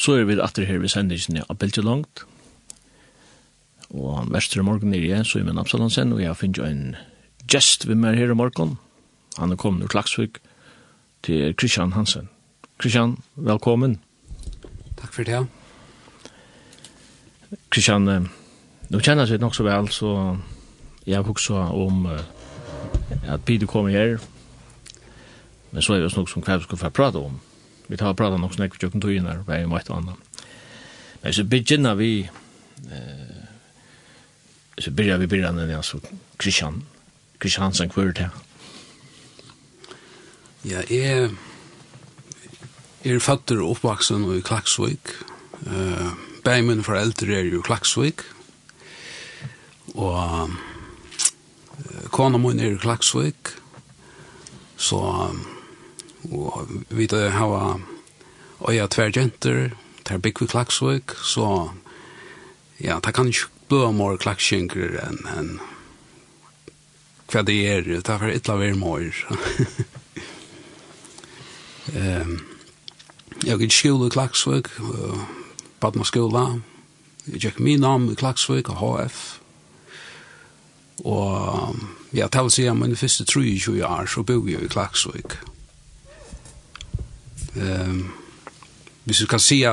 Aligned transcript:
Så 0.00 0.16
er 0.16 0.24
vi 0.24 0.38
atter 0.40 0.64
her 0.64 0.80
ved 0.80 0.88
sendingen 0.88 1.42
av 1.44 1.58
Bilge 1.60 1.82
Langt. 1.84 2.22
Og 3.92 4.30
vestre 4.32 4.62
morgen 4.64 4.94
er 4.96 5.02
jeg, 5.04 5.26
så 5.28 5.40
er 5.40 5.44
min 5.44 5.60
Absalonsen, 5.60 6.14
og 6.16 6.22
jeg 6.22 6.38
finner 6.40 6.68
en 6.70 6.84
gest 7.50 7.84
ved 7.88 7.98
meg 8.00 8.16
her 8.16 8.32
i 8.32 8.38
morgen. 8.38 8.78
Han 9.36 9.52
er 9.52 9.60
kommet 9.60 9.84
ur 9.84 9.92
Klagsvik 9.92 10.38
til 11.26 11.52
Christian 11.52 11.92
Hansen. 11.92 12.30
Christian, 12.80 13.18
velkommen. 13.36 13.98
Takk 14.96 15.12
for 15.12 15.28
det. 15.28 15.42
Christian, 17.68 18.08
nå 18.88 19.02
kjenner 19.04 19.26
jeg 19.26 19.34
seg 19.34 19.44
nok 19.44 19.58
så 19.58 19.68
vel, 19.68 19.92
så 19.92 20.14
jeg 21.04 21.18
har 21.18 21.28
også 21.28 21.60
om 21.76 22.06
at 22.08 23.44
Peter 23.44 23.68
kommer 23.68 23.92
her, 23.92 24.16
men 25.72 25.82
så 25.82 25.98
er 25.98 26.06
det 26.06 26.16
nok 26.16 26.30
som 26.30 26.46
hva 26.46 26.56
vi 26.56 26.68
skal 26.70 26.84
få 26.86 26.94
prate 26.94 27.20
om 27.20 27.36
vi 27.90 27.98
tar 27.98 28.14
prata 28.14 28.38
nok 28.38 28.54
snakk 28.54 28.76
vi 28.76 28.84
jokken 28.84 29.02
tøyen 29.02 29.26
her, 29.26 29.42
vi 29.46 29.56
er 29.56 29.66
møyt 29.66 29.90
og. 29.90 30.14
Men 31.22 31.34
så 31.34 31.44
begynner 31.44 31.96
vi, 31.98 32.12
eh, 32.86 33.42
så 34.78 34.92
begynner 34.94 35.18
vi 35.18 35.26
begynner 35.26 35.66
den, 35.66 35.74
altså, 35.74 35.98
Christian 36.40 36.78
Kristian, 36.78 36.84
Kristiansen 37.40 37.90
kvart 37.90 38.18
her. 38.22 38.30
Ja, 40.64 40.84
jeg, 40.90 41.30
jeg 43.04 43.14
er 43.14 43.22
fatter 43.24 43.58
og 43.64 43.74
oppvaksen 43.74 44.28
i 44.36 44.42
Klaksvik. 44.44 45.14
Uh, 45.66 46.12
Begge 46.44 46.62
mine 46.68 46.84
foreldre 46.84 47.32
er 47.38 47.48
jo 47.48 47.62
Klaksvik. 47.64 48.22
Og 49.94 50.50
uh, 50.50 50.50
kona 52.12 52.38
min 52.38 52.60
er 52.60 52.76
i 52.76 52.82
Klaksvik. 52.82 53.56
Så... 54.76 55.00
Um, 55.00 55.59
Og 56.28 56.68
vi 56.90 57.08
har 57.10 57.80
øya 58.68 58.86
tvergjenter, 58.86 59.70
der 60.08 60.18
bygg 60.18 60.40
vi 60.40 60.46
klaksvøk, 60.46 61.14
så 61.24 61.70
ja, 62.80 62.98
det 63.04 63.14
kan 63.14 63.28
ikke 63.28 63.48
bli 63.68 63.92
mer 63.94 64.18
klakskjenker 64.20 64.96
enn 65.04 65.20
en, 65.36 65.50
hva 67.30 67.42
det 67.46 67.58
er, 67.70 67.84
det 67.86 68.00
er 68.02 68.18
for 68.18 68.28
et 68.28 68.48
eller 68.48 68.64
annet 68.66 68.80
mer. 68.80 69.20
um, 71.94 72.32
jeg 73.46 73.60
gikk 73.62 73.76
skole 73.76 74.08
i 74.08 74.14
Klaksvøk, 74.16 74.72
uh, 74.80 75.22
Badma 75.80 76.04
skola, 76.04 76.60
jeg 77.28 77.44
gikk 77.46 77.60
min 77.60 77.80
navn 77.86 78.10
i 78.10 78.18
Klaksvøk 78.18 78.72
og 78.74 78.82
HF, 78.82 79.20
og 81.04 81.78
ja, 82.12 82.26
til 82.28 82.48
å 82.48 82.52
si 82.52 82.66
at 82.68 82.76
min 82.76 82.98
første 82.98 83.24
23 83.24 83.78
år 83.86 84.10
så 84.10 84.26
bor 84.26 84.48
jeg 84.50 84.66
i 84.66 84.72
Klaksvøk. 84.72 85.38
Ehm 87.56 88.10
hvis 89.04 89.20
vi 89.20 89.26
kan 89.26 89.40
se 89.40 89.66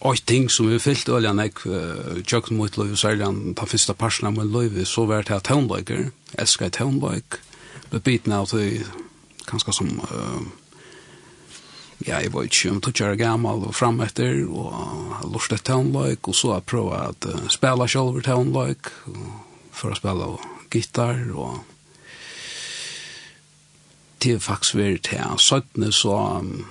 Och 0.00 0.24
ting 0.24 0.50
som 0.50 0.68
vi 0.68 0.78
fyllt 0.78 1.08
oljan 1.08 1.40
ek 1.40 1.66
uh, 1.66 2.22
tjökt 2.24 2.50
mot 2.50 2.76
löv 2.76 2.94
säljan 2.96 3.54
ta 3.54 3.66
första 3.66 3.94
parslan 3.94 4.34
med 4.34 4.46
löv 4.52 4.84
så 4.84 5.04
var 5.04 5.22
det 5.22 5.40
tonböcker 5.40 6.10
älskar 6.38 6.68
tonböck 6.68 7.34
men 7.90 8.00
biten 8.00 8.32
av 8.32 8.48
det 8.52 8.80
ganska 9.46 9.72
som 9.72 9.88
uh, 9.88 10.40
ja 11.98 12.22
jag 12.22 12.30
var 12.30 12.48
ju 12.48 12.70
om 12.70 12.80
touchar 12.80 13.14
gammal 13.14 13.64
och 13.64 13.74
fram 13.74 14.00
efter 14.00 14.44
och 14.44 14.72
lust 15.32 15.52
att 15.52 15.64
tonböck 15.64 16.28
och 16.28 16.34
så 16.34 16.50
har 16.50 16.58
att 16.58 16.66
prova 16.66 16.96
att 16.96 17.26
uh, 17.26 17.48
spela 17.48 17.88
själv 17.88 18.22
tonböck 18.22 18.86
för 19.72 19.90
att 19.90 19.96
spela 19.96 20.38
gitar 20.70 21.36
och 21.36 21.58
det 24.22 24.34
er 24.34 24.38
faktisk 24.38 24.74
vært 24.74 25.10
her. 25.14 25.36
Søttene 25.40 25.92
så, 25.92 26.16
um, 26.40 26.64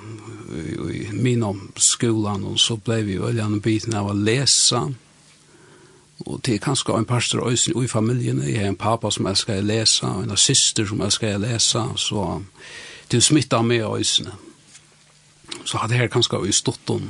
i 0.94 1.08
min 1.12 1.44
om 1.44 1.72
skolan, 1.78 2.44
og 2.44 2.60
så 2.60 2.78
ble 2.78 3.02
vi 3.06 3.18
veldig 3.22 3.46
en 3.46 3.62
biten 3.62 3.96
av 3.98 4.10
å 4.12 4.18
lese, 4.18 4.82
og 6.26 6.42
til 6.44 6.60
kanskje 6.60 6.98
en 6.98 7.08
pastor 7.08 7.48
øysen 7.48 7.84
i 7.84 7.88
familien, 7.88 8.42
jeg 8.44 8.60
har 8.60 8.68
en 8.68 8.76
pappa 8.76 9.12
som 9.12 9.28
elsker 9.30 9.62
å 9.62 9.66
lese, 9.66 10.06
og 10.06 10.24
en 10.24 10.38
syster 10.38 10.86
som 10.86 11.02
elsker 11.02 11.38
å 11.38 11.44
lese, 11.46 11.84
så 11.96 12.26
det 13.12 13.18
er 13.18 13.26
smittet 13.26 13.66
med 13.66 13.86
øysen. 13.88 14.28
Så 15.66 15.78
hadde 15.78 15.96
jeg 15.96 16.12
kanskje 16.12 16.42
i 16.48 16.52
stått 16.52 16.90
om. 16.90 17.08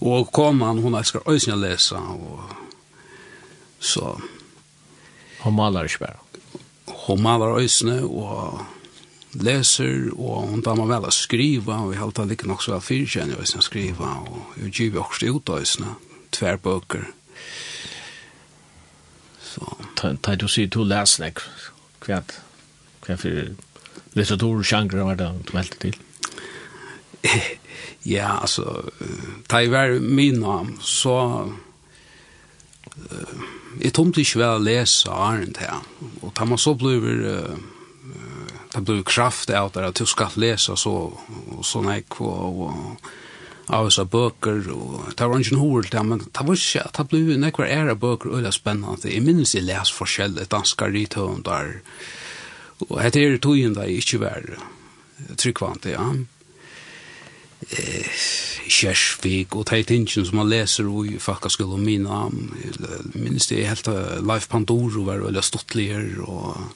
Og 0.00 0.32
konan, 0.32 0.78
hun 0.78 0.94
elsker 0.94 1.24
øysen 1.28 1.56
å 1.56 1.60
lese, 1.60 1.96
og 1.96 2.44
så... 3.80 4.18
Hun 5.40 5.56
maler 5.56 5.88
ikke 5.88 6.04
bare. 6.04 6.18
Hun 7.06 7.22
maler 7.22 7.56
øysen, 7.62 7.88
og 8.04 8.60
leser, 9.38 10.10
og 10.16 10.50
hun 10.50 10.64
damer 10.66 10.88
vel 10.90 11.06
å 11.06 11.14
skrive, 11.14 11.76
og 11.76 11.92
vi 11.92 12.00
halte 12.00 12.26
like 12.26 12.48
nok 12.48 12.64
så 12.64 12.74
vel 12.74 12.84
fyrkjennig 12.84 13.38
å 13.38 13.64
skriva, 13.64 14.16
og 14.26 14.56
vi 14.56 14.70
giver 14.70 15.04
også 15.04 15.30
ut 15.36 15.52
av 15.52 15.62
oss, 15.62 15.76
tverbøker. 16.34 17.06
Så. 19.50 19.66
Da 20.00 20.36
du 20.38 20.46
sier 20.48 20.70
to 20.70 20.86
leser 20.86 21.28
deg, 21.28 21.42
hva 22.06 22.20
er 22.20 23.18
for 23.18 24.14
litteratur 24.18 24.60
og 24.60 24.66
sjanger 24.66 25.02
var 25.06 25.18
det 25.18 25.32
du 25.46 25.56
meldte 25.56 25.88
til? 25.88 25.98
Ja, 28.00 28.38
altså, 28.40 28.64
da 29.52 29.58
jeg 29.60 29.74
var 29.74 29.90
min 30.00 30.38
navn, 30.40 30.78
så 30.80 31.18
Uh, 33.00 33.42
jeg 33.80 33.94
tomte 33.96 34.20
ikke 34.20 34.40
vel 34.42 34.58
å 34.58 34.64
lese 34.64 35.12
Arendt 35.14 35.60
her, 35.62 35.84
og 36.20 36.32
da 36.36 36.46
man 36.48 36.60
så 36.60 36.74
blir 36.76 37.22
uh, 37.22 37.54
det 38.74 38.84
blir 38.86 39.02
kraft 39.02 39.50
av 39.50 39.72
det, 39.74 39.86
at 39.88 39.98
du 39.98 40.06
skal 40.06 40.36
lese 40.38 40.76
så, 40.78 40.94
og 41.10 41.66
sånn 41.66 41.90
ekk, 41.90 42.20
og, 42.22 42.62
og 42.66 43.10
av 43.70 43.86
disse 43.86 44.04
bøker, 44.10 44.64
og 44.74 45.12
det 45.14 45.28
var 45.30 45.42
ikke 45.42 45.56
noe 45.56 45.78
ord 45.78 45.90
til, 45.90 46.06
men 46.06 46.22
det 46.24 46.46
var 46.46 46.58
ikke, 46.58 46.84
det 46.96 47.06
ble 47.10 47.38
nekvar 47.38 47.70
ære 47.70 47.96
bøker, 48.02 48.32
og 48.32 48.42
det 48.42 48.50
er 48.50 48.56
spennende. 48.56 49.10
Jeg 49.10 49.24
minnes 49.26 49.54
jeg 49.54 49.66
les 49.66 49.94
forskjellig 49.94 50.48
danske 50.50 50.90
rithøvndar, 50.90 51.78
og 52.88 52.98
det 53.14 53.22
er 53.22 53.38
togjen 53.42 53.76
da 53.76 53.86
jeg 53.86 54.04
ikke 54.04 54.22
var 54.24 54.52
tryggvant, 55.38 55.90
ja. 55.90 56.06
Eh, 57.70 58.20
Kjersvik 58.70 59.54
og 59.58 59.66
de 59.68 59.82
tingene 59.84 60.24
som 60.24 60.38
man 60.38 60.48
leser 60.48 60.86
i 61.10 61.18
fakkaskole 61.20 61.76
og 61.76 61.82
mina, 61.82 62.22
minnes 63.12 63.50
det 63.50 63.58
er 63.58 63.72
helt 63.74 63.90
Leif 64.24 64.46
Pandoro 64.48 65.04
var 65.04 65.20
veldig 65.26 65.42
stortligere, 65.44 66.22
og 66.24 66.70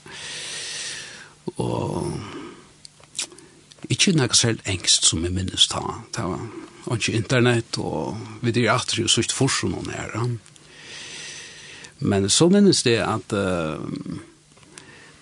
og 1.56 2.10
ikke 3.92 4.14
noe 4.16 4.36
selv 4.36 4.62
engst 4.70 5.08
som 5.08 5.24
jeg 5.24 5.34
minnes 5.34 5.68
ta. 5.70 5.82
Det 6.14 6.24
var 6.24 6.98
ikke 6.98 7.16
internett, 7.18 7.78
og 7.78 8.16
vi 8.42 8.54
dyr 8.54 8.72
alltid 8.72 9.04
jo 9.04 9.12
sørst 9.12 9.34
for 9.36 9.52
sånn 9.52 9.74
noen 9.76 9.92
her. 9.92 10.14
Men 12.04 12.28
så 12.32 12.48
minnes 12.52 12.82
det 12.84 12.98
at 13.04 13.32
uh, 13.36 13.80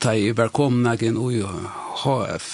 da 0.02 0.14
jeg 0.18 0.36
var 0.38 0.50
kom 0.54 0.80
inn 0.82 1.18
i 1.30 1.42
HF, 2.02 2.46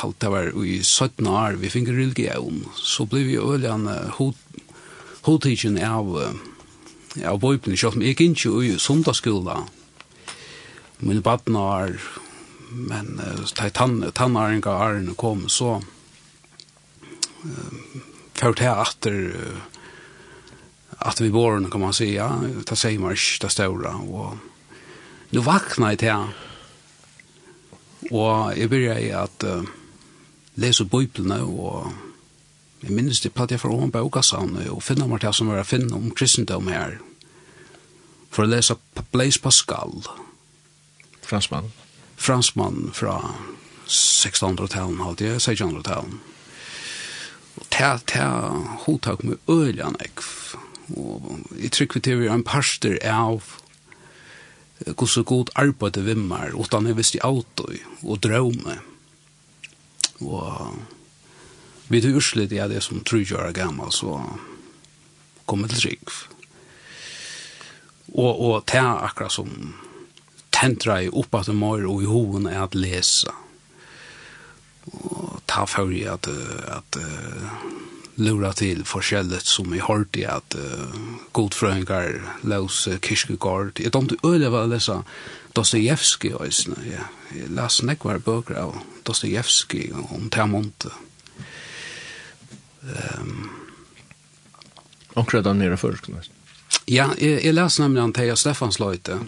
halvt 0.00 0.20
det 0.22 0.32
var 0.32 0.52
i 0.64 0.78
17 0.82 1.26
år, 1.28 1.58
vi 1.60 1.72
fikk 1.72 1.90
religion, 1.92 2.62
så 2.76 3.04
ble 3.08 3.24
vi 3.26 3.40
øljan 3.40 3.88
hodtidgen 4.16 5.80
av 5.82 6.14
av 7.24 7.40
bøypen, 7.40 7.76
selv 7.76 7.96
om 7.96 8.04
jeg 8.04 8.12
gikk 8.12 8.22
ikke 8.26 8.52
i 8.66 8.76
sundagsskolen, 8.80 9.68
mine 11.00 11.22
badnar, 11.24 11.96
men 12.68 13.20
uh, 13.20 13.70
tann 13.70 14.12
tannaringa 14.12 14.70
arn 14.70 15.14
kom 15.14 15.48
så 15.48 15.82
uh, 17.44 18.00
fort 18.34 18.58
här 18.58 18.82
efter 18.82 19.12
uh, 19.12 19.58
att 20.90 21.20
vi 21.20 21.30
born 21.30 21.70
kan 21.70 21.80
man 21.80 21.92
säga 21.92 22.40
ta 22.64 22.76
sig 22.76 22.98
mars 22.98 23.38
ta 23.38 23.48
stora 23.48 23.94
och 23.94 24.36
nu 25.30 25.40
vaknar 25.40 25.96
det 25.96 26.10
här 26.10 26.28
och 28.10 28.58
jag 28.58 28.70
började 28.70 29.18
att 29.18 29.44
uh, 29.44 29.62
läsa 30.54 30.84
bibeln 30.84 31.32
och 31.32 31.86
Jeg 32.86 32.92
minnes 32.92 33.20
det 33.20 33.32
platt 33.34 33.50
jeg 33.50 33.60
fra 33.60 33.72
oven 33.72 33.90
bøkassene 33.90 34.68
og 34.70 34.82
finner 34.84 35.08
meg 35.10 35.22
til 35.24 35.34
som 35.34 35.48
var 35.50 35.64
finne 35.66 35.96
om 35.96 36.12
kristendom 36.14 36.68
her 36.70 36.98
for 38.30 38.44
å 38.44 38.50
lese 38.50 38.76
Blaise 39.14 39.40
Pascal. 39.40 40.04
Fransmann 41.24 41.72
fransmann 42.16 42.90
fra 42.94 43.18
1600-talen, 43.86 45.00
halte 45.04 45.28
jeg, 45.28 45.42
1600-talen. 45.42 46.18
Og 47.56 47.68
ta, 47.72 47.96
ta, 48.08 48.26
hodtak 48.84 49.22
med 49.24 49.38
øljan, 49.48 49.96
jeg. 50.02 50.16
Og 50.96 51.30
jeg 51.58 51.72
trykker 51.74 52.02
til 52.02 52.20
vi 52.20 52.28
er 52.28 52.36
en 52.36 52.46
parster 52.46 52.98
av 53.06 53.56
hvordan 54.84 55.24
god 55.24 55.50
arbeid 55.56 55.96
vimmer, 56.04 56.52
og 56.52 56.68
den 56.72 56.90
er 56.90 56.98
vist 56.98 57.16
i 57.16 57.22
autoi, 57.24 57.80
og 58.04 58.20
drømme. 58.22 58.76
Og 60.20 60.76
vi 61.88 62.02
tog 62.02 62.18
urslit, 62.20 62.52
i 62.52 62.60
det 62.68 62.82
som 62.84 63.00
tryggjør 63.00 63.48
er 63.48 63.56
gammal, 63.56 63.92
så 63.92 64.20
kommer 65.46 65.68
til 65.68 65.80
trygg. 65.80 66.12
Og, 68.16 68.32
og 68.40 68.66
ta 68.68 68.84
akkurat 69.06 69.32
som 69.32 69.50
tentra 70.56 71.00
i 71.04 71.10
oppa 71.12 71.42
til 71.44 71.58
mor 71.58 71.84
og 71.84 72.02
i 72.02 72.08
hoven 72.10 72.48
er 72.50 72.62
at 72.64 72.76
lesa. 72.78 73.34
Og 74.86 75.42
ta 75.50 75.66
for 75.68 75.92
i 75.92 76.04
at, 76.08 76.28
at 76.72 76.98
uh, 77.00 77.56
lura 78.16 78.52
til 78.56 78.84
forskjellet 78.88 79.44
som 79.48 79.74
i 79.74 79.82
hård 79.82 80.16
i 80.16 80.24
at 80.30 80.56
uh, 80.56 80.94
godfrøyngar 81.36 82.20
laus 82.48 82.86
uh, 82.88 82.96
kirkegård. 83.02 83.82
Jeg 83.82 83.92
domte 83.92 84.18
øyelig 84.24 84.52
var 84.54 84.68
å 84.68 84.72
lesa 84.72 85.02
Dostoyevsky 85.56 86.34
òsne. 86.36 86.76
Ja. 86.84 87.08
Jeg 87.32 87.50
las 87.56 87.80
nekvar 87.82 88.20
bøker 88.22 88.58
av 88.60 88.76
Dostoyevsky 89.08 89.88
om 89.96 90.28
Tamonte. 90.32 90.92
Um, 92.86 93.48
Akkurat 95.16 95.46
han 95.48 95.58
nere 95.58 95.78
først, 95.80 96.10
Ja, 96.86 97.08
jeg, 97.18 97.40
jeg 97.42 97.54
las 97.54 97.78
nemlig 97.80 98.02
han 98.02 98.12
Teia 98.12 98.36
Stefans 98.36 98.78
løyte. 98.78 99.18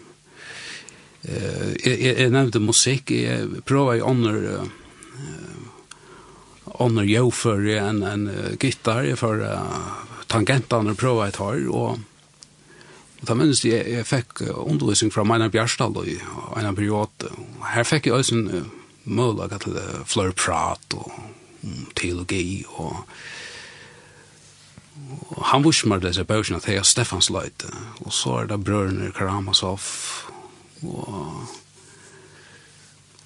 Eh 1.22 1.74
jag 1.84 2.18
jag 2.20 2.32
nämnde 2.32 2.60
musik 2.60 3.10
jag 3.10 3.64
provar 3.64 3.94
ju 3.94 4.04
annor 4.04 4.70
andra 6.78 7.04
jo 7.04 7.30
för 7.30 7.66
en 7.68 8.02
en 8.02 8.30
gitarr 8.60 9.16
för 9.16 9.40
uh, 9.40 10.90
och 10.90 10.98
prova 10.98 11.28
ett 11.28 11.36
har 11.36 11.68
och 11.68 11.98
da 13.20 13.34
minnes 13.34 13.64
jeg, 13.64 13.82
jeg 13.90 14.06
fikk 14.06 14.42
undervisning 14.46 15.10
fra 15.12 15.24
Meina 15.26 15.48
Bjørstall 15.50 15.96
i 16.06 16.16
en 16.60 16.76
period. 16.76 17.26
Her 17.72 17.86
fikk 17.86 18.06
jeg 18.06 18.14
også 18.14 18.36
en 18.36 18.68
mulighet 19.08 19.64
til 19.64 19.78
flere 20.06 20.36
prat 20.38 20.94
og 20.94 21.10
teologi. 21.98 22.62
Og, 22.78 23.02
og 25.34 25.42
han 25.50 25.66
visste 25.66 25.90
meg 25.90 26.04
disse 26.04 26.24
bøkene 26.28 26.62
til 26.62 26.84
Stefans 26.86 27.30
Løyte. 27.34 27.72
Og 28.04 28.14
så 28.14 28.42
er 28.42 28.52
det 28.52 28.62
brødene 28.64 29.10
Karamasov 29.16 29.82
og 30.82 31.46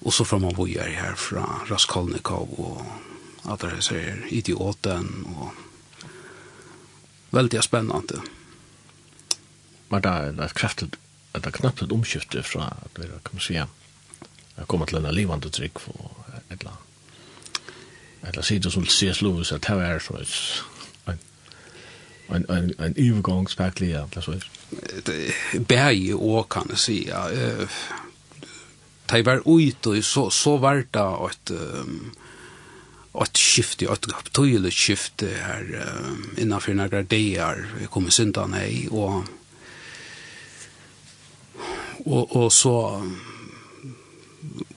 og 0.03 0.13
så 0.13 0.23
får 0.23 0.39
man 0.43 0.55
bojer 0.55 0.89
her 0.89 1.15
fra 1.15 1.43
Raskolnikov 1.69 2.49
og 2.59 3.53
at 3.53 3.61
det 3.61 3.83
ser 3.83 4.25
idioten 4.29 5.25
og 5.35 5.51
veldig 7.31 7.63
spennende. 7.63 8.21
Var 9.89 9.99
det 9.99 10.43
et 10.43 10.53
kraftigt 10.53 10.99
det 11.33 11.53
knappt 11.53 11.81
et 11.81 11.91
omskifte 11.91 12.43
fra 12.43 12.67
at 12.85 13.01
vi 13.01 13.07
kan 13.25 13.39
si 13.39 13.53
jeg 13.53 14.67
kommer 14.67 14.85
til 14.85 14.97
en 14.97 15.13
livande 15.13 15.49
trygg 15.49 15.73
trick 15.73 15.79
för 15.79 16.21
ett 16.49 16.63
land. 16.63 16.77
Eller 18.21 18.41
sidor 18.41 18.69
som 18.69 18.85
C.S. 18.85 19.21
Lewis 19.21 19.51
at 19.51 19.61
det 19.61 19.81
er 19.81 19.99
så 19.99 20.25
en 22.27 22.45
en 22.49 22.73
en 22.77 22.93
övergångsfärdlig 22.97 23.89
ja 23.89 24.07
det 24.13 24.21
så 24.21 24.33
berg 25.59 26.13
och 26.13 26.51
kan 26.51 26.65
jag 26.69 26.79
säga 26.79 27.29
eh 27.31 27.67
ta 29.05 29.21
var 29.21 29.59
ut 29.59 29.85
och 29.85 30.05
så 30.05 30.29
så 30.29 30.57
vart 30.57 30.93
det 30.93 31.03
att 31.03 31.51
att 33.11 33.37
skifte 33.37 33.91
att 33.91 34.31
tydliga 34.31 34.71
skifte 34.71 35.27
här 35.41 35.85
innanför 36.37 36.73
några 36.73 37.03
dagar 37.03 37.67
vi 37.79 37.87
kommer 37.87 38.09
synda 38.09 38.47
nej 38.47 38.87
och 38.91 39.23
och 42.05 42.35
och 42.35 42.53
så 42.53 43.03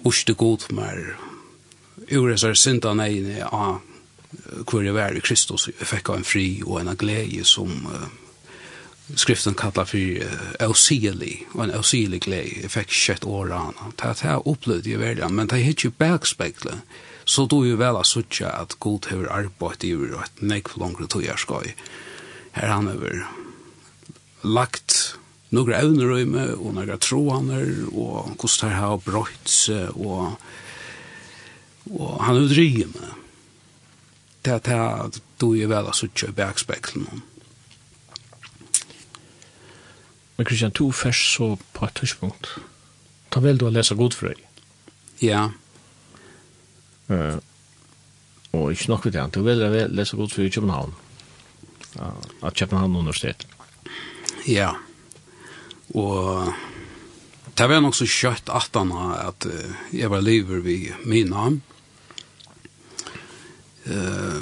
Ushte 0.05 0.33
god 0.33 0.63
mer. 0.71 1.17
Ures 2.11 2.41
så 2.41 2.55
synda 2.55 2.95
nej 2.95 3.39
ja, 3.39 3.81
hvor 4.71 4.83
jeg 4.83 4.95
var 4.95 5.17
i 5.17 5.25
Kristus, 5.25 5.69
jeg 5.69 5.89
fikk 5.89 6.13
en 6.15 6.25
fri 6.25 6.63
og 6.67 6.81
en 6.81 6.97
glede 6.99 7.45
som 7.45 7.73
uh, 7.91 8.07
skriften 9.15 9.55
kallar 9.55 9.89
for 9.89 9.99
uh, 9.99 10.47
ausili, 10.61 11.47
og 11.55 11.65
en 11.65 11.75
ausili 11.79 12.19
glede, 12.19 12.63
jeg 12.63 12.73
fikk 12.75 12.95
kjett 12.95 13.27
årene. 13.27 13.93
Det 13.99 14.25
er 14.25 14.49
opplevd 14.49 14.87
i 14.87 14.97
verden, 15.01 15.35
men 15.35 15.51
det 15.51 15.61
er 15.61 15.75
ikke 15.75 15.95
bakspeklet. 15.99 16.83
Så 17.29 17.47
då 17.47 17.67
ju 17.67 17.77
väl 17.77 17.97
att 17.97 18.07
söka 18.07 18.49
att 18.49 18.75
god 18.75 19.07
har 19.11 19.27
arbetat 19.27 19.85
i 19.85 19.91
ur 19.91 20.21
ett 20.25 20.41
nek 20.41 20.69
för 20.69 20.81
långt 20.81 21.11
tog 21.11 21.25
jag 21.25 21.39
skoj. 21.39 21.77
Här 22.53 22.69
han 22.69 22.89
över 22.89 23.27
lagt 24.43 25.15
några 25.49 25.77
ögonröjme 25.77 26.47
och 26.47 26.75
några 26.75 26.97
tråaner 26.97 27.97
och 27.99 28.39
kostar 28.39 28.69
här 28.69 29.01
bröjts 29.05 29.69
och, 29.95 30.31
och 31.85 32.25
han 32.25 32.37
har 32.37 32.43
utrymme. 32.43 32.99
Mm 33.03 33.26
det 34.47 34.65
det 34.65 35.21
då 35.37 35.57
är 35.57 35.67
väl 35.67 35.93
så 35.93 36.07
tjö 36.15 36.31
backspegeln. 36.31 37.23
Men 40.37 40.47
Christian, 40.47 40.71
du 40.75 40.93
färs 40.93 41.37
så 41.37 41.59
på 41.73 41.87
ett 41.87 41.95
tidspunkt. 41.95 42.47
Ta 43.29 43.41
väl 43.41 43.59
du 43.59 43.67
att 43.67 43.73
läsa 43.73 43.95
god 43.95 44.15
för 44.15 44.27
dig? 44.27 44.37
Ja. 45.19 45.51
Uh, 47.11 47.37
och 48.51 48.71
inte 48.71 48.91
nog 48.91 49.05
vid 49.05 49.13
det, 49.13 49.31
du 49.33 49.43
vill 49.43 49.87
läsa 49.95 50.17
god 50.17 50.33
för 50.33 50.43
dig 50.43 50.49
i 50.49 50.53
Köpenhamn. 50.53 50.95
Uh, 51.97 52.13
av 52.41 52.51
Köpenhamn 52.51 52.97
universitet. 52.97 53.47
Ja. 54.47 54.77
Och 55.89 56.53
det 57.55 57.67
var 57.67 57.81
nok 57.81 57.95
så 57.95 58.07
kjøtt 58.07 58.49
at 58.49 58.75
han 58.75 58.93
at 58.93 59.47
uh, 59.47 59.73
jag 59.91 60.09
var 60.09 60.21
lever 60.21 60.61
ved 60.61 60.93
min 61.05 61.31
navn 61.31 61.63
eh, 63.91 64.41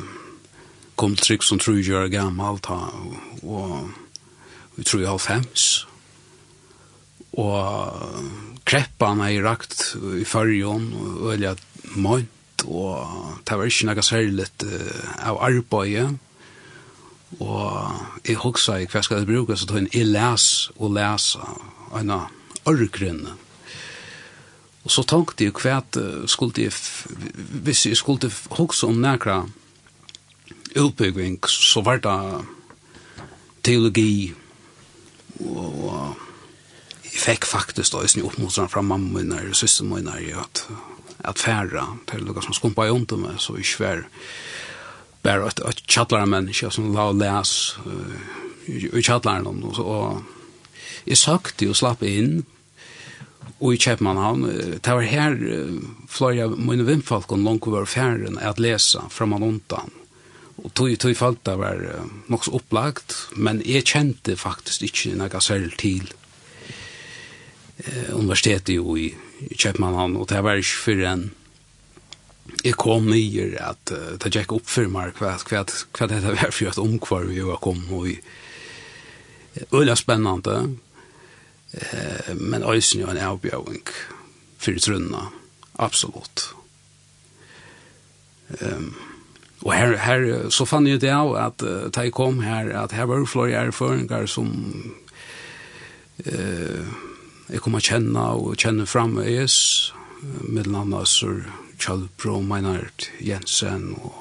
kom 0.97 1.17
til 1.17 1.27
trygg 1.27 1.47
som 1.47 1.59
tror 1.59 1.79
jeg 1.79 1.91
gjør 1.91 2.13
gammelt, 2.13 2.71
og, 2.71 3.17
og 3.43 3.91
vi 4.77 4.87
tror 4.87 5.05
jeg 5.05 5.21
fems 5.21 5.87
og 7.35 8.31
kreppan 8.67 9.23
er 9.27 9.43
rakt 9.45 9.97
i 10.21 10.25
fargen, 10.25 10.93
og 10.95 11.35
øye 11.35 11.57
mønt, 11.97 12.65
og 12.65 13.41
det 13.47 13.59
var 13.59 13.67
ikke 13.67 13.89
noe 13.91 14.05
særlig 14.07 14.47
uh, 14.65 15.31
av 15.31 15.41
arbeidet, 15.43 16.15
og 17.43 18.29
jeg 18.29 18.39
husker 18.39 18.87
hva 18.87 19.03
skal 19.03 19.23
jeg 19.23 19.31
bruke, 19.31 19.57
så 19.59 19.67
tog 19.67 19.83
jeg 19.91 20.07
les 20.07 20.71
og 20.79 20.95
lese 20.95 21.43
en 21.99 22.15
av. 22.15 22.31
Og 24.85 24.93
så 24.93 25.05
tenkte 25.09 25.47
jeg 25.47 25.55
hva 25.57 25.81
skulle 26.29 26.67
jeg, 26.67 26.73
hvis 27.65 27.87
jeg 27.87 27.97
skulle 27.97 28.31
huske 28.59 28.87
om 28.87 29.01
nærkere 29.01 29.47
utbygging, 30.77 31.39
så 31.49 31.81
var 31.85 32.03
det 32.05 32.45
teologi, 33.65 34.35
og 35.41 36.17
jeg 37.05 37.21
fikk 37.23 37.47
faktisk 37.49 37.95
da, 37.95 38.03
jeg 38.05 38.15
snitt 38.15 38.29
opp 38.29 38.39
mot 38.43 38.53
sånn 38.53 38.71
fra 38.71 38.83
mamma 38.85 39.23
min 39.23 39.33
og 39.39 39.57
søster 39.57 39.87
min, 39.89 40.11
at, 40.11 40.65
at 41.25 41.41
færre 41.41 41.87
til 42.11 42.27
noe 42.27 42.45
som 42.45 42.57
skumpa 42.57 42.89
i 42.89 42.93
ånden 42.93 43.25
med, 43.25 43.41
så 43.41 43.57
ikke 43.57 43.85
vær 43.85 44.05
bare 45.25 45.49
et, 45.49 45.63
et 45.65 45.85
kjattlære 45.89 46.29
menneske 46.29 46.69
som 46.75 46.91
la 46.93 47.09
og 47.13 47.21
les 47.23 47.53
uh, 47.87 48.17
i 48.69 49.01
kjattlæren, 49.01 49.47
og, 49.49 49.79
og 49.81 51.07
jeg 51.07 51.21
sakte 51.21 51.71
og 51.71 51.79
slapp 51.79 52.05
inn, 52.05 52.43
og 53.65 53.73
i 53.73 53.81
Kjepmannhavn, 53.81 54.43
det 54.85 54.93
var 54.93 55.07
her 55.09 55.39
flere 56.13 56.45
av 56.45 56.57
mine 56.61 56.85
vindfalkene 56.85 57.47
langt 57.47 57.65
over 57.71 57.87
ferien 57.89 58.37
at 58.37 58.61
lese 58.61 59.01
fra 59.09 59.25
man 59.31 59.47
undan. 59.47 59.93
Og 60.61 60.69
tog, 60.77 60.93
tog 61.01 61.17
falt 61.17 61.41
det 61.49 61.55
var 61.59 61.81
nok 62.29 62.45
så 62.45 62.59
opplagt, 62.59 63.17
men 63.35 63.63
jeg 63.65 63.87
kjente 63.89 64.37
faktisk 64.37 64.85
ikke 64.85 65.15
noe 65.17 65.41
selv 65.43 65.73
til 65.81 66.05
eh, 67.81 68.13
universitetet 68.13 68.77
jo 68.77 68.99
i, 69.01 69.09
i 69.49 69.57
Kjepmanhavn, 69.57 70.19
og 70.21 70.29
det 70.31 70.45
var 70.45 70.61
ikke 70.61 70.83
for 70.85 71.09
en 71.15 71.31
jeg 72.65 72.77
kom 72.77 73.07
nye 73.09 73.47
at 73.61 73.93
uh, 73.93 74.17
det 74.21 74.33
gikk 74.33 74.53
opp 74.59 74.67
for 74.69 74.89
meg 74.93 75.17
hva, 75.17 75.35
hva, 75.49 75.63
hva 75.65 76.09
det 76.11 76.21
var 76.27 76.53
for 76.53 76.69
et 76.69 76.81
omkvar 76.81 77.25
vi 77.31 77.41
var 77.45 77.61
kom 77.65 77.81
og 77.89 78.11
i 78.13 78.19
Øyla 79.73 79.95
spennende, 79.95 80.75
eh, 81.75 82.35
men 82.35 82.67
øysen 82.67 83.01
jo 83.01 83.11
en 83.11 83.21
avbjøving 83.21 83.89
for 84.59 84.81
trunna, 84.81 85.29
absolutt. 85.79 86.49
Um, 88.61 88.95
og 89.65 89.73
her, 89.73 89.97
her, 89.97 90.51
så 90.53 90.67
fann 90.69 90.87
jeg 90.87 91.01
det 91.01 91.13
av 91.13 91.33
at 91.41 91.65
uh, 91.65 91.89
da 91.89 92.05
jeg 92.05 92.13
kom 92.17 92.43
her, 92.45 92.69
at 92.77 92.93
her 92.93 93.09
var 93.09 93.25
flere 93.29 93.67
erføringer 93.69 94.27
som 94.29 94.51
uh, 96.27 96.85
jeg 97.49 97.61
kom 97.65 97.77
å 97.77 97.83
kjenne 97.85 98.27
og 98.39 98.59
kjenne 98.61 98.87
fram 98.89 99.17
med 99.19 99.29
Jesus, 99.29 99.93
mellom 100.49 100.81
annet 100.85 101.09
så 101.11 101.33
Kjallbro, 101.81 102.39
Meinert, 102.41 103.11
Jensen 103.21 103.91
og 103.99 104.15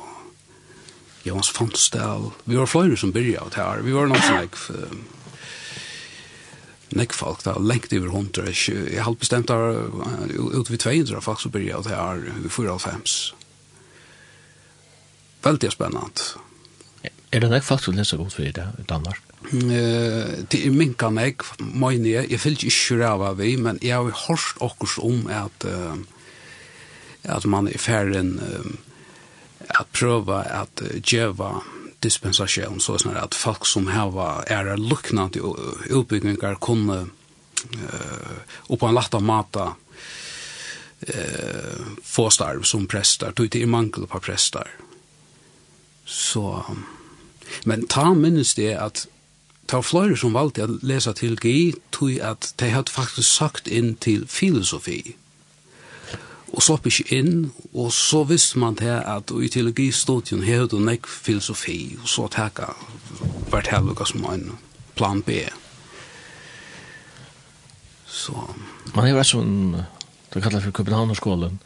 Jans 1.24 1.51
Fonsdal. 1.53 2.31
Vi 2.50 2.57
var 2.57 2.67
flere 2.67 2.98
som 3.00 3.13
byrja 3.15 3.45
av 3.45 3.51
det 3.53 3.62
her. 3.62 3.83
Vi 3.86 3.93
var 3.95 4.10
noen 4.12 4.25
som 4.25 4.41
nekk 6.97 7.15
folk, 7.17 7.43
det 7.45 7.53
er 7.53 7.65
lengt 7.65 7.93
over 7.97 8.13
hundre, 8.13 8.47
jeg 8.53 9.03
har 9.03 9.19
bestemt 9.19 9.51
der, 9.51 9.89
ut 10.38 10.71
vid 10.71 10.79
200 10.79 11.21
folk 11.21 11.41
som 11.41 11.53
byrja, 11.53 11.77
jeg 11.77 11.83
det 11.88 11.97
her, 11.97 12.23
vi 12.43 12.51
får 12.53 12.71
av 12.73 12.81
fems. 12.83 13.17
Veldig 15.43 15.71
spennant. 15.73 16.25
Er 17.33 17.41
det 17.41 17.50
nekk 17.50 17.65
folk 17.65 17.81
som 17.83 17.95
leser 17.97 18.19
godt 18.21 18.35
for 18.38 18.45
det 18.45 18.65
i 18.79 18.88
Danmark? 18.88 19.21
Eh, 19.51 20.43
det 20.47 20.59
er 20.62 20.73
minka 20.73 21.09
nekk, 21.12 21.43
mine, 21.59 22.12
jeg 22.13 22.31
jeg 22.31 22.39
fyllt 22.39 22.63
ikke 22.63 23.00
ræva 23.01 23.33
vi, 23.38 23.55
men 23.57 23.79
jeg 23.81 23.97
har 23.97 24.27
hørt 24.27 24.62
okkurs 24.62 24.97
om 25.01 25.27
at, 25.27 25.65
uh, 25.67 25.97
at 27.23 27.45
man 27.45 27.67
er 27.67 27.77
ferdig 27.77 28.23
uh, 28.38 28.71
at 29.79 29.88
prøva 29.91 30.43
at 30.62 30.85
uh, 30.85 31.00
djeva 31.01 31.57
uh, 31.57 31.82
dispensasjon, 32.03 32.79
så 32.83 32.98
sånn 33.01 33.17
at 33.19 33.36
folk 33.38 33.65
som 33.69 33.88
har 33.91 34.43
er 34.51 34.75
luknande 34.77 35.41
utbyggingar 35.89 36.60
kunne 36.63 37.00
uh, 37.03 38.38
og 38.67 38.79
på 38.79 38.88
en 38.88 38.95
latta 38.95 39.19
mata 39.24 39.74
uh, 41.07 41.79
få 42.03 42.29
starv 42.29 42.63
som 42.67 42.88
prestar, 42.88 43.31
tog 43.31 43.51
til 43.51 43.63
i 43.63 43.69
mangel 43.69 44.07
på 44.07 44.19
prestar. 44.19 44.69
Så, 46.05 46.63
men 47.63 47.88
ta 47.88 48.13
minnes 48.13 48.53
det 48.60 48.74
at 48.75 49.07
ta 49.72 49.79
fløyre 49.81 50.17
som 50.19 50.36
valgte 50.36 50.67
å 50.67 50.77
lesa 50.83 51.13
til 51.15 51.38
GI, 51.39 51.74
tog 51.95 52.19
at 52.19 52.51
de 52.60 52.72
hadde 52.74 52.91
faktisk 52.91 53.29
sagt 53.29 53.67
inn 53.72 53.95
til 53.95 54.27
filosofi 54.27 55.15
og 56.53 56.62
slapp 56.62 56.86
ikke 56.86 57.17
inn, 57.17 57.48
og 57.74 57.89
så 57.95 58.22
visste 58.29 58.60
man 58.62 58.77
til 58.77 58.93
at 58.93 59.31
i 59.33 59.50
teologistudien 59.50 60.43
hadde 60.45 60.69
du 60.69 60.77
nekk 60.83 61.10
filosofi, 61.10 61.95
og 62.01 62.10
så 62.10 62.27
takka 62.29 62.69
hvert 63.50 63.72
helvete 63.74 64.05
som 64.12 64.27
en 64.29 64.51
plan 64.93 65.24
B. 65.25 65.41
Så... 68.05 68.38
Man 68.93 69.07
har 69.07 69.17
vært 69.17 69.31
sånn, 69.31 69.79
det 70.29 70.43
kallar 70.45 70.62
for 70.62 70.77
Københavnerskolen, 70.77 71.57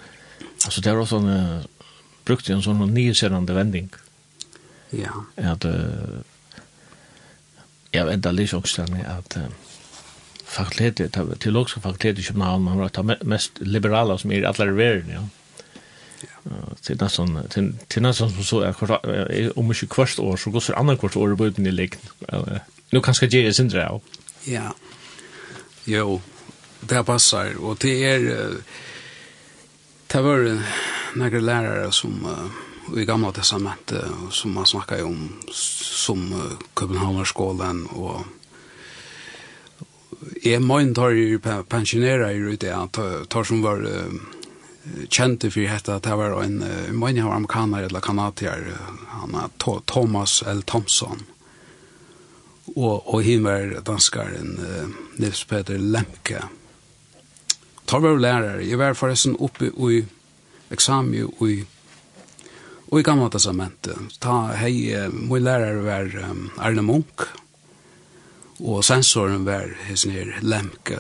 altså 0.64 0.84
det 0.84 0.94
er 0.94 1.02
også 1.02 1.20
en, 1.20 1.30
uh, 1.36 1.92
brukt 2.28 2.48
en 2.50 2.64
sånn 2.64 2.86
nyserande 2.94 3.56
vending. 3.58 3.92
Ja. 4.96 5.12
At, 5.36 5.68
uh, 5.68 6.24
jeg 7.92 8.08
vet 8.08 8.32
aldri 8.32 8.48
også 8.56 8.88
at 9.04 9.40
uh, 9.42 9.67
fakultetet, 10.48 11.40
teologiska 11.40 11.82
fakultetet 11.82 12.20
i 12.20 12.28
København, 12.28 12.64
man 12.64 12.78
var 12.78 12.90
det 12.90 13.18
mest 13.22 13.60
liberala 13.60 14.18
som 14.18 14.32
är 14.32 14.40
i 14.40 14.46
alla 14.46 14.66
världen, 14.66 15.10
ja. 15.10 15.28
Till 16.82 16.98
nästan, 17.02 17.44
till, 17.50 17.74
till 17.88 18.02
nesten 18.02 18.30
som 18.30 18.44
så 18.44 18.60
är 18.62 19.60
om 19.60 19.66
inte 19.66 19.88
kvart 19.88 20.20
år, 20.20 20.38
så 20.38 20.50
går 20.50 20.64
det 20.68 20.76
andra 20.76 20.98
kvart 20.98 21.16
år 21.16 21.34
i 21.34 21.36
bøyden 21.36 21.68
i 21.68 21.72
likt. 21.72 22.00
Nu 22.90 23.02
kanske 23.02 23.26
jag 23.26 23.34
gjøre 23.34 23.54
sin 23.54 23.70
drev. 23.70 24.00
Ja, 24.44 24.76
jo, 25.86 26.22
det 26.82 27.04
passar, 27.04 27.56
och 27.60 27.78
det 27.78 28.04
är, 28.06 28.20
det 30.08 30.22
var 30.22 30.62
noen 31.16 31.46
lærere 31.46 31.92
som, 31.92 32.28
i 32.98 33.06
gamla 33.06 33.32
testamentet, 33.32 34.06
som 34.32 34.54
man 34.54 34.66
snackar 34.66 35.04
om, 35.04 35.40
som 35.52 36.34
Köpenhamnarskolan 36.80 37.86
och 37.86 38.22
jeg 40.44 40.64
mån 40.64 40.94
tar 40.98 41.16
jo 41.16 41.40
pensjonera 41.70 42.32
i 42.34 42.42
rute, 42.42 42.74
tar 43.30 43.48
som 43.48 43.62
var 43.64 43.84
kjente 45.12 45.52
for 45.52 45.68
dette, 45.68 45.96
at 45.96 46.06
det 46.08 46.18
var 46.20 46.38
en 46.44 46.60
mån 46.96 47.20
av 47.24 47.34
amerikaner 47.36 47.88
eller 47.88 48.04
kanadier, 48.04 48.70
han 49.18 49.36
er 49.36 49.82
Thomas 49.90 50.42
L. 50.48 50.62
Thompson. 50.64 51.26
Og, 52.76 53.08
og 53.08 53.24
hin 53.24 53.46
var 53.48 53.80
danskaren 53.88 54.58
Nils 55.18 55.44
Peter 55.48 55.80
Lemke. 55.80 56.44
Tar 57.88 58.04
var 58.04 58.20
lærere, 58.20 58.66
jeg 58.68 58.80
var 58.80 58.98
forresten 59.00 59.38
oppe 59.40 59.72
i 59.72 60.04
eksamen 60.72 61.16
i 61.48 61.58
Og 62.88 63.02
i 63.02 63.04
gamla 63.04 63.28
testamentet, 63.28 64.16
ta 64.24 64.54
hei, 64.56 64.96
min 65.12 65.44
lærare 65.44 65.82
var 65.84 66.14
um, 66.24 66.46
Arne 66.56 66.86
Munk, 66.88 67.26
Og 68.60 68.82
sensoren 68.86 69.46
var 69.46 69.70
hans 69.86 70.06
nere 70.10 70.42
Lemke. 70.42 70.98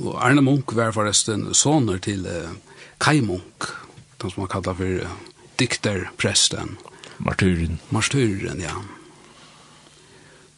Og 0.00 0.14
Arne 0.16 0.40
Munk 0.44 0.72
var 0.76 0.94
forresten 0.96 1.50
soner 1.54 2.00
til 2.00 2.24
uh, 2.24 2.54
Kai 3.00 3.20
Munk, 3.20 3.68
den 4.22 4.32
som 4.32 4.44
man 4.44 4.48
kallar 4.52 4.78
for 4.78 5.04
uh, 5.04 5.18
dikterpresten. 5.60 6.78
Martyren. 7.20 7.80
Martyren, 7.90 8.62
ja. 8.64 8.72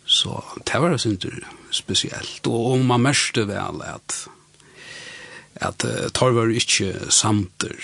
Så 0.07 0.39
det 0.67 0.79
var 0.83 0.97
sin 0.97 1.19
tur 1.19 1.43
spesielt. 1.71 2.47
Og, 2.47 2.73
og 2.73 2.87
man 2.87 3.03
mørste 3.03 3.49
vel 3.49 3.83
at, 3.83 4.27
at 5.59 5.85
uh, 5.89 6.07
tar 6.15 6.37
var 6.37 6.55
ikke 6.55 7.11
samter 7.11 7.75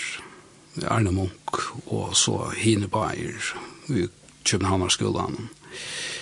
Arne 0.87 1.11
Munk 1.11 1.59
og 1.91 2.15
så 2.15 2.53
Hine 2.55 2.87
Bayer 2.87 3.51
i 3.89 4.07
Københavnerskolen. 4.45 5.49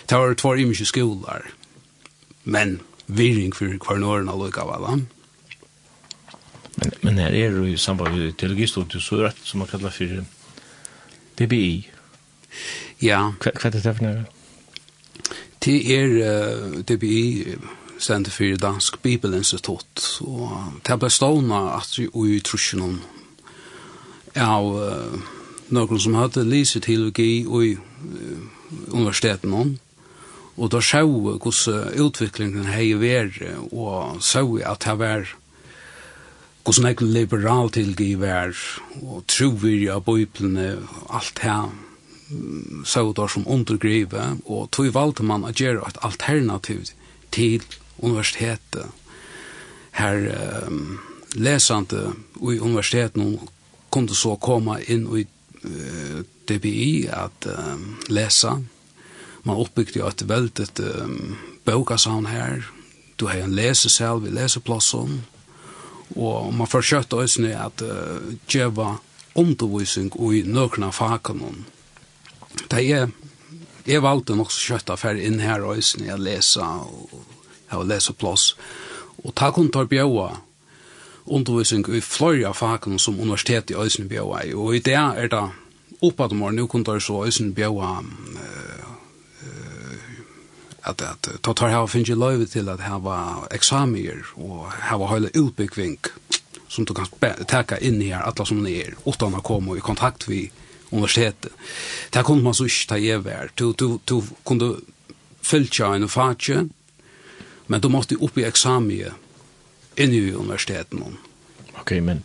Det 0.08 0.16
var 0.16 0.34
två 0.34 0.56
imiske 0.56 0.86
skolar. 0.86 1.50
Men 2.44 2.80
virring 3.06 3.52
för 3.52 3.78
kvar 3.78 3.96
några 3.96 4.36
lukar 4.36 4.66
va. 4.66 5.00
Men 6.76 6.92
men 7.02 7.18
här 7.18 7.32
är 7.32 7.52
det 7.52 7.70
ju 7.70 7.78
samband 7.78 8.18
med 8.18 8.38
teologistudiet 8.38 9.04
så 9.04 9.16
rätt 9.16 9.38
som 9.44 9.60
man 9.60 9.68
kallar 9.68 9.90
för 9.90 10.26
BBI. 11.36 11.90
Ja. 12.98 13.34
Vad 13.46 13.66
är 13.66 13.72
det 13.72 13.96
för 13.96 14.04
något? 14.04 14.28
Det 15.60 15.96
är 15.96 16.08
uh, 16.08 16.80
DBI 16.80 17.56
stendet 17.98 18.34
for 18.34 18.56
Dansk 18.56 19.02
Bibelinstitutt, 19.02 20.20
Og 20.22 20.52
det 20.86 21.00
ble 21.00 21.10
stående 21.10 21.56
at 21.56 21.98
vi 21.98 22.08
i 22.36 22.40
trusjonen 22.40 23.02
av 24.36 24.70
uh, 24.78 25.20
noen 25.70 26.00
som 26.00 26.16
hadde 26.16 26.46
lyset 26.46 26.84
teologi 26.84 27.42
i 27.42 27.74
uh, 27.74 27.80
universiteten 28.94 29.80
og 30.58 30.72
da 30.74 30.82
sjå 30.82 31.06
hvordan 31.06 32.00
utviklingen 32.02 32.70
hei 32.72 32.94
vært, 32.98 33.42
og 33.72 34.22
sjå 34.26 34.58
at 34.66 34.86
det 34.86 34.96
var 35.00 35.36
hvordan 36.68 36.86
jeg 36.90 37.02
liberal 37.02 37.70
tilgi 37.72 38.16
vær, 38.20 38.52
og 39.00 39.24
trover 39.32 39.86
av 39.94 40.02
bøyplene, 40.04 40.74
alt 41.16 41.40
her, 41.40 41.70
sjå 42.84 43.14
da 43.16 43.28
som 43.32 43.48
undergrive, 43.48 44.26
og 44.46 44.68
tog 44.76 44.90
valgte 44.92 45.24
man 45.24 45.48
å 45.48 45.54
gjøre 45.56 45.88
et 45.88 46.00
alternativ 46.04 46.92
til 47.32 47.64
universitetet. 48.04 48.92
Her 49.96 50.28
um, 50.68 51.00
lesende 51.40 52.12
i 52.44 52.60
universiteten 52.60 53.38
kunde 53.90 54.16
så 54.16 54.36
komme 54.36 54.82
inn 54.92 55.08
i 55.16 55.24
uh, 55.24 56.20
DBI 56.52 57.08
at 57.16 57.48
um, 57.48 57.94
lesa, 58.12 58.58
man 59.48 59.62
uppbyggde 59.64 60.02
jo 60.02 60.10
et 60.10 60.26
veldig 60.28 60.68
um, 60.84 61.38
bøkasavn 61.66 62.28
her. 62.28 62.66
Du 63.18 63.28
har 63.30 63.42
en 63.42 63.56
lesesel 63.56 64.22
ved 64.24 64.36
leseplassen. 64.36 65.22
Og 66.16 66.54
man 66.54 66.68
forsøkte 66.68 67.20
også 67.20 67.42
nu 67.44 67.52
at 67.56 67.84
uh, 67.84 68.34
djeva 68.50 68.98
undervisning 69.38 70.12
i 70.34 70.44
nøkna 70.46 70.92
fakken. 70.92 71.66
Det 72.72 72.84
er, 72.92 73.08
jeg 73.88 74.04
valgte 74.04 74.36
nok 74.36 74.52
så 74.52 74.74
kjøtt 74.74 74.92
affær 74.96 75.20
inn 75.20 75.40
her 75.44 75.64
også 75.64 76.02
når 76.02 76.10
jeg 76.10 76.26
leser 76.26 76.64
og 76.64 77.24
har 77.72 77.88
leseplass. 77.88 78.56
Og 79.24 79.36
ta 79.36 79.52
kun 79.52 79.72
tar 79.72 79.90
bjøa 79.90 80.30
undervisning 81.28 81.86
i 81.92 82.02
fløyre 82.02 82.54
fakken 82.56 83.00
som 83.00 83.20
universitetet 83.20 83.76
i 83.76 83.80
Øysen 83.80 84.08
bjøa 84.10 84.46
i. 84.48 84.54
Og 84.54 84.76
i 84.76 84.80
det 84.84 84.96
er 84.96 85.28
det 85.32 85.44
oppe 86.02 86.24
at 86.24 86.36
man 86.36 86.56
nå 86.56 86.68
kun 86.68 86.86
tar 86.88 87.00
så 87.04 87.26
Øysen 87.26 87.54
bjøa 87.54 88.00
uh, 88.02 88.67
at 90.88 91.02
at 91.02 91.30
ta 91.44 91.54
tar 91.54 91.74
hava 91.74 91.88
finnje 91.92 92.16
løyve 92.16 92.48
til 92.52 92.70
at 92.70 92.84
hava 92.86 93.48
eksamier 93.52 94.24
og 94.36 94.72
hava 94.90 95.10
heile 95.12 95.32
utbyggving 95.36 95.98
som 96.70 96.86
du 96.86 96.94
kan 96.94 97.08
taka 97.48 97.80
inn 97.80 98.02
her 98.02 98.24
alla 98.24 98.46
som 98.46 98.64
ni 98.64 98.76
er 98.82 98.96
utan 99.06 99.36
å 99.36 99.44
komme 99.44 99.78
i 99.78 99.84
kontakt 99.84 100.28
vi 100.28 100.48
universitetet. 100.92 101.52
Det 102.12 102.24
kunde 102.24 102.44
man 102.44 102.56
så 102.56 102.68
ikke 102.68 102.88
ta 102.88 102.98
gjever. 103.00 103.52
Du, 103.56 103.74
du, 103.74 104.00
du 104.08 104.22
kunde 104.48 104.78
fylkja 105.44 105.94
en 105.96 106.08
fatje, 106.10 106.68
men 107.68 107.82
du 107.82 107.90
måtte 107.92 108.20
opp 108.24 108.38
i 108.40 108.46
eksamiet 108.48 110.00
inn 110.00 110.14
i 110.14 110.22
universiteten. 110.32 111.18
Ok, 111.80 111.98
men 112.04 112.24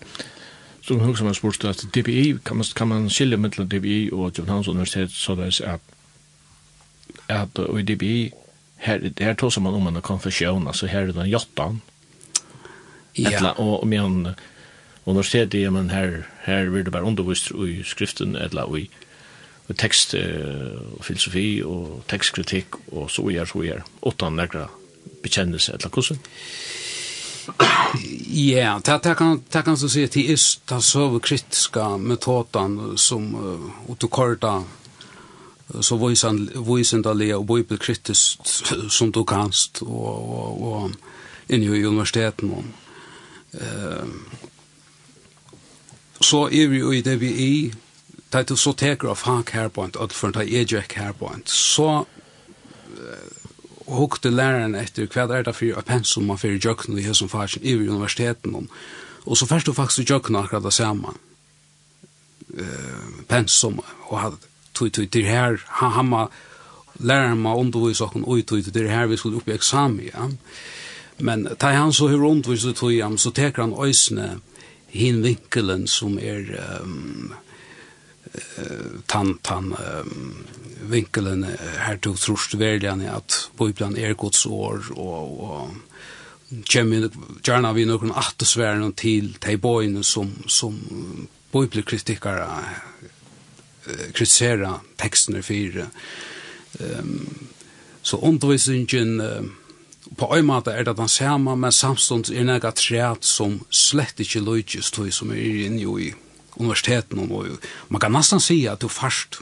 så 0.83 0.99
hun 0.99 1.17
som 1.17 1.27
har 1.31 1.39
spurt 1.39 1.65
at 1.65 1.85
DPI, 1.95 2.39
kan 2.45 2.59
man, 2.59 2.67
kan 2.75 2.89
man 2.89 3.11
skilje 3.11 3.39
mellom 3.39 3.69
DPI 3.71 4.11
og 4.13 4.39
Johannes 4.39 4.69
universitet 4.69 5.15
så 5.15 5.35
det 5.39 5.53
er 5.61 5.79
at 5.79 5.81
at 7.29 7.59
i 7.79 7.83
DPI 7.83 8.33
her, 8.83 9.13
her 9.19 9.35
tog 9.35 9.63
man 9.63 9.75
om 9.75 9.87
en 9.87 10.03
konfession, 10.03 10.69
alltså 10.69 10.87
här 10.87 11.03
är 11.03 11.13
den 11.13 11.31
jottan. 11.31 11.81
Ja. 13.13 13.31
Etla, 13.31 13.53
og, 13.53 13.81
og 13.81 13.87
med 13.87 14.01
en 14.01 14.29
universitet, 15.05 15.55
ja, 15.55 15.71
men 15.71 15.91
här 15.91 16.27
här 16.45 16.65
vill 16.65 16.85
det 16.85 16.91
bara 16.91 17.07
undervist 17.07 17.51
i 17.51 17.83
skriften, 17.85 18.37
eller 18.37 18.79
i, 18.79 18.91
och 19.67 19.77
text 19.77 20.15
och 20.99 21.05
filosofi, 21.05 21.63
och 21.63 22.07
textkritik 22.07 22.67
och 22.93 23.11
så 23.11 23.27
vidare 23.27 23.47
så 23.47 23.65
gjør, 23.65 23.83
åttan 24.01 24.37
några 24.37 24.69
bekännelse 25.23 25.73
eller 25.73 25.89
hvordan? 25.89 26.19
Ja, 28.27 28.81
det 28.85 29.05
här 29.05 29.15
kan, 29.15 29.45
det 29.51 29.63
kan 29.63 29.77
så 29.77 29.89
säga 29.89 30.09
till 30.09 30.31
just 30.31 30.67
den 30.67 30.83
sovkritiska 30.83 31.97
metoden 31.97 32.99
som 32.99 33.35
uh, 33.35 33.91
återkorta 33.91 34.65
så 35.81 35.97
voisan 35.97 36.49
voisendalia 36.55 37.39
og 37.39 37.47
bibelkritiskt 37.47 38.91
som 38.91 39.13
du 39.13 39.25
kanst 39.25 39.83
og 39.83 40.31
og 40.39 40.63
og 40.63 40.91
inne 41.49 41.77
i 41.77 41.85
universiteten 41.85 42.51
og 42.51 42.65
eh 43.61 44.07
så 46.23 46.45
er 46.47 46.69
vi 46.69 46.99
i 46.99 47.01
det 47.03 47.21
vi 47.21 47.31
i. 47.31 47.73
Det 48.33 48.59
så 48.59 48.73
teker 48.73 49.09
av 49.09 49.17
fag 49.17 49.51
her 49.53 49.69
på 49.69 49.85
at 49.85 50.13
for 50.13 50.31
ta 50.31 50.41
ejek 50.41 50.93
her 50.97 51.13
på 51.13 51.31
så 51.47 52.05
hukte 53.87 54.31
læreren 54.31 54.75
etter 54.75 55.07
hva 55.07 55.27
er 55.37 55.43
det 55.43 55.55
for 55.55 55.83
pensum 55.83 56.25
man 56.25 56.39
fyrir 56.39 56.61
jøkken 56.65 56.99
i 56.99 57.03
hesson 57.03 57.29
farsen 57.29 57.63
i 57.65 57.75
universiteten 57.75 58.69
og 59.27 59.37
så 59.37 59.47
først 59.47 59.67
du 59.67 59.73
faktisk 59.73 60.11
jøkken 60.11 60.37
akkurat 60.37 60.63
det 60.63 60.73
samme 60.73 61.13
pensum 63.29 63.81
og 64.09 64.21
hadde 64.21 64.52
tui 64.75 64.91
tui 64.91 65.07
til 65.07 65.27
her 65.29 65.59
han 65.81 65.93
hamma 65.99 66.27
lærer 67.01 67.35
ma 67.35 67.55
undervis 67.57 68.01
og 68.01 68.13
kun 68.15 68.25
oi 68.27 68.43
tui 68.43 68.63
til 68.63 68.89
her 68.89 69.07
vi 69.11 69.17
skulle 69.17 69.41
opp 69.41 69.49
i 69.49 69.57
eksamen 69.57 70.09
ja 70.09 70.29
men 71.23 71.47
ta 71.59 71.73
han 71.77 71.93
så 71.93 72.09
hur 72.09 72.25
undervis 72.31 72.67
tog 72.79 73.01
am 73.01 73.19
så 73.19 73.31
teker 73.31 73.63
han 73.63 73.79
ösne 73.79 74.41
hin 74.93 75.23
vinkelen 75.23 75.87
som 75.87 76.19
er 76.19 76.43
um, 76.83 77.33
tan 79.07 79.39
tan 79.43 79.73
um, 79.73 80.45
vinkelen 80.91 81.45
her 81.87 81.97
tog 81.97 82.19
trust 82.19 82.59
verligen 82.59 83.01
at 83.09 83.49
bibeln 83.59 83.97
er 83.97 84.15
Guds 84.15 84.47
år 84.47 84.93
og, 84.97 85.41
og 85.41 86.63
kjemmer 86.69 87.09
gjerne 87.45 87.73
vi 87.75 87.87
noen 87.89 88.13
atesværene 88.13 88.93
til 88.93 89.33
de 89.41 89.57
bøyene 89.57 90.05
som, 90.05 90.33
som 90.49 90.77
bibelkritikkere 91.53 92.49
kritisera 94.13 94.77
tekstene 95.01 95.43
for 95.43 95.87
um, 96.81 97.49
så 98.03 98.17
undervisningen 98.17 99.21
uh, 99.21 99.45
på 100.17 100.29
en 100.37 100.47
måte 100.47 100.73
er 100.75 100.85
det 100.85 100.97
den 100.99 101.09
samme, 101.09 101.57
men 101.57 101.73
samstånd 101.73 102.31
er 102.31 102.45
nega 102.45 102.73
træt 102.77 103.25
som 103.25 103.61
slett 103.71 104.21
ikke 104.21 104.43
løyges 104.45 104.91
tog 104.93 105.13
som 105.15 105.31
er 105.33 105.67
inne 105.67 105.81
i 105.81 106.13
universiteten. 106.57 107.19
Og 107.19 107.57
man 107.89 108.01
kan 108.01 108.13
nesten 108.13 108.41
si 108.43 108.67
at 108.67 108.83
du 108.83 108.89
først 108.89 109.41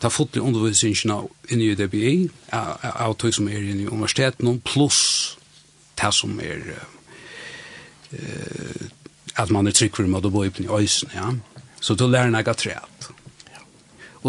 tar 0.00 0.12
fått 0.14 0.36
i 0.36 0.42
undervisningen 0.42 1.28
inne 1.48 1.70
i 1.70 1.78
DBI 1.78 2.28
av 2.52 3.16
tog 3.18 3.34
som 3.34 3.48
er 3.48 3.62
inne 3.62 3.86
i 3.86 3.90
universiteten, 3.90 4.60
pluss 4.60 5.38
det 5.98 6.12
som 6.14 6.38
er 6.42 6.60
uh, 8.12 8.86
at 9.38 9.50
man 9.54 9.66
er 9.70 9.74
trygg 9.76 9.94
for 9.94 10.04
å 10.04 10.30
bo 10.34 10.44
i 10.44 10.50
øysen, 10.50 11.10
ja. 11.14 11.30
Så 11.80 11.94
du 11.94 12.08
lærer 12.10 12.30
nega 12.30 12.54
træt. 12.58 12.97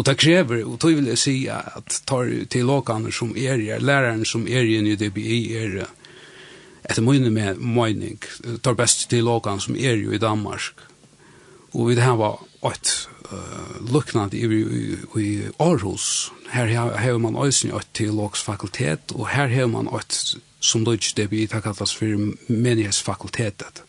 Och 0.00 0.04
det 0.04 0.14
kräver, 0.14 0.64
och 0.64 0.78
då 0.78 0.86
vill 0.88 1.06
jag 1.06 1.18
säga 1.18 1.54
att 1.56 2.02
tar 2.04 2.44
till 2.44 2.70
åkarna 2.70 3.10
som 3.10 3.36
är 3.36 3.60
er, 3.60 3.80
läraren 3.80 4.24
som 4.24 4.48
är 4.48 4.64
er 4.64 4.82
i 4.86 4.96
DBI 4.96 5.56
är 5.56 5.86
etter 6.82 7.02
min 7.02 7.34
med 7.34 7.58
mening, 7.58 8.18
tar 8.60 8.74
best 8.74 9.10
till 9.10 9.28
åkarna 9.28 9.60
som 9.60 9.76
är 9.76 9.96
ju 9.96 10.14
i 10.14 10.18
Danmark. 10.18 10.74
Och 11.70 11.90
vi 11.90 11.94
det 11.94 12.02
här 12.02 12.16
var 12.16 12.40
ett 12.62 13.08
uh, 13.32 13.92
luknande 13.92 14.36
i, 14.36 14.44
i, 14.44 15.20
i 15.20 15.42
Aarhus. 15.56 16.30
Här 16.48 16.66
har 17.12 17.18
man 17.18 17.36
också 17.36 17.68
ett 17.68 17.92
teologsfakultet 17.92 19.10
och 19.10 19.28
här 19.28 19.48
har 19.48 19.66
man 19.66 19.88
ett 19.98 20.14
som 20.60 20.84
Deutsch 20.84 21.14
DBI 21.14 21.46
det 21.46 21.62
kallas 21.62 21.92
för 21.92 22.32
menighetsfakultetet. 22.52 23.82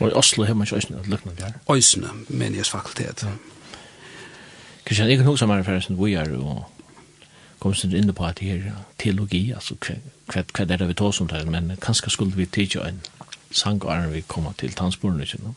Og 0.00 0.08
i 0.08 0.12
Oslo 0.12 0.44
har 0.44 0.54
man 0.54 0.66
ikke 0.66 0.76
också 0.76 0.94
ett 0.94 1.06
luknande 1.06 1.42
här. 1.42 1.52
Ösne, 1.68 2.08
menighetsfakultet. 2.28 3.22
Ja. 3.22 3.51
Kristian, 4.84 5.08
jeg 5.08 5.18
kan 5.18 5.26
huske 5.26 5.46
meg 5.46 5.64
for 5.64 5.78
en 5.78 5.98
vi 6.04 6.14
er 6.14 6.30
og 6.36 6.64
kom 7.62 7.74
sin 7.74 7.94
inn 7.94 8.12
på 8.12 8.24
at 8.26 8.40
det 8.40 8.50
er 8.56 8.78
teologi, 8.98 9.52
altså 9.54 9.76
hva 9.78 10.42
er 10.42 10.76
det 10.76 10.88
vi 10.88 10.94
tar 10.98 11.12
som 11.14 11.28
det, 11.30 11.46
men 11.46 11.76
kanskje 11.82 12.10
skulle 12.10 12.36
vi 12.36 12.46
tidsa 12.46 12.88
en 12.88 13.00
sang 13.52 13.84
og 13.84 14.14
vi 14.14 14.24
kommer 14.26 14.52
til 14.58 14.72
tannsporen, 14.74 15.20
ikke 15.20 15.38
no? 15.42 15.54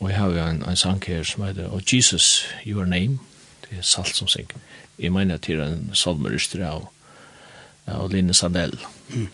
Og 0.00 0.10
jeg 0.10 0.18
har 0.18 0.26
jo 0.26 0.46
en, 0.46 0.62
en 0.68 0.76
sang 0.76 1.02
her 1.06 1.22
som 1.22 1.44
heter 1.44 1.72
Oh 1.72 1.80
Jesus, 1.92 2.46
your 2.66 2.84
name. 2.84 3.18
Det 3.64 3.78
er 3.78 3.82
salt 3.82 4.16
som 4.16 4.28
syng. 4.28 4.50
Jeg 4.98 5.12
mener 5.12 5.34
at 5.34 5.46
det 5.46 5.58
er 5.58 5.64
en 5.64 5.90
salmerister 5.94 6.66
av, 6.68 6.88
av 7.86 8.10
Line 8.12 8.34
Sandell. 8.34 8.76
Mm. 9.08 9.28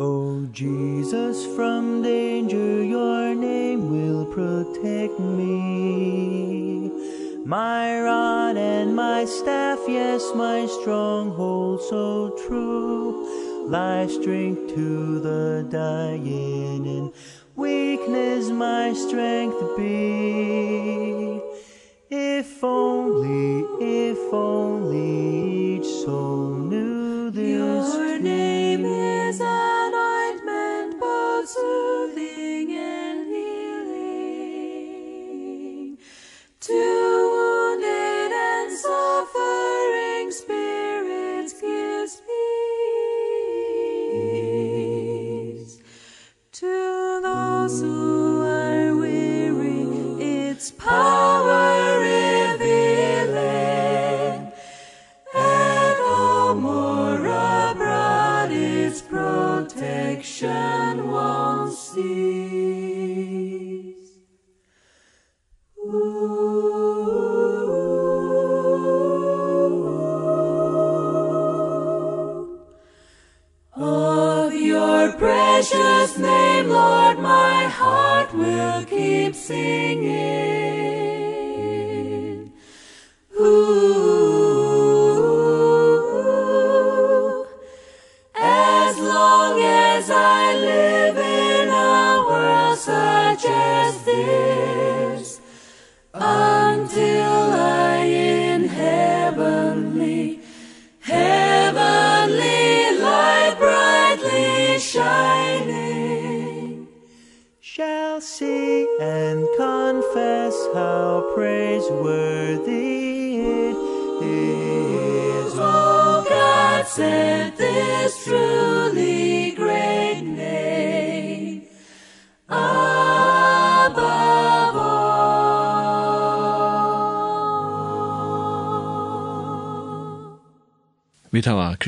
O 0.00 0.46
Jesus 0.52 1.44
from 1.56 2.02
danger 2.02 2.84
your 2.84 3.34
name 3.34 3.90
will 3.90 4.26
protect 4.26 5.18
me. 5.18 6.88
My 7.44 8.00
rod 8.00 8.56
and 8.56 8.94
my 8.94 9.24
staff 9.24 9.80
yes 9.88 10.30
my 10.36 10.66
stronghold 10.66 11.82
so 11.82 12.30
true. 12.46 13.66
Life 13.68 14.12
strength 14.12 14.72
to 14.76 15.18
the 15.18 15.66
dying 15.68 16.86
in 16.86 17.12
weakness 17.56 18.50
my 18.50 18.92
strength 18.92 19.58
be. 19.76 21.42
If 22.08 22.62
only 22.62 23.66
if 23.80 24.32
only 24.32 25.78
each 25.78 25.86
soul 26.04 26.57
soothing 31.48 32.72
and 32.76 33.26
healing 33.26 33.88
to 36.60 37.37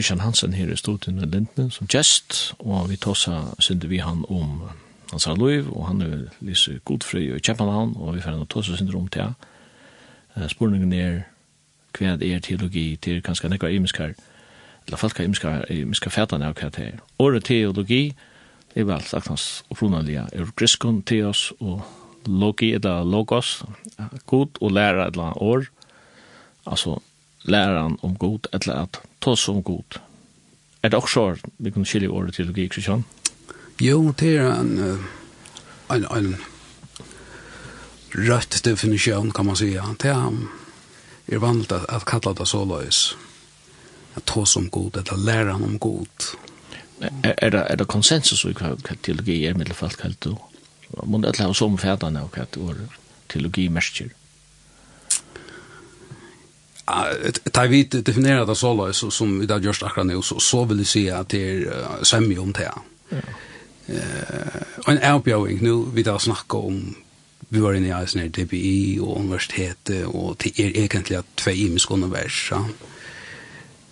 Christian 0.00 0.20
Hansen 0.20 0.54
her 0.56 0.70
i 0.72 0.76
studien 0.80 1.18
i 1.20 1.26
Lindne 1.28 1.66
som 1.68 1.88
gest, 1.90 2.54
og 2.58 2.86
vi 2.88 2.96
tåsa 2.96 3.42
synder 3.60 3.90
vi 3.90 3.98
han 4.00 4.22
om 4.32 4.62
hans 5.10 5.26
har 5.28 5.36
lov, 5.36 5.66
og 5.76 5.88
han 5.90 6.00
er 6.00 6.22
lyse 6.40 6.78
godfri 6.88 7.26
og 7.28 7.36
i 7.36 7.44
Kjempenhavn, 7.44 7.92
og 8.00 8.14
vi 8.16 8.22
ferdig 8.24 8.46
tåsa 8.48 8.78
synder 8.78 8.96
om 8.96 9.10
til 9.12 9.34
Spurningen 10.48 10.94
er 10.96 11.18
hva 11.98 12.14
er 12.16 12.40
teologi, 12.40 12.96
det 12.96 13.18
kanskje 13.26 13.50
nekva 13.52 13.68
imiskar, 13.68 14.14
eller 14.86 14.96
falka 14.96 15.26
imiskar, 15.26 15.66
imiskar 15.68 16.14
fætane 16.16 16.48
av 16.48 16.56
hva 16.56 16.70
det 16.72 16.86
er. 16.86 17.04
Året 17.20 17.44
teologi 17.50 18.14
er 18.72 18.88
vel 18.88 19.04
sagtans 19.04 19.66
opprunalega 19.68 20.30
er 20.32 20.54
griskon 20.56 21.02
teos 21.02 21.50
og 21.60 21.84
logi 22.24 22.72
eller 22.78 23.04
logos, 23.04 23.58
god 24.24 24.62
og 24.62 24.72
læra 24.72 25.10
eller 25.12 25.36
år, 25.42 25.68
altså 26.64 26.96
læran 27.44 27.98
om 28.02 28.16
god 28.16 28.48
eller 28.54 28.86
at 28.86 29.02
tås 29.20 29.48
om 29.48 29.62
god. 29.62 30.00
Er 30.82 30.88
det 30.88 30.98
også 30.98 31.36
vi 31.58 31.70
kunne 31.70 31.86
skilje 31.86 32.08
året 32.08 32.34
teologi, 32.34 32.68
Kristian? 32.68 33.04
Jo, 33.80 34.12
det 34.20 34.36
er 34.36 34.54
en, 34.60 34.78
en, 35.90 36.04
en 36.04 36.36
rødt 38.14 38.60
definisjon, 38.64 39.30
kan 39.30 39.46
man 39.46 39.56
säga. 39.56 39.82
Det 40.02 40.10
er, 40.10 40.32
er 41.28 41.38
vanligt 41.38 41.72
at, 41.72 41.86
at 41.88 42.04
kalla 42.04 42.32
det 42.32 42.48
så 42.48 42.64
løs. 42.64 43.16
At 44.16 44.24
ta 44.26 44.44
som 44.44 44.70
god, 44.70 44.96
eller 44.96 45.16
lære 45.16 45.52
han 45.52 45.64
om 45.64 45.78
god. 45.78 46.36
Er, 47.00 47.34
er, 47.38 47.50
det, 47.50 47.66
er 47.70 47.76
det 47.76 47.88
konsensus 47.88 48.44
i 48.44 48.52
hva 48.52 48.74
teologi 49.02 49.44
er, 49.46 49.56
middelfalt 49.56 49.96
kallt 49.96 50.24
du? 50.24 50.36
Må 51.04 51.18
det 51.18 51.30
alle 51.30 51.46
ha 51.46 51.54
som 51.54 51.78
fædane 51.78 52.22
og 52.22 52.34
hva 52.34 52.74
teologi 53.28 53.68
merker? 53.68 54.10
ta 57.50 57.66
vi 57.66 57.82
definierar 57.82 58.46
det 58.46 58.56
så 58.56 58.92
så 58.92 59.10
som 59.10 59.40
vi 59.40 59.46
där 59.46 59.60
just 59.60 59.82
akkurat 59.82 60.06
nu 60.06 60.22
så 60.22 60.40
så 60.40 60.64
vill 60.64 60.78
jag 60.78 60.86
se 60.86 61.10
att 61.10 61.28
det 61.28 61.50
är 61.50 62.04
sämre 62.04 62.38
om 62.38 62.52
det. 62.52 62.72
Eh 63.86 64.62
en 64.86 65.14
outgoing 65.14 65.58
nu 65.62 65.84
vi 65.94 66.02
där 66.02 66.18
snacka 66.18 66.56
om 66.56 66.94
vi 67.48 67.60
var 67.60 67.74
inne 67.74 67.88
i 67.88 67.90
Eisner 67.90 68.28
DPI 68.28 68.98
och 69.00 69.20
universitetet 69.20 70.06
och 70.06 70.36
det 70.38 70.60
är 70.60 70.76
egentligen 70.76 71.22
två 71.34 71.50
imiska 71.50 71.94
univers. 71.94 72.52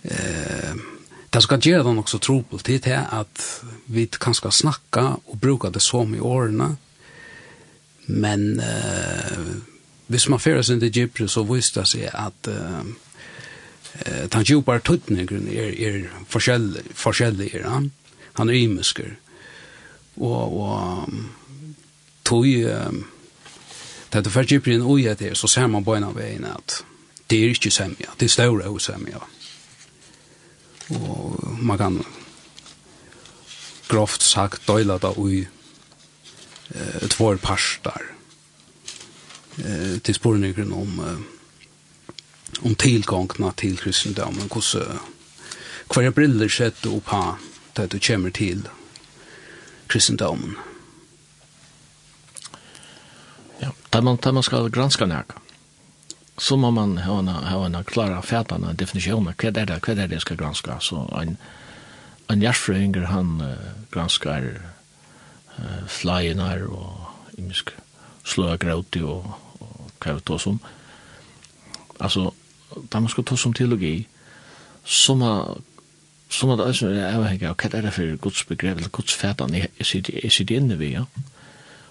Eh 0.03 0.75
Det 1.29 1.41
ska 1.41 1.57
göra 1.57 1.83
dem 1.83 1.99
också 1.99 2.19
på 2.49 2.57
till 2.57 2.81
det 2.81 3.05
att 3.09 3.63
vi 3.85 4.07
kan 4.07 4.33
ska 4.33 4.51
snacka 4.51 5.17
och 5.25 5.37
bruka 5.37 5.69
det 5.69 5.79
som 5.79 6.15
i 6.15 6.19
åren. 6.19 6.77
Men 8.05 8.59
eh 8.59 9.37
hvis 10.09 10.29
man 10.29 10.39
fører 10.39 10.61
sin 10.61 10.79
til 10.79 10.91
Gipri, 10.91 11.27
så 11.29 11.43
visste 11.45 11.83
det 11.83 11.89
seg 11.91 12.07
at 12.17 12.49
uh, 12.49 12.81
uh, 12.81 14.23
den 14.33 14.45
djupare 14.47 14.81
tøtningen 14.81 15.45
er, 15.53 15.69
er 15.69 15.99
forskjellig, 16.33 16.81
forskjellig 16.97 17.51
ja? 17.53 17.81
han 18.39 18.49
er 18.49 18.57
imesker. 18.57 19.11
Og, 20.17 20.57
og 20.61 21.13
tog, 22.25 22.49
uh, 22.49 22.97
det 24.09 24.25
er 24.25 24.33
for 24.33 24.49
Gipri 24.49 24.79
en 24.79 24.87
uge 24.89 25.13
til, 25.15 25.35
så 25.37 25.47
ser 25.47 25.69
man 25.69 25.85
på 25.85 25.93
en 25.95 26.09
av 26.09 26.17
veien 26.17 26.49
at 26.49 26.81
det 27.29 27.43
er 27.43 27.53
ikke 27.53 27.69
semja, 27.69 28.09
det 28.17 28.25
er 28.25 28.33
større 28.33 28.65
hos 28.73 28.89
semja. 28.89 29.21
Og 30.89 31.37
man 31.61 31.77
kan 31.77 32.01
grovt 33.89 34.25
sagt 34.25 34.65
døyla 34.65 34.97
det 34.97 35.13
ui 35.21 35.43
uh, 35.45 37.03
tvår 37.13 37.37
parstar 37.45 38.15
eh, 39.65 39.99
till 39.99 40.15
spårningen 40.15 40.73
om, 40.73 40.99
eh, 40.99 42.65
om 42.65 42.75
tilgångene 42.75 43.53
til 43.55 43.79
hur 43.83 43.91
så 43.91 44.83
kvar 45.89 46.03
er 46.03 46.11
briller 46.11 46.49
sett 46.49 46.85
opp 46.85 47.09
her 47.09 47.37
til 47.75 47.87
du 47.87 47.99
kommer 47.99 48.29
til 48.29 48.67
kristendomen? 49.87 50.57
Ja, 53.59 53.71
där 53.89 54.01
man, 54.01 54.17
där 54.17 54.31
man 54.31 54.43
ska 54.43 54.67
granska 54.67 55.05
nærke, 55.05 55.33
så 56.37 56.57
må 56.57 56.71
man 56.71 56.97
ha 56.97 57.19
en, 57.19 57.27
ha 57.27 57.65
en 57.65 57.83
klara 57.83 58.21
fætende 58.21 58.73
definition 58.73 59.27
av 59.27 59.33
vad 59.43 59.57
er 59.57 59.65
det, 59.65 59.79
hva 59.83 59.95
er 60.03 60.07
det 60.07 60.21
ska 60.21 60.35
granska. 60.35 60.79
Så 60.79 61.03
en, 61.21 61.37
en 62.29 62.41
hjertfrøynger, 62.41 63.05
han 63.05 63.41
uh, 63.41 63.57
granskar 63.91 64.45
uh, 65.57 65.87
flyenar 65.87 66.63
og 66.69 67.09
imisk 67.37 67.73
sløa 68.23 68.57
gråti 68.57 69.01
og 69.01 69.33
hva 70.03 70.15
vi 70.17 70.25
tås 70.25 70.47
om. 70.47 70.59
Altså, 71.99 72.29
da 72.91 72.99
man 72.99 73.11
skal 73.11 73.27
tås 73.27 73.43
som 73.43 73.53
teologi, 73.53 74.07
så 74.85 75.15
må 75.15 75.33
så 76.29 76.47
må 76.47 76.55
det 76.55 76.65
også 76.69 76.91
være 76.91 77.09
avhengig 77.17 77.47
av 77.49 77.55
hva 77.57 77.69
er 77.73 77.85
det 77.87 77.93
for 77.95 78.17
Guds 78.21 78.43
begrep, 78.45 78.77
eller 78.77 78.93
Guds 78.93 79.15
fætan 79.17 79.55
jeg, 79.55 79.69
sitter 79.81 80.55
inne 80.55 80.77
ved, 80.79 80.91
ja. 80.99 81.03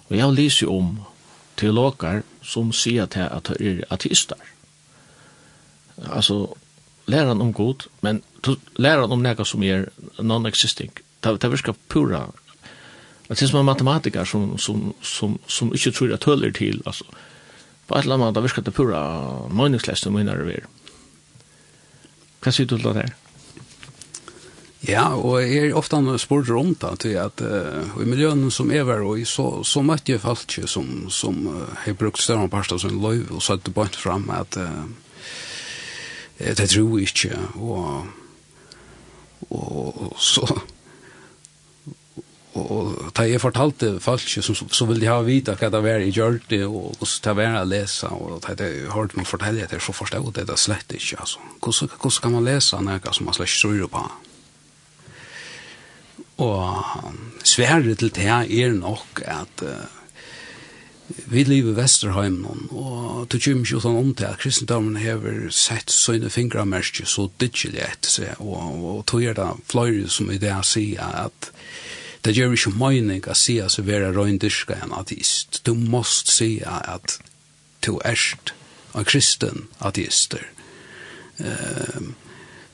Og 0.07 0.15
jeg 0.15 0.33
leser 0.33 0.71
om 0.71 1.01
teologer 1.59 2.23
som 2.41 2.71
sier 2.71 3.09
til 3.11 3.27
at 3.27 3.51
de 3.59 3.73
er 3.73 3.81
ateister. 3.91 4.39
Altså, 6.07 6.45
lærer 7.11 7.35
om 7.35 7.53
god, 7.53 7.89
men 8.01 8.23
lærer 8.79 9.11
om 9.11 9.19
noe 9.19 9.45
som 9.45 9.63
er 9.63 9.89
non-existing. 10.23 10.93
Det, 11.19 11.43
er 11.43 11.51
virker 11.51 11.75
pura. 11.89 12.29
Det 13.27 13.41
er 13.41 13.51
som 13.51 13.59
en 13.59 13.67
matematiker 13.67 14.23
som, 14.23 14.57
som, 14.57 14.93
som, 15.03 15.35
som 15.47 15.73
ikke 15.75 15.91
tror 15.91 16.13
at 16.15 16.23
høler 16.23 16.55
til, 16.55 16.81
altså, 16.85 17.03
på 17.89 17.97
et 17.97 18.05
eller 18.05 18.19
annet 18.19 18.29
måte 18.29 18.45
virker 18.45 18.65
det 18.65 18.75
pura 18.77 19.01
meningsløst 19.49 20.05
som 20.05 20.13
minner 20.13 20.45
vi 20.45 20.59
er. 20.59 20.69
Hva 22.39 22.53
sier 22.53 22.69
du 22.69 22.77
til 22.77 22.85
det 22.85 23.01
her? 23.01 23.15
Ja, 24.87 25.09
og 25.17 25.41
jeg 25.43 25.71
er 25.71 25.75
ofte 25.75 25.97
spurt 26.21 26.47
rundt 26.53 26.79
da, 26.85 26.93
til 26.95 27.17
at 27.19 27.41
uh, 27.43 27.97
i 27.99 28.07
miljøen 28.07 28.45
som 28.53 28.69
jeg 28.71 28.85
var 28.87 29.03
og 29.03 29.19
så, 29.27 29.47
så 29.67 29.83
møtte 29.83 30.13
jeg 30.13 30.23
folk 30.23 30.55
som, 30.71 31.09
som 31.11 31.41
uh, 31.49 31.65
har 31.83 31.97
brukt 31.99 32.21
større 32.23 32.47
parter 32.47 32.79
som 32.79 32.95
løy, 33.01 33.25
og 33.27 33.41
så 33.43 33.57
hadde 33.57 33.73
bønt 33.73 33.97
bare 33.97 34.03
frem 34.05 34.29
at 34.31 34.55
uh, 34.61 34.85
det 36.39 36.69
tror 36.71 36.95
jeg 36.95 37.09
ikke, 37.09 37.35
og, 37.59 38.05
og 39.51 40.13
så 40.15 40.47
Og, 42.59 42.69
og 42.71 43.11
da 43.15 43.25
jeg 43.27 43.41
fortalte 43.41 43.91
folk 44.03 44.23
som, 44.29 44.55
så 44.55 44.87
ville 44.89 45.03
de 45.03 45.11
ha 45.11 45.19
vite 45.25 45.55
hva 45.59 45.69
det 45.71 45.83
var 45.85 46.03
i 46.03 46.11
gjørte, 46.13 46.61
og 46.67 46.97
hvordan 46.99 47.19
det 47.25 47.35
var 47.39 47.59
å 47.59 47.67
lese, 47.67 48.09
og 48.15 48.39
da 48.45 48.55
jeg 48.67 48.89
hørte 48.93 49.19
meg 49.19 49.29
fortelle 49.29 49.67
det, 49.69 49.81
så 49.83 49.95
forstod 49.95 50.33
det 50.35 50.47
det 50.49 50.57
slett 50.59 50.95
ikke, 50.95 51.21
altså. 51.23 51.43
Hvordan, 51.59 51.93
hvordan 51.95 52.23
kan 52.25 52.35
man 52.35 52.49
lese 52.49 52.81
noe 52.83 53.13
som 53.15 53.29
man 53.29 53.37
slett 53.37 53.61
tror 53.61 53.85
på? 53.93 54.09
Og 56.39 57.15
sværet 57.43 57.99
til 57.99 58.13
det 58.15 58.27
er 58.31 58.75
nok 58.75 59.21
at 59.27 59.63
uh, 59.67 59.87
vi 61.27 61.43
lever 61.43 61.73
i 61.73 61.75
Vesterheim 61.75 62.45
og 62.47 63.25
til 63.31 63.41
kommer 63.43 63.65
ikke 63.65 63.81
sånn 63.83 63.99
om 63.99 64.13
til 64.15 64.29
at 64.29 64.39
kristendommen 64.39 64.99
har 65.01 65.25
sett 65.51 65.91
sånne 65.91 66.31
fingermerker 66.31 67.09
så 67.09 67.27
dittelig 67.41 67.83
etter 67.83 68.13
seg, 68.13 68.39
og, 68.39 68.85
og 68.87 69.05
tog 69.09 69.25
er 69.25 69.35
det 69.35 69.49
flere 69.67 70.07
som 70.07 70.31
i 70.31 70.39
det 70.39 70.55
sier 70.69 71.03
at 71.25 71.51
uh, 71.51 71.88
det 72.25 72.35
gjør 72.35 72.55
ikke 72.55 72.75
mening 72.75 73.27
å 73.27 73.35
si 73.37 73.59
at 73.63 73.77
vi 73.79 73.95
er 73.95 74.11
røyndirska 74.15 74.81
en 74.83 74.95
ateist. 74.97 75.61
Du 75.63 75.73
måst 75.73 76.31
si 76.33 76.57
at 76.65 77.19
du 77.85 77.95
erst 78.03 78.53
en 78.97 79.07
kristen 79.07 79.67
ateister. 79.79 80.43
Uh, 81.39 82.11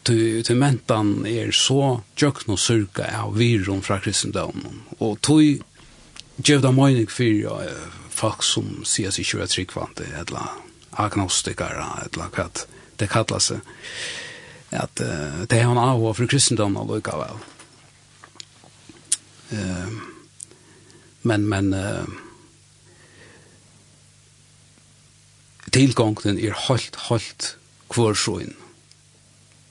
du, 0.05 0.41
du 0.41 0.53
mentan 0.57 1.25
er 1.29 1.53
så 1.53 2.01
tjøkken 2.17 2.55
og 2.55 2.61
surka 2.61 3.07
av 3.21 3.37
virum 3.37 3.83
fra 3.85 3.99
kristendomen. 4.01 4.83
Og 4.99 5.19
du 5.21 5.61
gjør 6.41 6.65
det 6.65 6.73
mening 6.77 7.09
for 7.11 7.61
uh, 7.61 7.97
folk 8.09 8.45
som 8.45 8.81
sier 8.87 9.13
seg 9.13 9.25
ikke 9.27 9.43
er 9.45 9.51
tryggvante, 9.51 10.09
eller 10.21 10.61
agnostikere, 11.05 11.85
eller 12.05 12.31
hva 12.33 12.49
det 12.97 13.11
kallar 13.11 13.43
seg. 13.43 13.61
At 14.73 15.01
uh, 15.05 15.43
det 15.45 15.59
er 15.59 15.69
en 15.69 15.81
av 15.81 16.01
for 16.15 16.29
kristendomen 16.29 16.81
og 16.81 16.97
lukka 16.97 17.19
vel. 17.21 17.45
Eh, 19.49 19.89
men 21.21 21.49
men 21.49 21.73
eh, 21.73 22.03
tilgångten 25.71 26.39
är 26.39 26.51
helt, 26.51 26.95
helt 26.95 27.57
kvar 27.89 28.13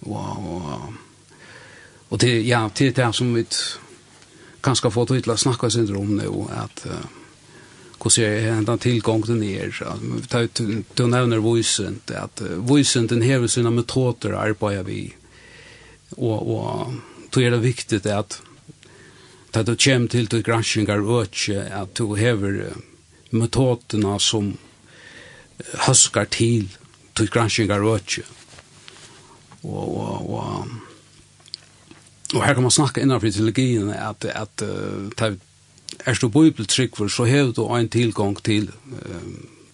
Wow, 0.01 0.43
wow. 0.43 0.95
Og 2.09 2.21
det, 2.21 2.43
ja, 2.43 2.71
det 2.79 2.87
är 2.87 3.07
det 3.07 3.13
som 3.13 3.35
vi 3.35 3.45
kanskje 4.61 4.87
har 4.87 4.91
fått 4.91 5.09
til 5.09 5.33
å 5.33 5.37
snakke 5.37 5.71
om 5.97 6.17
nå, 6.17 6.49
at 6.53 6.85
uh, 6.87 7.01
hvordan 7.99 8.25
er 8.25 8.53
enda 8.53 8.77
tilgångten 8.77 9.43
ut 10.45 10.61
Du 10.95 11.07
nevner 11.07 11.39
voisent, 11.39 12.11
att 12.11 12.43
uh, 12.43 12.57
voisenten 12.57 13.23
hever 13.23 13.47
sina 13.47 13.71
metoder 13.71 14.33
arbetar 14.33 14.83
vi. 14.83 15.15
Og, 16.17 16.49
og 16.57 16.95
det 17.35 17.47
er 17.47 17.51
det 17.51 17.63
viktig 17.65 18.07
at 18.07 18.41
da 19.55 19.63
du 19.63 19.77
kommer 19.77 20.09
til 20.09 20.27
til 20.27 20.43
granskingar 20.43 20.99
øke, 21.21 21.61
at 21.63 21.99
du 21.99 22.15
hever 22.15 22.75
metodene 23.31 24.21
som 24.21 24.57
huskar 25.87 26.25
til 26.25 26.69
til 27.17 27.31
granskingar 27.31 27.85
øke. 27.95 28.25
Og, 29.63 29.97
og, 29.97 30.31
og, 30.31 30.67
og 32.35 32.45
her 32.45 32.55
kan 32.55 32.63
man 32.63 32.71
snakka 32.71 33.01
innenfor 33.01 33.31
teologien 33.31 33.91
at, 33.91 34.25
at 34.25 34.63
uh, 34.63 35.37
er 36.07 36.19
du 36.21 36.29
bibeltrykver, 36.29 37.09
så 37.09 37.25
hever 37.25 37.53
du 37.53 37.69
en 37.75 37.89
tilgang 37.89 38.37
til 38.45 38.71
uh, 38.93 39.23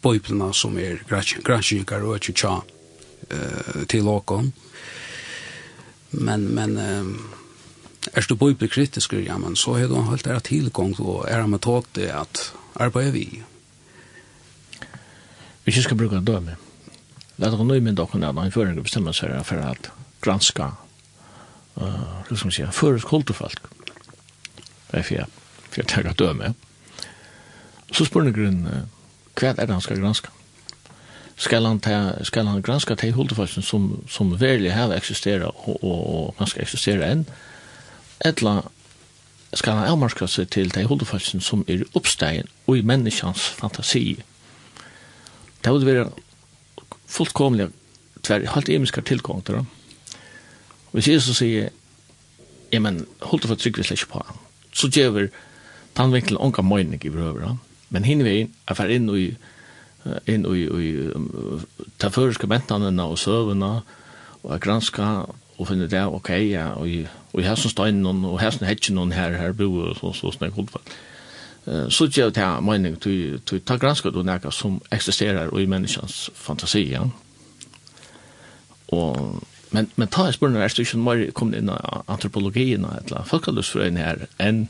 bøyplene 0.03 0.55
som 0.55 0.79
er 0.79 1.03
granskingar 1.45 2.05
og 2.05 2.21
tja 2.21 2.61
uh, 2.61 3.83
til 3.89 4.09
åkon 4.09 4.53
Men, 6.11 6.55
men, 6.55 6.77
uh, 6.77 7.40
er 8.09 8.27
du 8.29 8.35
bibelkritisk, 8.35 9.13
ja, 9.13 9.37
men 9.39 9.57
så 9.57 9.75
har 9.77 9.89
du 9.89 9.99
holdt 10.01 10.27
helt 10.27 10.45
tilgang 10.49 10.95
og 11.01 11.27
er 11.29 11.43
en 11.45 11.51
metode 11.51 12.09
at 12.09 12.53
arbeider 12.81 13.13
vi. 13.13 13.43
Vi 15.65 15.73
ikke 15.73 15.83
skal 15.83 15.97
bruke 15.97 16.17
en 16.17 16.25
døme. 16.25 16.57
Det 17.37 17.49
er 17.49 17.57
noe 17.57 17.81
med 17.81 17.97
dere 17.97 18.21
når 18.21 18.45
en 18.45 18.53
føring 18.53 18.81
bestemmer 18.83 19.17
seg 19.17 19.37
for 19.45 19.61
at 19.65 19.91
granska 20.21 20.73
uh, 21.77 22.25
liksom 22.31 22.53
sier, 22.53 22.73
føres 22.73 23.05
kulturfolk. 23.05 23.69
Det 24.91 24.99
er 24.99 25.05
for 25.05 25.15
jeg, 25.15 25.29
for 25.69 25.81
jeg 25.81 25.89
tar 25.89 26.13
døme. 26.17 26.55
Så 27.93 28.05
spør 28.09 28.29
dere 28.29 28.37
grunn, 28.37 28.67
hva 29.37 29.53
er 29.53 29.61
det 29.61 29.77
han 29.77 29.85
skal 29.85 30.01
granska? 30.01 30.33
Skal 31.41 31.65
han, 31.65 31.81
ta, 31.81 32.25
skal 32.29 32.49
han 32.49 32.61
granska 32.63 32.95
de 33.01 33.13
kulturfolk 33.17 33.53
som, 33.65 33.93
som 34.09 34.35
verlig 34.41 34.73
har 34.77 34.93
eksisteret 34.93 35.49
og, 35.49 35.69
og, 35.69 35.79
og, 35.85 36.03
og 36.17 36.35
ganske 36.41 36.61
eksisterer 36.61 37.07
enn? 37.09 37.25
etla 38.25 38.61
skal 39.57 39.81
han 39.81 39.91
avmarska 39.91 40.29
seg 40.31 40.51
til 40.55 40.71
de 40.71 40.85
holdefalsen 40.87 41.43
som 41.43 41.65
er 41.69 41.83
uppstegen 41.99 42.49
og 42.67 42.79
i 42.79 42.85
menneskjans 42.87 43.49
fantasi. 43.59 44.21
Det 45.65 45.73
vil 45.75 45.87
være 45.87 46.11
fullkomlig 47.11 47.71
tver 48.23 48.47
halt 48.55 48.69
emiskar 48.69 49.03
tilgang 49.03 49.43
til 49.45 49.59
det. 49.59 49.65
Hvis 50.93 51.09
Jesus 51.09 51.41
sier, 51.41 51.71
ja, 52.73 52.79
men 52.79 53.07
holdt 53.23 53.47
for 53.47 53.59
trygg 53.59 53.79
vi 53.79 53.87
slett 53.87 54.09
på 54.11 54.23
han, 54.23 54.39
så 54.73 54.91
gjør 54.91 55.31
tannvinkel 55.99 56.39
onka 56.39 56.63
møyning 56.63 57.03
i 57.05 57.11
brøver 57.11 57.57
Men 57.91 58.05
hinner 58.05 58.25
vi 58.25 58.41
inn, 58.41 58.53
er 58.69 58.75
fer 58.75 58.91
inn 58.91 59.09
i 59.11 59.35
inn 60.31 60.47
i, 60.49 60.65
i 60.65 60.91
ta 62.01 62.09
føreske 62.09 62.49
mentanene 62.49 63.05
og 63.05 63.19
søvene 63.21 63.83
og 64.43 64.61
granska 64.63 65.09
og 65.59 65.69
finne 65.69 65.91
det, 65.93 66.07
ok, 66.07 66.31
ja, 66.49 66.71
og 66.81 66.89
og 67.33 67.41
i 67.41 67.57
som 67.57 67.71
steinen 67.71 68.25
og 68.25 68.41
hæsen 68.41 68.67
hetjen 68.67 68.99
og 68.99 69.13
her, 69.15 69.37
her 69.37 69.53
bo 69.53 69.69
og 69.75 69.97
så, 69.97 70.13
så 70.13 70.33
snakk 70.33 70.53
holdfall. 70.53 70.83
Så 71.91 72.09
gjør 72.09 72.31
ta 72.31 72.41
her 72.41 72.61
mening, 72.61 72.97
du 73.05 73.39
ta 73.59 73.77
granska 73.77 74.11
du 74.11 74.23
nekka 74.23 74.51
som 74.51 74.81
eksisterer 74.93 75.53
i 75.59 75.67
menneskens 75.67 76.31
fantasi, 76.35 76.89
ja. 76.91 77.05
Og, 78.89 79.43
men, 79.71 79.91
men 79.97 80.09
ta 80.09 80.27
i 80.29 80.33
spørsmål, 80.33 80.63
er 80.63 80.69
du 80.69 80.83
ikke 80.83 80.99
mer 80.99 81.31
kommet 81.31 81.61
inn 81.61 81.71
i 81.71 81.79
antropologien 82.09 82.85
og 82.85 82.97
et 82.97 83.13
eller 83.13 83.29
folkalusfrøyene 83.29 84.03
her, 84.03 84.27
enn 84.39 84.69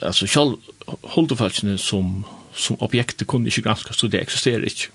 alltså 0.00 0.26
själv 0.26 0.56
hålltofalsne 1.02 1.78
som 1.78 2.24
som 2.54 2.76
objektet 2.80 3.26
kunde 3.28 3.48
inte 3.48 3.60
granska 3.60 3.92
så 3.92 4.06
det 4.06 4.18
existerar 4.18 4.62
inte. 4.62 4.88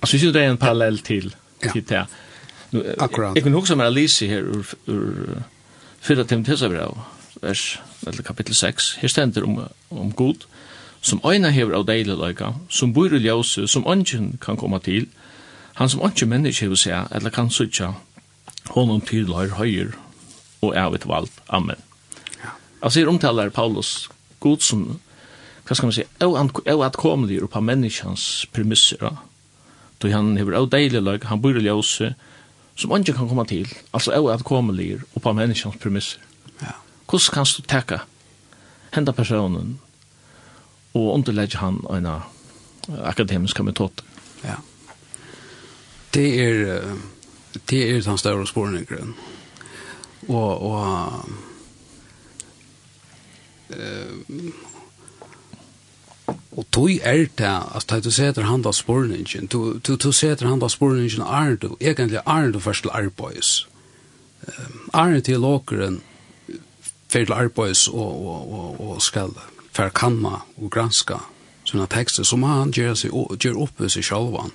Alltså 0.00 0.18
syns 0.18 0.32
det 0.32 0.44
är 0.44 0.48
en 0.48 0.56
parallell 0.56 0.98
till 0.98 1.36
till 1.72 1.84
det. 1.84 2.06
Akkurat. 2.98 3.34
Jeg 3.34 3.42
kunne 3.42 3.60
huske 3.60 3.76
meg 3.76 3.86
Alice 3.86 4.26
her 4.28 4.44
ur, 4.44 4.74
ur 4.86 5.42
fyrra 6.04 6.24
Timothesabrav, 6.28 6.98
vers, 7.42 7.80
eller 8.06 8.22
kapittel 8.22 8.54
6. 8.54 8.92
Her 9.00 9.08
stender 9.08 9.46
om, 9.46 9.62
om 9.90 10.12
god, 10.12 10.44
som 11.00 11.20
øyne 11.24 11.50
hever 11.54 11.76
av 11.78 11.86
deilig 11.86 12.18
som 12.68 12.92
bor 12.92 13.14
i 13.14 13.22
ljøse, 13.22 13.66
som 13.68 13.86
ønsken 13.86 14.38
kan 14.42 14.56
komme 14.56 14.78
til, 14.78 15.08
han 15.74 15.88
som 15.88 16.02
ønsken 16.04 16.28
menneske 16.28 16.66
hever 16.66 16.76
seg, 16.76 17.06
eller 17.14 17.30
kan 17.30 17.50
sutja, 17.50 17.92
honom 18.74 19.00
til 19.00 19.28
løyr 19.30 19.54
høyr, 19.56 19.92
og 20.60 20.74
er 20.74 20.88
av 20.90 21.06
valgt. 21.06 21.42
Amen. 21.48 21.78
Ja. 22.42 22.50
Altså 22.82 23.00
her 23.00 23.08
omtaler 23.08 23.48
Paulus 23.50 24.08
god 24.40 24.62
som, 24.62 25.00
hva 25.66 25.76
skal 25.76 25.86
man 25.86 25.94
si, 25.94 26.04
er 26.20 26.84
atkomelig 26.84 27.48
på 27.50 27.60
menneskens 27.60 28.46
premisser, 28.52 28.98
da. 29.00 29.16
han 30.12 30.36
hever 30.38 30.54
av 30.54 30.68
deilig 30.70 31.02
han 31.26 31.40
bor 31.42 31.56
i 31.58 31.64
ljøse, 31.64 32.14
som 32.78 32.94
ikke 32.96 33.12
kan 33.12 33.28
komme 33.28 33.44
til, 33.46 33.68
altså 33.92 34.12
er 34.14 34.32
at 34.32 34.44
komme 34.46 34.72
lir 34.76 35.02
og 35.14 35.22
på 35.22 35.32
menneskens 35.32 35.76
premisser. 35.82 36.20
Ja. 36.62 36.76
Hvordan 37.10 37.34
kan 37.34 37.46
du 37.56 37.62
takke 37.66 37.98
henda 38.94 39.12
personen 39.12 39.80
og 40.94 41.14
underlegge 41.14 41.58
han 41.58 41.82
en 41.90 42.06
akademisk 43.02 43.60
metod? 43.60 44.02
Ja. 44.44 44.54
Det 46.14 46.28
er 46.40 46.94
det 47.70 47.82
er 47.90 48.00
den 48.02 48.18
større 48.18 48.46
spårningren. 48.46 49.14
Og, 50.28 50.62
og 50.62 51.28
eh 53.70 54.67
Og 56.58 56.66
tog 56.74 56.90
er 56.90 57.28
det, 57.38 57.46
altså, 57.74 58.00
du 58.02 58.10
setter 58.10 58.42
hand 58.42 58.66
av 58.66 58.74
spårningen, 58.74 59.46
du, 59.46 59.78
du, 59.78 59.94
du 59.94 60.10
setter 60.12 60.48
hand 60.48 60.64
av 60.66 60.72
spårningen 60.74 61.22
er 61.22 61.54
du, 61.54 61.76
egentlig 61.78 62.18
er 62.26 62.50
du 62.50 62.58
først 62.58 62.82
til 62.82 62.94
arbeids. 62.94 63.68
Um, 64.48 64.90
er 64.94 65.20
til 65.20 65.44
åkeren, 65.44 66.00
fer 67.08 67.28
til 67.28 67.32
arbeids 67.36 67.86
og, 67.88 68.26
og, 68.26 68.52
og, 68.52 68.80
og 68.88 69.02
skal 69.02 69.36
fer 69.76 69.94
kanna 69.94 70.40
og 70.56 70.70
granska 70.74 71.20
sånne 71.68 71.86
tekster 71.92 72.26
som 72.26 72.42
han 72.48 72.72
gjør, 72.74 72.94
seg, 72.96 73.14
gjør 73.38 73.62
oppe 73.68 73.90
seg 73.92 74.06
sjalvan. 74.08 74.50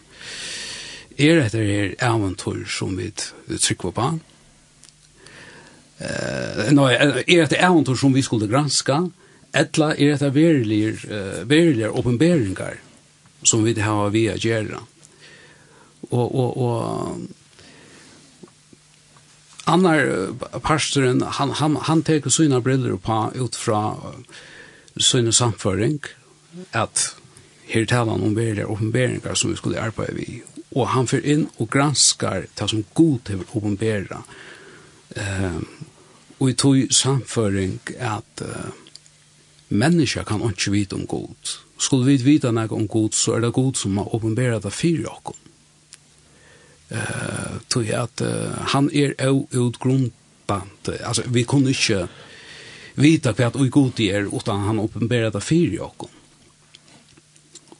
Er 1.15 1.39
dette 1.39 1.61
her 1.61 1.93
eventyr 2.03 2.65
som 2.67 2.97
vi 2.97 3.11
trykker 3.13 3.93
på? 3.95 4.11
Uh, 6.03 6.71
no, 6.73 6.89
er 6.89 7.21
dette 7.29 7.61
eventyr 7.61 7.95
som 8.01 8.15
vi 8.17 8.25
skulle 8.25 8.49
granska? 8.51 9.05
Uh, 9.05 9.22
Etla 9.53 9.93
er 9.93 10.15
dette 10.15 10.33
verilige, 10.33 10.95
uh, 11.11 11.49
verilige 11.49 11.91
åpenberingar 11.93 12.79
som 13.43 13.63
vi 13.63 13.73
har 13.81 14.09
vi 14.09 14.27
å 14.31 14.37
gjøre. 14.39 14.79
Og, 16.09 16.35
og, 16.35 16.57
og 16.57 17.27
annar 19.65 20.31
pastoren, 20.63 21.21
han, 21.21 21.51
han, 21.59 21.75
han 21.87 22.03
teker 22.03 22.29
sina 22.33 22.59
briller 22.61 22.97
på 22.97 23.31
ut 23.35 23.55
fra 23.55 23.95
sina 24.97 25.31
samføring, 25.31 25.99
at 26.71 27.15
her 27.69 27.85
talar 27.89 28.13
om 28.13 28.35
verilige 28.35 28.67
åpenberingar 28.69 29.35
som 29.39 29.51
vi 29.51 29.57
skulle 29.57 29.81
arbeide 29.81 30.17
vi. 30.17 30.41
Og 30.73 30.87
han 30.93 31.07
fyrir 31.07 31.29
inn 31.29 31.47
og 31.61 31.69
granskar 31.73 32.47
det 32.57 32.69
som 32.69 32.85
god 32.97 33.19
til 33.29 33.43
åpenbera. 33.53 34.23
Uh, 35.13 35.61
og 36.41 36.49
i 36.49 36.55
tog 36.57 36.77
samføring 36.91 37.79
at 38.01 38.41
uh, 38.41 38.71
menneska 39.73 40.23
kan 40.27 40.43
ikke 40.47 40.71
vite 40.71 40.97
om 40.97 41.07
god. 41.07 41.53
Skulle 41.77 42.05
vi 42.05 42.23
vite 42.23 42.51
noe 42.53 42.71
om 42.71 42.87
god, 42.87 43.11
så 43.17 43.37
er 43.37 43.43
det 43.43 43.53
god 43.53 43.75
som 43.79 43.97
har 43.97 44.15
åpenbæret 44.15 44.63
det 44.63 44.73
for 44.73 45.09
oss. 45.11 45.39
Uh, 46.93 47.57
tog 47.73 47.87
at 47.89 48.21
uh, 48.21 48.53
han 48.69 48.89
er 48.93 49.15
au 49.25 49.47
utgrundbant. 49.49 50.89
Altså, 50.99 51.23
vi 51.27 51.43
kunne 51.43 51.73
ikke 51.73 52.07
vita 52.95 53.33
hva 53.33 53.49
vi 53.55 53.69
god 53.73 53.99
er, 53.99 54.27
utan 54.29 54.67
han 54.67 54.79
åpenbæret 54.79 55.33
det 55.33 55.43
for 55.43 55.79
oss. 55.87 56.11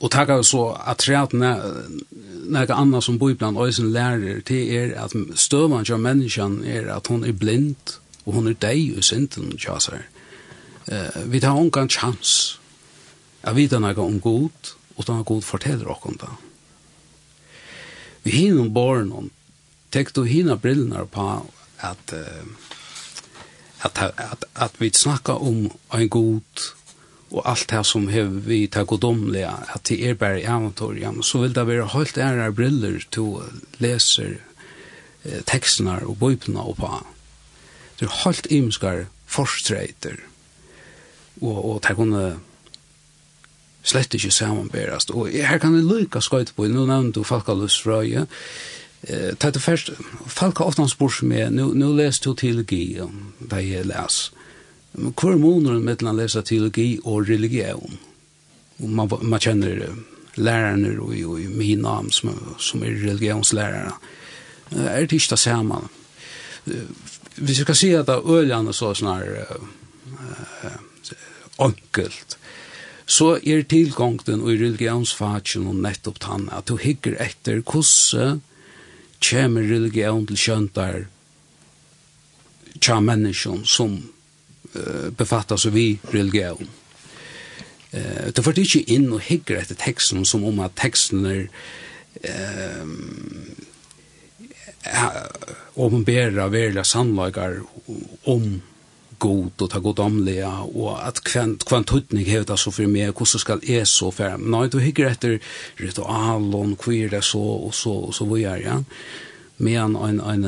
Og 0.03 0.11
takka 0.11 0.41
så 0.43 0.73
at 0.75 0.99
træt 0.99 1.31
nega 1.33 2.75
anna 2.75 2.99
som 3.01 3.19
biblan 3.19 3.57
øysen 3.57 3.93
lærer 3.93 4.41
til 4.41 4.75
er 4.75 4.95
at 4.99 5.13
støvan 5.35 5.85
av 5.87 5.99
menneskjan 5.99 6.63
er 6.67 6.89
at 6.95 7.07
hon 7.07 7.23
er 7.23 7.31
blind 7.31 7.99
og 8.25 8.33
hon 8.33 8.47
er 8.47 8.57
deg 8.59 8.97
i 8.97 9.01
synden 9.01 9.55
tja 9.57 9.79
seg. 9.79 10.03
Eh, 10.85 11.23
vi 11.25 11.39
tar 11.39 11.55
ongan 11.55 11.89
chans 11.89 12.59
at 13.41 13.55
vita 13.55 13.79
naga 13.79 14.01
om 14.01 14.19
god, 14.19 14.51
och 14.95 15.09
at 15.09 15.25
god 15.25 15.43
forteller 15.43 15.91
okkom 15.91 16.17
det. 16.19 16.29
Vi 18.23 18.31
hinner 18.31 18.69
barn 18.69 19.11
om, 19.11 19.29
tek 19.89 20.13
du 20.13 20.25
hinner 20.25 20.55
brillorna 20.55 21.05
på 21.05 21.45
at, 21.77 22.13
eh, 22.13 22.45
at, 23.79 23.97
at, 24.17 24.43
at, 24.53 24.71
vi 24.77 24.91
snackar 24.91 25.43
om 25.43 25.71
en 25.93 26.09
god 26.09 26.71
og 27.31 27.49
alt 27.49 27.69
det 27.69 27.85
som 27.85 28.07
hev 28.07 28.29
vi 28.45 28.67
tar 28.67 28.85
godomlige, 28.85 29.49
at 29.73 29.83
det 29.89 29.97
er 30.05 30.13
bare 30.13 30.39
ja, 30.39 31.11
så 31.21 31.41
vil 31.41 31.55
det 31.55 31.67
være 31.67 31.87
helt 31.87 32.17
ære 32.17 32.51
briller 32.53 32.99
til 33.11 33.41
läser 33.79 34.37
eh, 35.25 35.41
tekstene 35.45 36.05
og 36.05 36.19
bøypene 36.19 36.61
og 36.61 36.77
på. 36.77 36.91
Det 37.99 38.05
er 38.05 38.21
helt 38.23 38.47
imenskar 38.51 39.05
forstreiter 39.25 40.21
og, 41.41 41.57
og 41.57 41.81
det 41.87 41.95
kunne 41.97 42.23
slett 43.83 44.13
ikke 44.13 44.31
samanberast. 44.31 45.11
Og 45.11 45.27
her 45.33 45.59
kan 45.59 45.75
jeg 45.75 45.87
lykke 45.87 46.21
skøyt 46.21 46.53
på, 46.55 46.69
nå 46.71 46.85
nevnte 46.87 47.19
du 47.19 47.27
Falkalus 47.27 47.81
Røye, 47.87 48.27
Eh, 49.03 49.33
tað 49.35 49.59
fyrst 49.59 49.89
folk 50.31 50.61
har 50.61 50.69
ofta 50.71 50.85
spurs 50.87 51.19
med, 51.27 51.51
nu 51.51 51.73
nu 51.75 51.91
les 51.95 52.19
du 52.23 52.33
teologi, 52.33 52.99
da 53.51 53.59
jeg 53.59 53.85
les. 53.85 54.31
er 54.95 55.37
måneder 55.37 55.79
mellom 55.79 56.13
å 56.13 56.21
lese 56.21 56.41
teologi 56.41 56.99
og 57.03 57.27
religion? 57.27 57.99
Og 58.79 58.89
man, 58.89 59.09
man 59.21 59.39
kjenner 59.39 59.89
lærerne 60.35 60.99
og, 60.99 61.09
og 61.09 61.31
og 61.33 61.39
min 61.57 61.79
navn 61.79 62.11
som, 62.11 62.55
som 62.59 62.83
er 62.83 62.95
religionslærere. 63.03 63.91
Er 64.71 65.05
det 65.05 65.11
ikke 65.11 65.35
det 65.35 65.39
samme? 65.39 65.81
Hvis 67.35 67.57
jeg 67.57 67.65
kan 67.65 67.75
si 67.75 67.91
at 67.93 68.07
det 68.07 68.15
er 68.15 68.31
øljene 68.39 68.73
så 68.73 68.93
snar 68.93 69.23
uh, 69.23 70.73
enkelt 71.65 72.37
så 73.05 73.33
er 73.43 73.65
tilgångten 73.67 74.41
og 74.41 74.55
religionsfatjen 74.61 75.67
og 75.67 75.79
nettopp 75.83 76.21
tann 76.23 76.47
at 76.55 76.69
du 76.69 76.77
hikker 76.79 77.17
etter 77.21 77.59
hvordan 77.61 78.39
kommer 79.23 79.67
religion 79.67 80.25
til 80.27 80.39
kjøntar 80.39 81.03
tja 82.83 82.99
menneskjon 83.03 83.63
som 83.69 83.95
uh, 84.75 85.09
befattar 85.15 85.59
seg 85.61 85.75
vi 85.75 85.85
religion. 86.11 86.67
Uh, 87.93 88.31
det 88.33 88.43
får 88.43 88.59
ikke 88.63 88.85
inn 88.95 89.11
og 89.13 89.23
hikker 89.27 89.61
etter 89.61 89.79
teksten 89.79 90.25
som 90.27 90.43
om 90.47 90.59
at 90.65 90.75
teksten 90.79 91.27
er 91.29 91.45
uh, 92.27 92.87
åpenbæra 95.79 96.49
verla 96.51 96.83
sannlagar 96.83 97.61
om 97.87 98.43
um, 98.43 98.61
god 99.23 99.63
og 99.63 99.69
ta 99.71 99.79
god 99.83 100.01
omlega 100.03 100.51
og 100.67 100.97
at 100.99 101.21
kvant 101.25 101.63
kvant 101.67 101.93
hutning 101.95 102.27
hevet 102.27 102.51
altså 102.53 102.73
for 102.75 102.91
meg 102.91 103.13
hvordan 103.15 103.43
skal 103.43 103.63
jeg 103.67 103.87
så 103.89 104.11
fer 104.15 104.39
nei 104.41 104.65
du 104.71 104.79
hikker 104.83 105.11
etter 105.11 105.37
ritual 105.79 106.49
og 106.57 106.75
queer 106.81 107.13
det 107.13 107.23
så 107.27 107.41
og 107.41 107.73
så 107.77 107.93
og 108.09 108.13
så 108.17 108.27
vi 108.29 108.43
er 108.49 108.63
ja? 108.63 108.79
Men 109.57 109.95
en 109.95 110.19
en 110.19 110.45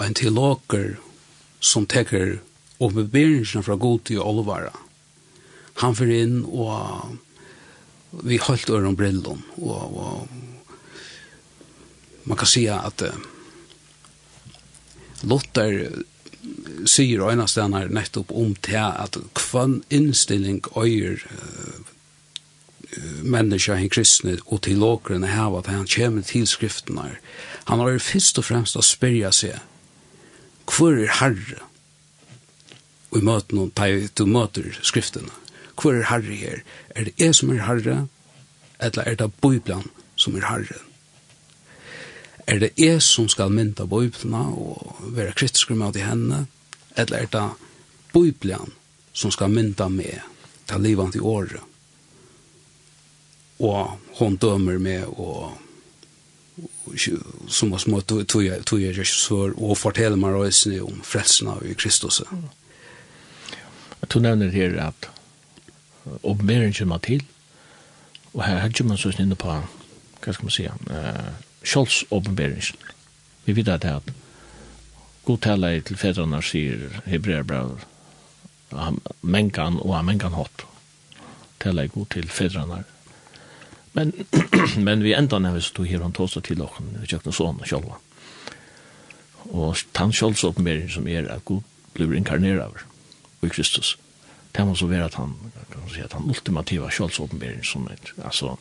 en 0.00 0.14
teologer 0.14 0.96
som 1.60 1.86
teker 1.86 2.38
og 2.80 2.94
bevegelsene 2.96 3.64
fra 3.66 3.76
god 3.76 4.06
til 4.08 4.24
olvara 4.24 4.72
han 5.82 5.94
fer 5.98 6.10
inn 6.14 6.40
og 6.44 8.24
vi 8.24 8.38
holdt 8.38 8.70
øren 8.70 8.96
brillon 8.96 9.42
og, 9.58 9.96
og 9.98 10.28
man 12.24 12.38
kan 12.38 12.46
säga 12.46 12.80
at 12.80 13.02
Lotter 15.24 16.04
sier 16.86 17.22
øyne 17.24 17.48
stenar 17.48 17.88
nettopp 17.88 18.32
om 18.32 18.54
til 18.54 18.80
at 18.80 19.18
kvann 19.34 19.82
innstilling 19.90 20.62
øyer 20.76 21.22
menneska 23.22 23.74
en 23.74 23.90
kristne 23.90 24.38
og 24.46 24.62
til 24.62 24.82
åkrene 24.82 25.26
hava 25.26 25.58
at 25.58 25.66
han 25.72 25.88
kommer 25.96 26.22
til 26.22 26.46
skriftene. 26.46 27.16
Han 27.64 27.78
har 27.78 27.98
først 27.98 28.38
og 28.38 28.44
fremst 28.44 28.76
å 28.76 28.84
spyrja 28.84 29.32
seg 29.34 29.60
hvor 30.64 30.96
er 30.96 31.10
herre? 31.20 31.60
Og 33.12 33.20
i 33.20 33.24
møten 33.24 33.58
noen, 33.58 33.72
du 34.16 34.24
møter 34.26 34.78
skriftene. 34.82 35.30
Hvor 35.76 35.92
er 35.92 36.08
herre 36.08 36.38
her? 36.38 36.62
Er 36.96 37.04
det 37.04 37.14
jeg 37.20 37.34
som 37.36 37.52
er 37.52 37.66
herre? 37.66 38.06
Eller 38.80 39.04
er 39.04 39.18
det 39.20 39.30
Bibelen 39.42 39.84
som 40.16 40.36
er 40.36 40.48
herren? 40.48 40.93
er 42.46 42.60
det 42.60 42.72
jeg 42.78 43.02
som 43.02 43.28
skal 43.28 43.52
mynda 43.52 43.86
bøyblene 43.88 44.44
og 44.52 44.96
være 45.16 45.32
kritisk 45.32 45.70
med 45.70 45.96
i 45.96 46.04
henne, 46.04 46.46
eller 46.96 47.18
er 47.18 47.30
det 47.32 47.44
bøyblene 48.12 48.72
som 49.12 49.30
skal 49.30 49.50
mynda 49.50 49.88
med 49.88 50.20
til 50.68 50.80
livet 50.80 51.12
til 51.12 51.22
året. 51.22 51.60
Og 53.58 53.98
hun 54.18 54.36
dømer 54.36 54.78
med 54.78 55.04
og 55.06 55.60
som 57.48 57.70
var 57.70 57.78
små 57.78 58.00
tog 58.00 58.44
jeg 58.44 58.60
ikke 58.60 58.76
regissør 58.76 59.54
og 59.56 59.78
forteller 59.78 60.18
meg 60.20 60.36
røysene 60.36 60.82
om 60.84 61.00
frelsen 61.02 61.48
av 61.50 61.64
Kristus. 61.80 62.20
Mm. 62.30 62.44
Du 64.12 64.20
nevner 64.20 64.52
her 64.52 64.76
at 64.84 65.08
oppmeringen 66.22 66.74
kommer 66.76 66.98
til, 66.98 67.24
og 68.34 68.44
her 68.44 68.68
kommer 68.76 68.92
man 68.92 68.98
så 68.98 69.14
inne 69.18 69.38
på, 69.38 69.56
hva 70.20 70.32
skal 70.34 70.44
man 70.44 70.54
si, 70.54 70.66
uh, 70.68 71.32
Scholz 71.64 72.04
åpenberings. 72.10 72.72
Vi 73.44 73.56
vet 73.56 73.68
at 73.68 73.82
det 73.82 73.90
er 73.90 74.14
god 75.24 75.40
taler 75.40 75.80
til 75.80 75.96
fedrene 75.96 76.40
sier 76.44 77.00
hebreerbrev 77.08 77.78
mengan 79.22 79.78
og 79.80 79.96
mengan 80.04 80.36
hopp. 80.36 80.64
Taler 81.62 81.88
god 81.92 82.10
til 82.12 82.28
fedrene. 82.28 82.84
Men, 83.94 84.12
men 84.86 85.04
vi 85.04 85.14
enda 85.14 85.38
nevnes 85.38 85.70
to 85.70 85.86
her 85.86 86.02
han 86.02 86.12
tås 86.12 86.36
til 86.42 86.62
åkken, 86.62 86.96
vi 87.00 87.10
kjøkken 87.12 87.32
sånn 87.36 87.62
og. 87.62 88.00
Og 89.52 89.84
tann 89.92 90.12
Scholz 90.12 90.44
åpenbering 90.44 90.88
som 90.90 91.06
er 91.08 91.28
at 91.30 91.44
god 91.44 91.62
blir 91.94 92.16
inkarneret 92.16 92.64
over 92.64 92.84
i 93.44 93.52
Kristus. 93.52 93.94
Det 94.54 94.64
må 94.66 94.74
så 94.78 94.88
være 94.90 95.10
at 95.10 95.18
han, 95.18 95.34
kan 95.70 95.82
man 95.82 95.92
si, 95.92 96.00
at 96.02 96.14
han 96.16 96.28
ultimativa 96.30 96.90
Scholz 96.90 97.20
åpenbering 97.20 97.64
som 97.66 97.86
er, 97.90 98.00
altså, 98.24 98.56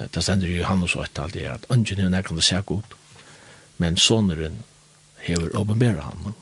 det 0.00 0.22
stender 0.24 0.48
jo 0.48 0.64
han 0.64 0.82
og 0.82 1.02
etter 1.04 1.22
alt 1.26 1.34
det, 1.36 1.46
at 1.48 1.66
ungen 1.68 2.00
er 2.00 2.12
nærkende 2.12 2.44
seg 2.44 2.64
god, 2.66 2.96
men 3.78 3.96
soneren 4.00 4.62
hever 5.20 5.52
åpenbæra 5.56 6.06
han. 6.08 6.34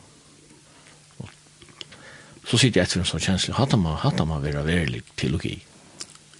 Så 2.48 2.56
sitter 2.56 2.80
jeg 2.80 2.88
etter 2.88 3.02
en 3.02 3.08
sånn 3.08 3.22
kjensle, 3.22 3.56
hatt 3.58 3.74
man, 3.76 3.98
hatt 4.00 4.20
man 4.24 4.42
være 4.42 4.64
verlig 4.64 5.02
teologi. 5.20 5.58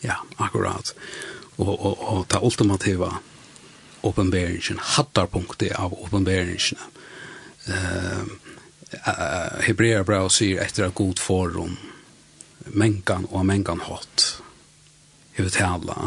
Ja, 0.01 0.21
akkurat. 0.39 0.95
Og, 1.59 1.75
og, 1.75 1.99
og 1.99 2.23
ta 2.31 2.41
ultimativa 2.41 3.11
åpenbæringen, 4.07 4.79
hattarpunktet 4.95 5.75
av 5.77 5.93
åpenbæringen. 5.93 6.79
Uh, 7.69 8.25
uh, 9.05 9.59
Hebrea 9.67 10.05
bra 10.07 10.23
sier 10.33 10.63
etter 10.65 10.87
at 10.87 10.97
god 10.97 11.21
forum, 11.21 11.77
menkan 12.73 13.27
og 13.29 13.45
menkan 13.49 13.83
hatt, 13.85 14.39
hevur 15.37 15.53
tala 15.53 15.99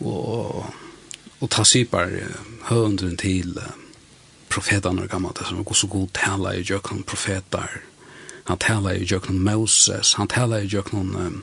og, 0.00 0.66
og 1.40 1.50
ta 1.50 1.64
sypar 1.64 2.10
høyndren 2.68 3.16
til 3.20 3.58
profetene 4.54 5.04
og 5.04 5.10
gammelt, 5.10 5.42
som 5.46 5.60
er 5.60 5.74
så 5.74 5.90
god 5.90 6.08
tala 6.14 6.54
i 6.54 6.64
jøkken 6.66 7.02
profetar, 7.06 7.80
han 8.44 8.60
tala 8.60 8.92
i 8.92 9.06
jøkken 9.08 9.40
Moses, 9.40 10.14
han 10.18 10.28
tala 10.28 10.60
i 10.60 10.68
jøkken 10.68 11.14
um, 11.16 11.40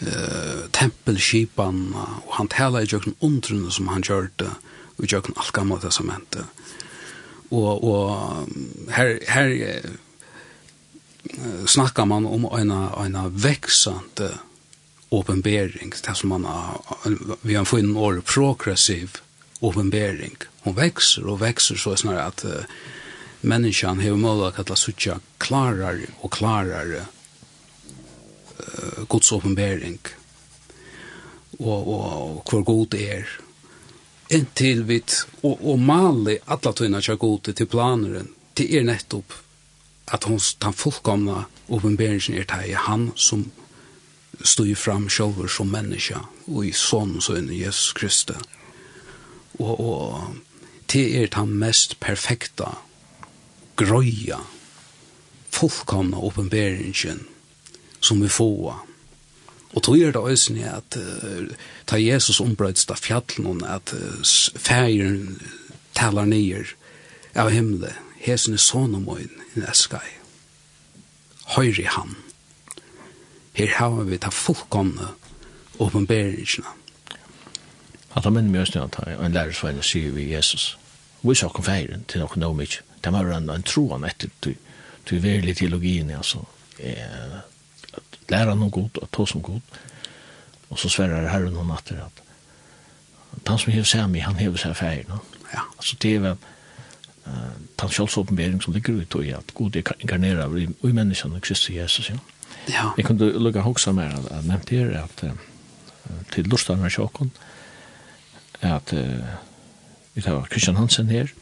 uh, 0.00 0.64
tempelskipan, 0.72 1.82
og 1.94 2.34
han 2.38 2.48
tala 2.48 2.82
i 2.82 2.88
jøkken 2.88 3.16
undrene 3.20 3.72
som 3.72 3.88
han 3.92 4.02
gjør 4.02 4.30
det, 4.40 4.50
i 4.98 5.06
jøkken 5.12 5.36
alt 5.36 5.52
gammelt 5.54 5.84
testamentet. 5.84 6.46
Og, 7.50 7.84
og 7.84 8.48
her, 8.96 9.18
her 9.28 9.52
uh, 11.28 11.66
snakkar 11.68 12.08
man 12.08 12.26
om 12.26 12.48
en, 12.58 12.72
en 12.72 13.20
veksande 13.44 14.32
åpenbering, 15.08 15.92
det 16.06 16.14
som 16.14 16.28
man 16.28 16.44
har, 16.44 16.80
vi 17.40 17.54
har 17.54 17.64
fått 17.64 17.80
en 17.80 17.96
år 17.96 18.22
progressiv 18.24 19.16
åpenbering. 19.60 20.36
Hon 20.60 20.74
växer 20.74 21.26
och 21.26 21.42
växer 21.42 21.74
så 21.74 21.96
snarare 21.96 22.24
att 22.24 22.44
uh, 22.44 22.50
människan 23.40 24.00
har 24.00 24.16
möjlighet 24.16 24.70
att 24.70 24.78
söka 24.78 25.20
klarare 25.38 26.06
och 26.20 26.32
klarare 26.32 27.02
uh, 28.60 29.04
Guds 29.08 29.32
åpenbering 29.32 29.98
och, 31.58 31.88
och, 31.88 32.36
och 32.36 32.52
hur 32.52 32.60
god 32.60 32.94
är 32.94 33.28
inntil 34.28 34.84
vi 34.84 35.02
och, 35.40 35.70
och 35.70 35.78
mali 35.78 36.38
alla 36.44 36.72
tunna 36.72 37.00
kör 37.00 37.16
god 37.16 37.54
till 37.54 37.66
planeren 37.66 38.28
till 38.54 38.74
er 38.74 38.82
nettopp 38.82 39.32
att 40.04 40.24
hon 40.24 40.38
den 40.58 40.72
fullkomna 40.72 41.44
åpenberingen 41.66 42.40
är 42.40 42.66
det 42.66 42.74
han 42.74 43.12
som 43.14 43.50
stod 44.44 44.78
fram 44.78 45.08
själva 45.08 45.48
som 45.48 45.70
människa 45.70 46.20
och 46.44 46.66
i 46.66 46.72
son 46.72 47.20
så 47.20 47.36
in 47.36 47.48
Jesus 47.48 47.92
Kristus. 47.92 48.36
Og, 49.58 49.80
og 49.80 50.34
det 50.92 51.22
er 51.22 51.26
den 51.26 51.58
mest 51.58 52.00
perfekta 52.00 52.78
grøya, 53.76 54.38
fullkomna 55.50 56.18
uppenbarelsen 56.18 57.26
som 58.00 58.22
vi 58.22 58.28
får. 58.28 58.86
Og 59.74 59.82
tog 59.82 59.98
er 60.00 60.12
det 60.12 60.16
også 60.16 60.54
at 60.64 60.96
uh, 60.96 61.48
ta 61.86 61.98
Jesus 61.98 62.40
ombrødst 62.40 62.90
av 62.90 63.02
fjallen 63.02 63.64
at 63.66 63.92
uh, 63.92 64.22
færen 64.56 65.40
talar 65.94 66.24
nyer 66.24 66.72
av 67.34 67.50
himmelen. 67.50 67.92
Hesen 68.18 68.56
er 68.56 68.62
sånn 68.62 68.96
om 68.98 69.06
øyn 69.12 69.30
i 69.54 69.60
neskai. 69.60 70.06
Høyre 71.54 71.84
i 71.84 71.90
han 71.90 72.16
her 73.66 73.90
har 73.90 74.04
vi 74.04 74.18
ta 74.18 74.30
fullkomne 74.30 75.08
åpenberingene. 75.78 76.76
At 78.16 78.24
han 78.24 78.34
minner 78.34 78.50
meg 78.50 78.60
også 78.60 78.84
at 78.84 78.98
en 79.18 79.34
lærersvein 79.34 79.82
sier 79.82 80.14
vi 80.14 80.30
Jesus. 80.32 80.76
Vi 81.22 81.34
sa 81.34 81.48
kom 81.48 81.66
feiren 81.66 82.04
til 82.08 82.22
noen 82.22 82.46
om 82.46 82.60
ikke. 82.62 82.84
De 83.04 83.12
har 83.14 83.32
en, 83.34 83.50
en 83.50 83.66
troen 83.66 84.06
etter 84.06 84.30
til 84.42 85.22
verlig 85.22 85.56
teologien, 85.56 86.10
altså. 86.10 86.42
Eh, 86.78 87.36
at 87.94 88.18
lære 88.30 88.56
noe 88.56 88.70
godt, 88.70 88.98
at 89.02 89.10
ta 89.14 89.26
som 89.26 89.42
godt. 89.42 89.78
Og 90.70 90.78
så 90.78 90.90
sverrer 90.92 91.28
herren 91.30 91.56
og 91.56 91.66
natter 91.66 92.02
at 92.04 92.24
han 93.46 93.58
som 93.58 93.72
hever 93.72 93.86
seg 93.88 94.08
med, 94.10 94.20
han 94.26 94.40
hever 94.40 94.60
seg 94.60 94.76
feiren. 94.76 95.20
Ja. 95.52 95.64
Altså 95.76 95.96
det 96.02 96.14
er 96.14 96.24
vel 96.24 96.36
uh, 97.26 97.54
den 97.80 97.92
sjølsåpenbering 97.94 98.62
som 98.62 98.74
ligger 98.76 99.00
ut 99.00 99.16
i 99.24 99.30
at 99.36 99.54
god 99.54 99.76
inkarnerer 99.76 100.56
i, 100.56 100.66
i 100.68 100.92
menneskene, 100.92 101.40
Kristus 101.40 101.76
Jesus, 101.76 102.10
ja. 102.10 102.18
Ja. 102.68 102.92
Jeg 102.96 103.04
kunne 103.04 103.32
lukke 103.38 103.60
hoksa 103.60 103.92
mer 103.92 104.14
att 104.14 104.30
jag 104.30 104.44
nämnde 104.44 104.74
er 104.74 105.04
att 105.04 105.24
till 106.30 106.46
lustan 106.46 106.80
med 106.80 107.30
at 108.60 108.92
uh, 108.92 109.24
vi 110.14 110.22
tar 110.22 110.46
Christian 110.50 110.76
Hansen 110.76 111.08
her 111.08 111.32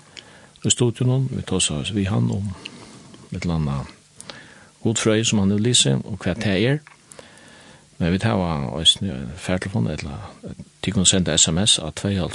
i 0.64 0.70
studion 0.70 1.28
vi 1.32 1.42
tar 1.42 1.56
oss 1.56 1.90
vi 1.90 2.04
han 2.04 2.30
om 2.30 2.54
et 3.30 3.42
eller 3.42 3.54
annet 3.54 3.86
godfrøy 4.82 5.24
som 5.24 5.38
han 5.38 5.54
vil 5.54 5.62
lise 5.62 5.96
og 6.04 6.22
hva 6.22 6.34
det 6.34 6.56
er. 6.68 6.78
Men 7.98 8.12
vi 8.12 8.18
tar 8.18 8.34
oss 8.70 9.00
nu 9.00 9.28
färdtelefon 9.36 9.86
eller 9.86 10.18
till 10.80 11.06
sende 11.06 11.34
sms 11.34 11.78
av 11.78 11.90
2 11.90 12.28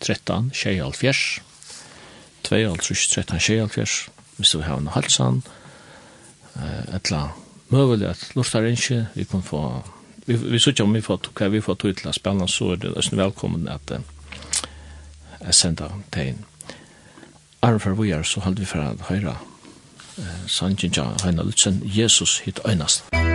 13 0.00 0.50
24 0.54 0.92
2 2.42 2.76
13 2.76 3.40
24 3.40 4.10
hvis 4.36 4.50
du 4.50 4.60
har 4.62 4.76
en 4.76 4.86
halsan, 4.86 5.42
etla 6.94 7.32
møvelig 7.70 8.08
at 8.08 8.30
lustar 8.36 8.66
ikke, 8.68 9.06
vi 9.14 9.24
kan 9.24 9.42
få, 9.42 9.62
vi, 10.26 10.36
vi 10.36 10.60
sier 10.62 10.82
om 10.84 10.94
vi 10.94 11.04
får, 11.04 11.30
hva 11.36 11.50
vi 11.52 11.60
får 11.64 11.78
tog 11.80 11.96
til 11.96 12.12
spennende, 12.16 12.48
så 12.48 12.72
er 12.72 12.82
det 12.82 12.94
nesten 12.96 13.20
velkommen 13.20 13.68
at 13.68 13.92
jeg 13.92 15.54
sender 15.54 15.94
til 16.12 16.34
inn. 16.34 16.44
Arne 17.62 17.80
for 17.82 17.98
vi 17.98 18.12
er, 18.14 18.22
så 18.22 18.40
holder 18.40 18.64
vi 18.64 18.70
for 18.70 18.84
å 18.84 19.08
høre 19.10 19.38
sangen 20.46 20.76
til 20.76 21.14
Heina 21.22 21.42
Lutzen, 21.46 21.82
Jesus 21.84 22.38
hit 22.46 22.60
øynast. 22.66 23.04
Musikk 23.12 23.27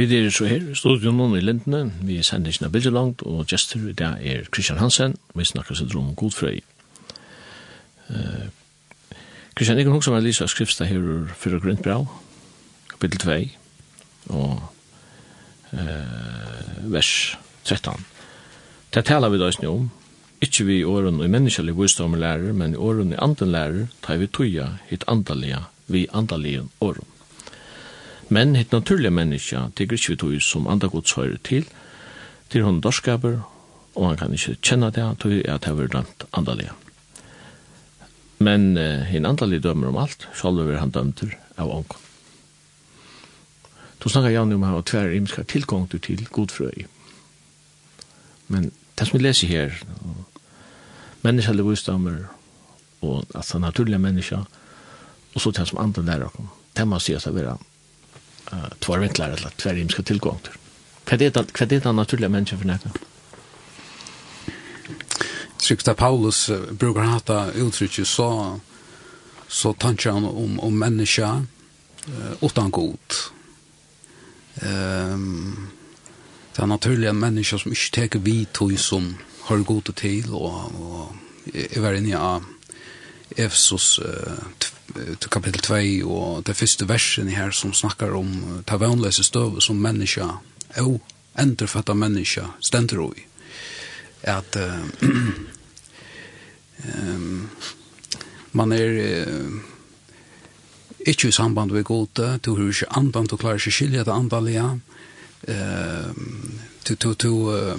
Vi 0.00 0.06
er 0.16 0.30
så 0.32 0.46
her 0.48 0.62
i 0.64 0.74
studion 0.74 1.18
nå 1.18 1.26
i 1.36 1.42
Lindene. 1.44 1.90
Vi 2.08 2.22
sender 2.24 2.48
ikke 2.48 2.70
bilder 2.72 2.94
langt, 2.94 3.20
og 3.28 3.42
gestur 3.50 3.90
i 3.90 3.92
dag 3.92 4.22
er 4.24 4.46
Christian 4.48 4.78
Hansen. 4.80 5.16
Vi 5.36 5.44
snakker 5.44 5.76
seg 5.76 5.92
om 6.00 6.14
godfrøy. 6.16 6.62
Uh, 8.08 8.46
Christian, 9.52 9.76
jeg 9.76 9.84
kan 9.84 9.92
huske 9.92 10.14
meg 10.14 10.24
lise 10.24 10.46
av 10.46 10.48
skrifta 10.48 10.88
her 10.88 11.04
for 11.36 11.60
Grøntbrau, 11.60 12.06
kapittel 12.94 13.20
2, 13.26 13.36
og 14.40 14.56
uh, 15.76 16.80
vers 16.96 17.12
13. 17.68 18.08
Det 18.96 19.04
taler 19.04 19.28
vi 19.28 19.44
da 19.44 19.52
ikke 19.52 19.68
om. 19.68 19.90
Ikke 20.40 20.64
vi 20.64 20.80
i 20.80 20.88
åren 20.88 21.20
og 21.20 21.28
i 21.28 21.34
menneskelig 21.36 21.76
visdom 21.76 22.16
lærer, 22.16 22.56
men 22.56 22.72
i 22.72 22.80
åren 22.80 23.12
i 23.12 23.20
anden 23.20 23.52
lærer 23.52 23.92
tar 24.00 24.16
vi 24.16 24.32
tøya 24.32 24.78
hit 24.88 25.04
andalige, 25.12 25.60
vi 25.92 26.08
andalige 26.08 26.64
åren. 26.80 27.09
Men 28.30 28.54
hitt 28.54 28.70
naturlige 28.70 29.10
menneska 29.10 29.64
teker 29.74 29.98
ikke 29.98 30.12
vi 30.12 30.18
tog 30.22 30.42
som 30.46 30.68
andre 30.70 30.88
gods 30.88 31.16
høyre 31.18 31.40
til, 31.42 31.64
til 32.50 32.62
hun 32.62 32.78
dorskaper, 32.80 33.40
og 33.98 34.04
han 34.06 34.20
kan 34.20 34.34
ikke 34.36 34.54
kjenne 34.62 34.92
det, 34.94 35.06
tog 35.18 35.34
at 35.34 35.66
det 35.66 35.72
var 35.74 35.90
dømt 35.90 36.26
andalige. 36.30 36.76
Men 38.38 38.76
uh, 38.78 39.02
hinn 39.10 39.26
andalige 39.26 39.66
dømer 39.66 39.90
om 39.90 39.98
alt, 39.98 40.28
selv 40.38 40.62
er 40.62 40.78
han 40.78 40.94
dømter 40.94 41.34
av 41.58 41.72
ånken. 41.74 42.06
Du 44.00 44.08
snakkar 44.08 44.32
gjerne 44.32 44.56
om 44.56 44.62
her 44.64 44.80
tver 44.86 45.10
imska 45.12 45.42
tilgång 45.44 45.90
til 45.90 46.22
godfrøy. 46.32 46.86
Men 48.48 48.70
det 48.96 49.08
som 49.08 49.18
vi 49.18 49.24
leser 49.24 49.50
her, 49.50 49.74
menneska 51.26 51.50
eller 51.50 51.66
vissdommer, 51.66 52.22
og 53.02 53.26
altså 53.34 53.58
naturlige 53.58 53.98
og 55.34 55.40
så 55.40 55.50
det 55.50 55.68
som 55.68 55.78
andre 55.78 56.02
lærer 56.02 56.38
om, 56.38 56.48
det 56.76 56.86
må 56.86 56.98
sies 56.98 57.26
å 57.26 57.34
være 57.34 57.58
uh, 58.52 58.68
två 58.78 58.96
vinklar 58.96 59.28
eller 59.28 59.50
två 59.56 59.70
rimska 59.70 60.02
tillgångar. 60.02 60.56
Vad 61.10 61.22
er 61.22 61.30
det 61.30 61.52
kvað 61.52 61.72
er 61.72 61.80
det 61.80 61.92
naturliga 61.92 62.28
människan 62.28 62.58
för 62.58 62.66
näka? 62.66 62.90
Skrifta 65.58 65.94
Paulus 65.94 66.50
uh, 66.50 66.72
brukar 66.72 67.00
hata 67.02 67.52
uttrycket 67.52 68.08
så 68.08 68.60
så 69.48 69.72
tanken 69.72 70.12
han 70.12 70.24
om, 70.24 70.60
om 70.60 70.78
människa 70.78 71.46
uh, 72.08 72.32
utan 72.40 72.70
god. 72.70 73.14
Ehm 74.54 75.12
um, 75.12 75.68
det 76.56 76.66
naturliga 76.66 77.12
människa 77.12 77.58
som 77.58 77.70
inte 77.70 78.08
tar 78.08 78.18
vi 78.18 78.44
tog 78.44 78.78
som 78.78 79.16
har 79.40 79.58
gått 79.58 79.96
till 79.96 80.34
och, 80.34 80.64
och 80.64 81.12
jag 81.70 81.82
var 81.82 81.94
inne 81.94 82.08
i 82.08 83.42
Efesos 83.42 83.98
uh, 83.98 84.06
til 84.94 85.30
kapittel 85.30 85.62
2 85.62 86.10
og 86.10 86.46
det 86.46 86.56
første 86.56 86.88
versen 86.88 87.28
her 87.28 87.50
som 87.54 87.74
snakkar 87.74 88.14
om 88.18 88.62
ta 88.66 88.76
vanløse 88.80 89.24
støv 89.24 89.60
som 89.60 89.80
menneska 89.80 90.26
og 90.82 91.00
enderfatta 91.38 91.94
menneska 91.94 92.46
stender 92.60 93.02
i 93.14 93.26
at 94.22 94.56
uh, 94.60 95.30
um, 96.84 97.48
man 98.52 98.72
er 98.72 98.98
uh, 99.26 99.52
ikke 101.06 101.28
i 101.28 101.32
samband 101.32 101.70
med 101.72 101.84
gode 101.84 102.38
du 102.44 102.54
har 102.56 102.68
ikke 102.68 102.92
andan, 102.96 103.26
du 103.26 103.36
klarer 103.36 103.60
ikke 103.60 103.72
skilja 103.72 104.04
det 104.04 104.12
andalige 104.12 104.66
uh, 105.48 106.10
du, 106.88 106.94
du, 106.94 107.14
du, 107.14 107.32
uh, 107.48 107.78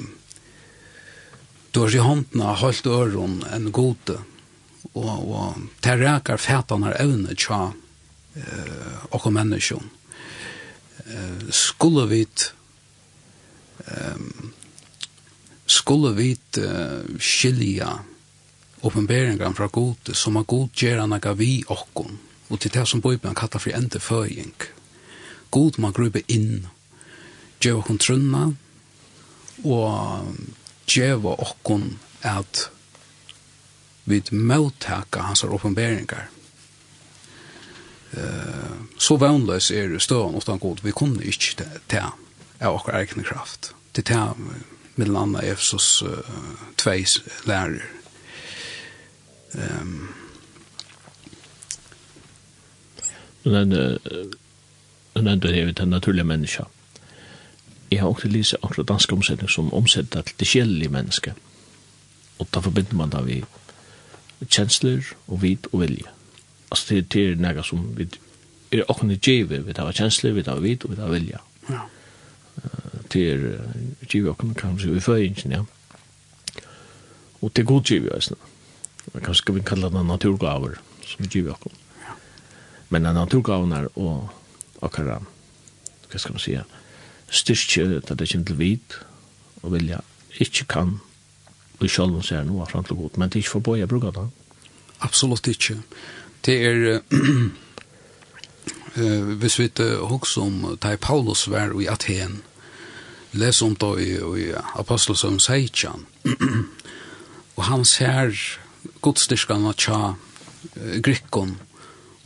du 1.71 1.79
har 1.79 1.87
ikke 1.87 2.07
håndna 2.07 2.55
holdt 2.63 2.87
øron 2.87 3.43
en 3.53 3.71
gode 3.71 4.17
og, 4.93 5.31
og 5.31 5.55
det 5.83 5.97
rækar 6.01 6.37
fætene 6.37 6.93
evne 6.99 7.35
tja 7.35 7.71
eh, 8.35 8.97
og 9.11 9.33
menneskjon. 9.33 9.89
Eh, 11.05 11.51
skulle 11.51 12.07
vi 12.09 12.25
um, 13.87 14.53
skulle 15.65 16.15
vi 16.15 16.37
uh, 16.57 17.19
skilja 17.19 17.99
åpenberingen 18.81 19.55
fra 19.55 19.67
god 19.67 20.13
som 20.13 20.35
er 20.35 20.43
god 20.43 20.69
gjør 20.75 20.99
han 20.99 21.13
ikke 21.15 21.37
vi 21.37 21.63
okkon 21.67 22.19
og 22.49 22.59
til 22.59 22.73
det 22.73 22.87
som 22.87 23.01
Bibelen 23.01 23.35
kallar 23.35 23.59
for 23.63 23.71
endeføying. 23.71 24.55
God 25.51 25.79
må 25.79 25.91
grupe 25.95 26.23
inn 26.27 26.67
gjør 27.61 27.79
okkon 27.79 28.01
trunna 28.01 28.43
og 29.63 30.27
gjør 30.89 31.29
okkon 31.31 31.99
at 32.27 32.67
vid 34.03 34.33
mottaka 34.33 35.21
hans 35.21 35.43
oppenberingar. 35.43 36.29
Uh, 38.17 38.81
så 38.97 39.15
vanløs 39.17 39.71
er 39.71 39.87
det 39.87 40.01
støvn 40.01 40.35
utan 40.35 40.59
god, 40.59 40.83
vi 40.83 40.91
kunne 40.91 41.23
ikke 41.23 41.65
ta 41.87 42.09
av 42.59 42.75
okkar 42.75 42.99
egen 42.99 43.23
kraft. 43.23 43.71
Til 43.93 44.03
ta 44.03 44.33
mellom 44.95 45.23
anna 45.23 45.45
Efesos 45.47 46.01
uh, 46.03 46.57
tveis 46.77 47.21
lærer. 47.45 47.85
Um, 49.53 50.09
Men 53.43 53.73
uh, 53.73 53.97
den 55.13 55.27
enda 55.27 55.49
är 55.49 55.65
vi 55.65 55.71
den 55.71 55.89
naturlige 55.89 56.23
menneska. 56.23 56.65
Jag 57.89 58.01
har 58.01 58.09
också 58.09 58.27
läst 58.27 58.53
akkurat 58.61 58.87
dansk 58.87 59.13
omsättning 59.13 59.49
som 59.49 59.73
omsätter 59.73 60.21
till 60.21 60.35
det 60.37 60.45
kjellige 60.45 60.89
menneske. 60.89 61.33
Och 62.37 62.47
då 62.51 62.61
förbinder 62.61 62.95
man 62.95 63.09
det 63.09 63.21
vi 63.25 63.43
kjensler 64.49 65.05
og 65.27 65.41
vit 65.43 65.67
og 65.71 65.83
vilje. 65.83 66.09
Altså 66.71 66.93
det, 66.93 67.13
det 67.13 67.23
er 67.25 67.41
nega 67.41 67.63
som 67.65 67.83
vi 67.97 68.07
er 68.71 68.87
åkne 68.89 69.17
djeve, 69.19 69.61
vi 69.65 69.75
tar 69.75 69.91
kjensler, 69.91 70.35
vi 70.37 70.45
tar 70.47 70.61
vit 70.63 70.85
og 70.85 70.93
vi 70.93 70.99
tar 70.99 71.11
vilje. 71.11 71.41
Ja. 71.69 71.81
Det 73.11 73.23
er 73.33 73.43
djeve 74.07 74.31
åkne 74.31 74.55
kan 74.55 74.77
vi 74.79 74.99
føyingen, 75.03 75.51
ja. 75.51 75.63
Og 77.41 77.51
det 77.51 77.63
er 77.63 77.67
god 77.67 77.83
djeve, 77.83 78.13
jeg 78.13 78.37
Men 79.13 79.23
Kanskje 79.23 79.41
skal 79.41 79.55
vi 79.55 79.61
kalla 79.61 79.89
det 79.89 80.05
naturgaver, 80.05 80.77
som 81.03 81.25
vi 81.25 81.27
djeve 81.27 81.51
åkne. 81.51 81.73
Ja. 82.05 82.13
Men 82.89 83.03
det 83.03 83.09
er 83.09 83.87
og 83.95 84.29
akkara, 84.81 85.19
hva 86.09 86.19
skal 86.19 86.33
man 86.33 86.39
si, 86.39 86.57
styrkje, 87.29 88.01
det 88.01 88.21
er 88.21 88.25
kjent 88.25 88.47
til 88.47 88.57
vit 88.57 88.97
og 89.63 89.73
vilja, 89.73 89.99
ikke 90.39 90.65
kan 90.65 90.99
i 91.85 91.89
sjølven 91.91 92.23
ser 92.23 92.45
noe 92.47 92.65
fram 92.69 92.85
til 92.87 92.99
godt, 92.99 93.17
men 93.17 93.29
det 93.29 93.39
er 93.39 93.43
ikke 93.45 93.55
for 93.55 93.65
bøye 93.71 93.87
bruker 93.89 94.13
det. 94.15 94.27
Absolutt 95.01 95.47
ikke. 95.47 95.77
Det 96.45 96.55
er, 96.65 97.01
uh, 98.97 99.33
hvis 99.41 99.59
vi 99.59 99.63
ikke 99.69 99.95
husker 100.09 100.41
om 100.41 100.77
det 100.81 100.91
er 100.91 101.01
Paulus 101.01 101.47
vær 101.49 101.73
i 101.79 101.87
Athen, 101.89 102.41
les 103.31 103.61
om 103.61 103.75
det 103.75 103.93
i, 104.03 104.11
i 104.17 104.51
Apostelsøm 104.75 105.39
Seitjan, 105.39 106.05
og 107.57 107.63
han 107.63 107.85
ser 107.85 108.35
godstyrkene 109.01 109.73
tja 109.73 110.13
uh, 110.13 110.97
grikken, 111.03 111.57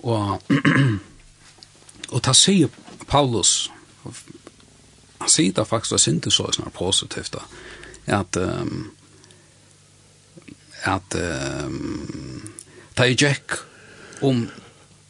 og, 0.03 0.41
og 2.13 2.21
ta 2.23 2.33
sier 2.35 2.69
Paulus, 3.07 3.71
han 5.19 5.31
sier 5.31 5.53
det 5.55 5.67
faktisk, 5.67 5.95
det 5.95 6.07
er 6.07 6.19
ikke 6.19 6.31
så 6.31 6.69
positivt 6.73 7.33
da, 7.33 7.41
at 8.19 8.37
um, 8.37 8.91
at 10.85 11.17
um, 11.17 12.53
ta 12.95 13.07
i 13.09 13.17
Jack 13.19 13.57
om 14.21 14.45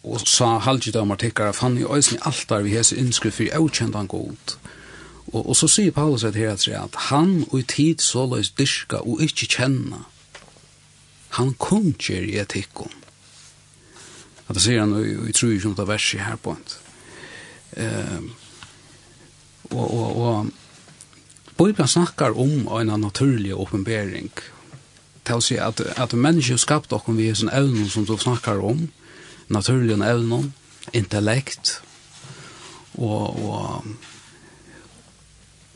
og 0.05 0.21
sa 0.21 0.59
halvdjid 0.61 0.95
om 1.01 1.13
artikkara 1.15 1.53
fann 1.55 1.80
i 1.82 1.86
òsni 1.86 2.19
altar 2.30 2.61
vi 2.65 2.76
hese 2.76 2.97
innskri 3.01 3.32
fyrir 3.34 3.55
avkjendan 3.57 4.07
god 4.07 4.57
og, 5.34 5.41
og 5.41 5.55
så 5.57 5.67
sier 5.71 5.95
Paulus 5.95 6.23
at 6.23 6.38
her 6.38 6.53
at 6.53 6.99
han 7.09 7.45
og 7.49 7.59
i 7.59 7.63
tid 7.63 8.03
såleis 8.05 8.51
dyrka 8.53 9.01
og 9.01 9.23
ikkje 9.26 9.49
kjenna 9.57 10.03
han 11.39 11.55
kunnskjer 11.59 12.28
i 12.30 12.38
etikkum 12.43 12.93
at 14.45 14.53
det 14.53 14.61
sier 14.67 14.84
han 14.84 14.93
og 14.93 15.30
i 15.30 15.34
tru 15.34 15.49
i 15.55 15.88
vers 15.89 16.13
i 16.13 16.21
her 16.21 16.38
på 16.38 16.53
um, 16.53 18.30
og 19.71 19.88
og 19.89 20.21
og 20.21 20.53
Bibelen 21.57 21.88
snakkar 21.88 22.36
om 22.38 22.67
en 22.67 22.99
naturlig 23.01 23.53
åpenbering 23.55 24.32
til 25.26 25.39
å 25.39 25.43
si 25.43 25.57
at, 25.61 25.82
at 25.82 26.13
mennesker 26.13 26.59
skapt 26.61 26.93
dere 26.93 27.15
vi 27.17 27.30
er 27.30 27.39
sånn 27.39 27.53
evnen 27.53 27.89
som 27.91 28.05
du 28.07 28.15
snakker 28.17 28.61
om, 28.63 28.88
naturlige 29.51 29.99
evnen, 30.05 30.51
intellekt, 30.93 31.80
og, 32.95 33.36
og, 33.43 33.88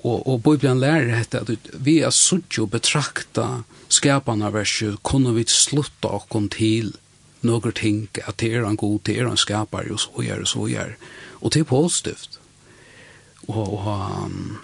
og, 0.03 0.17
og 0.17 0.41
Bibelen 0.45 0.79
lærer 0.79 1.11
dette 1.11 1.43
at 1.43 1.69
vi 1.83 1.99
er 2.05 2.15
sutt 2.15 2.59
og 2.61 2.71
betrakta 2.71 3.65
skapene 3.91 4.51
verset, 4.53 5.01
kunne 5.03 5.35
vi 5.35 5.45
slutta 5.49 6.13
dere 6.13 6.45
til 6.55 6.93
noen 7.41 7.75
ting 7.75 8.07
at 8.27 8.39
det 8.41 8.53
er 8.55 8.67
en 8.67 8.79
god, 8.79 9.01
det 9.07 9.17
er 9.19 9.27
en 9.29 9.39
skapare 9.39 9.93
og 9.95 10.01
så 10.03 10.23
gjør, 10.23 10.43
og 10.43 10.47
så 10.47 10.67
gör. 10.67 10.95
Og 11.41 11.53
det 11.53 11.61
er 11.61 11.63
positivt. 11.63 12.39
Og, 13.47 13.79
og 13.79 14.25
um, 14.25 14.57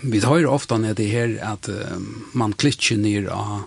vi 0.00 0.20
har 0.20 0.46
ofta 0.46 0.78
när 0.78 0.94
det 0.94 1.06
här 1.06 1.38
att 1.42 1.68
uh, 1.68 1.76
man 2.32 2.52
klitcher 2.52 2.96
ner 2.96 3.26
av 3.26 3.62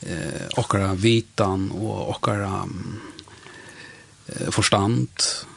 eh 0.00 0.48
okkara 0.56 0.94
vitan 0.94 1.70
och 1.70 2.10
okkara 2.10 2.62
um, 2.62 3.00
förstand. 4.50 5.08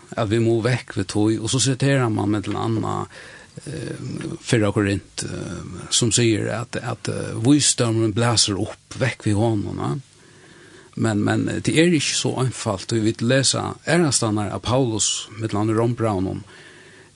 Att 0.09 0.29
vi 0.29 0.39
må 0.39 0.61
väck 0.61 0.97
vid 0.97 1.07
tog. 1.07 1.39
Och 1.39 1.51
så 1.51 1.59
citerar 1.59 2.09
man 2.09 2.31
med 2.31 2.47
en 2.47 2.55
annan 2.55 3.05
eh 3.65 3.95
förra 4.41 4.71
korint 4.71 5.23
eh, 5.23 5.89
som 5.89 6.11
säger 6.11 6.47
att 6.47 6.75
att 6.75 7.09
uh, 7.09 7.51
wisdomen 7.51 8.11
blåser 8.11 8.61
upp 8.61 8.95
väck 8.95 9.27
vid 9.27 9.35
honom 9.35 10.01
men 10.93 11.23
men 11.23 11.45
det 11.63 11.79
är 11.79 11.93
inte 11.93 12.05
så 12.05 12.39
enkelt 12.39 12.91
vi 12.91 12.99
vill 12.99 13.15
läsa 13.19 13.75
ärastannar 13.83 14.49
av 14.49 14.59
Paulus 14.59 15.27
med 15.31 15.53
land 15.53 15.69
Rom 15.69 15.93
Brown 15.93 16.27
om 16.27 16.43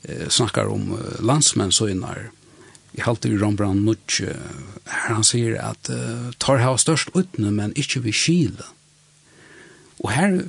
eh, 0.02 0.28
snackar 0.30 0.66
om 0.66 0.98
landsmän 1.20 1.72
så 1.72 1.88
innar 1.88 2.32
i 2.94 3.02
halte 3.02 3.30
i 3.30 3.38
Rombrand 3.38 3.86
Nutje, 3.88 4.36
her 4.86 5.16
han 5.16 5.26
sier 5.26 5.58
at 5.64 5.90
uh, 5.90 6.30
tar 6.38 6.62
hava 6.62 6.78
størst 6.78 7.14
utne, 7.18 7.52
men 7.52 7.74
ikkje 7.80 8.04
vi 8.06 8.14
skile. 8.14 8.68
Og 10.04 10.12
her, 10.14 10.44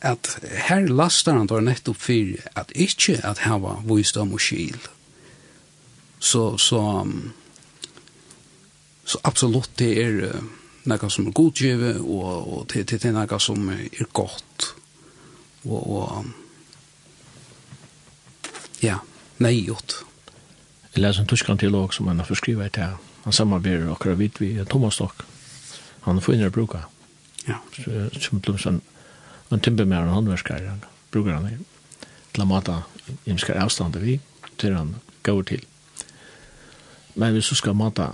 at, 0.00 0.32
her 0.66 0.88
lastar 0.88 1.38
han 1.38 1.50
tar 1.50 1.62
nettopp 1.62 2.00
for 2.00 2.34
at 2.58 2.72
ikkje 2.74 3.20
at 3.26 3.44
hava 3.46 3.78
visdom 3.86 4.34
og 4.34 4.42
skil. 4.42 4.80
Så, 6.20 6.56
så, 6.58 7.06
så 9.04 9.20
absolutt 9.24 9.70
det 9.80 9.92
er 10.02 10.40
noe 10.90 11.10
som 11.12 11.26
er 11.28 11.36
godgjeve, 11.36 11.94
og, 12.00 12.52
og 12.52 12.66
det, 12.72 12.86
det 12.90 13.04
er 13.04 13.16
noe 13.16 13.40
som 13.40 13.68
er 13.72 14.10
godt. 14.16 14.74
Og, 15.68 15.80
og 15.80 16.24
ja, 18.80 18.98
nei 19.44 19.60
gjort. 19.60 20.09
Jeg 20.94 21.02
leser 21.04 21.22
en 21.22 21.30
tyskland 21.30 21.62
også, 21.62 21.96
som 21.96 22.08
han 22.08 22.18
har 22.18 22.26
forskrivet 22.26 22.72
til. 22.72 22.96
Han 23.24 23.32
samarbeider 23.32 23.92
akkurat 23.92 24.18
vidt 24.18 24.40
vi 24.40 24.64
Thomas 24.70 24.94
Stock. 24.94 25.24
Han 26.02 26.20
får 26.20 26.34
inn 26.34 26.46
å 26.46 26.50
bruke. 26.50 26.80
Ja. 27.46 27.60
Som 28.18 28.40
blir 28.40 28.58
sånn 28.58 28.80
en 29.50 29.60
timpe 29.60 29.84
med 29.84 29.98
en 29.98 30.14
håndverskar. 30.14 30.64
Han 30.66 30.82
bruker 31.12 31.36
han 31.36 31.64
til 32.32 32.42
å 32.42 32.48
mata 32.48 32.82
imskar 33.26 33.58
avstande 33.58 34.02
vi 34.02 34.20
til 34.60 34.76
han 34.76 34.94
går 35.26 35.42
til. 35.50 35.64
Men 37.14 37.34
hvis 37.34 37.50
du 37.50 37.58
skal 37.58 37.74
mata 37.74 38.12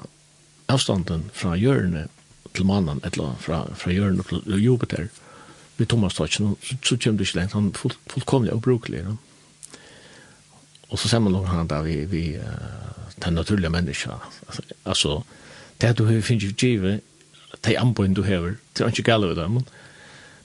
avstanden 0.72 1.29
fra 1.37 1.55
hjørnet 1.57 2.11
til 2.57 2.66
mannen, 2.66 3.03
eller 3.05 3.37
fra, 3.41 3.66
fra 3.77 3.93
hjørnet 3.93 4.27
til 4.33 4.59
Jupiter, 4.62 5.09
vi 5.77 5.85
Thomas 5.85 6.16
Stock, 6.16 6.33
så 6.33 6.97
kommer 6.97 7.18
du 7.18 7.24
ikke 7.24 7.39
lengt. 7.39 7.53
Han 7.53 7.68
er 7.68 7.79
full, 7.79 7.97
fullkomlig 8.09 8.55
obrukelig. 8.55 9.05
Ja. 9.05 9.16
Och 10.89 10.99
så 10.99 11.09
ser 11.09 11.20
man 11.20 11.32
nog 11.32 11.47
han 11.47 11.66
där 11.66 11.82
vi 11.82 12.05
vi 12.05 12.41
den 13.16 13.34
naturliga 13.34 13.70
människan. 13.70 14.18
Alltså 14.47 14.62
alltså 14.82 15.24
det 15.76 15.93
du 15.93 16.05
har 16.05 16.20
finns 16.20 16.43
ju 16.43 16.55
givet 16.59 17.01
te 17.61 17.76
amboin 17.76 18.14
du 18.14 18.22
har 18.22 18.57
det 18.72 18.84
är 18.84 18.89
inte 18.89 19.03
gallo 19.03 19.34
dem, 19.34 19.64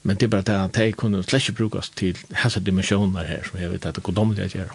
men 0.02 0.16
det 0.16 0.26
är 0.26 0.28
bara 0.28 0.42
det 0.42 0.64
att 0.64 0.74
det 0.74 0.92
kunde 0.92 1.24
släcka 1.24 1.52
brukas 1.52 1.90
till 1.90 2.18
hälsa 2.32 2.60
dimensioner 2.60 3.24
här 3.24 3.44
som 3.52 3.62
jag 3.62 3.70
vet 3.70 3.86
att 3.86 3.96
det 3.96 4.02
går 4.02 4.14
domliga 4.14 4.46
att 4.46 4.56
göra. 4.56 4.74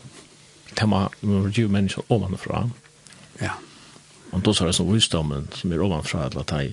Det 0.74 0.86
man 0.86 1.10
med 1.20 1.58
ju 1.58 1.68
människor 1.68 2.04
ovanifrån. 2.08 2.72
Ja. 3.38 3.50
Och 4.30 4.40
då 4.40 4.54
så 4.54 4.64
är 4.64 4.66
det 4.66 4.72
så 4.72 4.92
visdomen 4.92 5.48
som 5.52 5.72
är 5.72 5.80
ovanfra, 5.80 6.24
att 6.24 6.46
det 6.46 6.72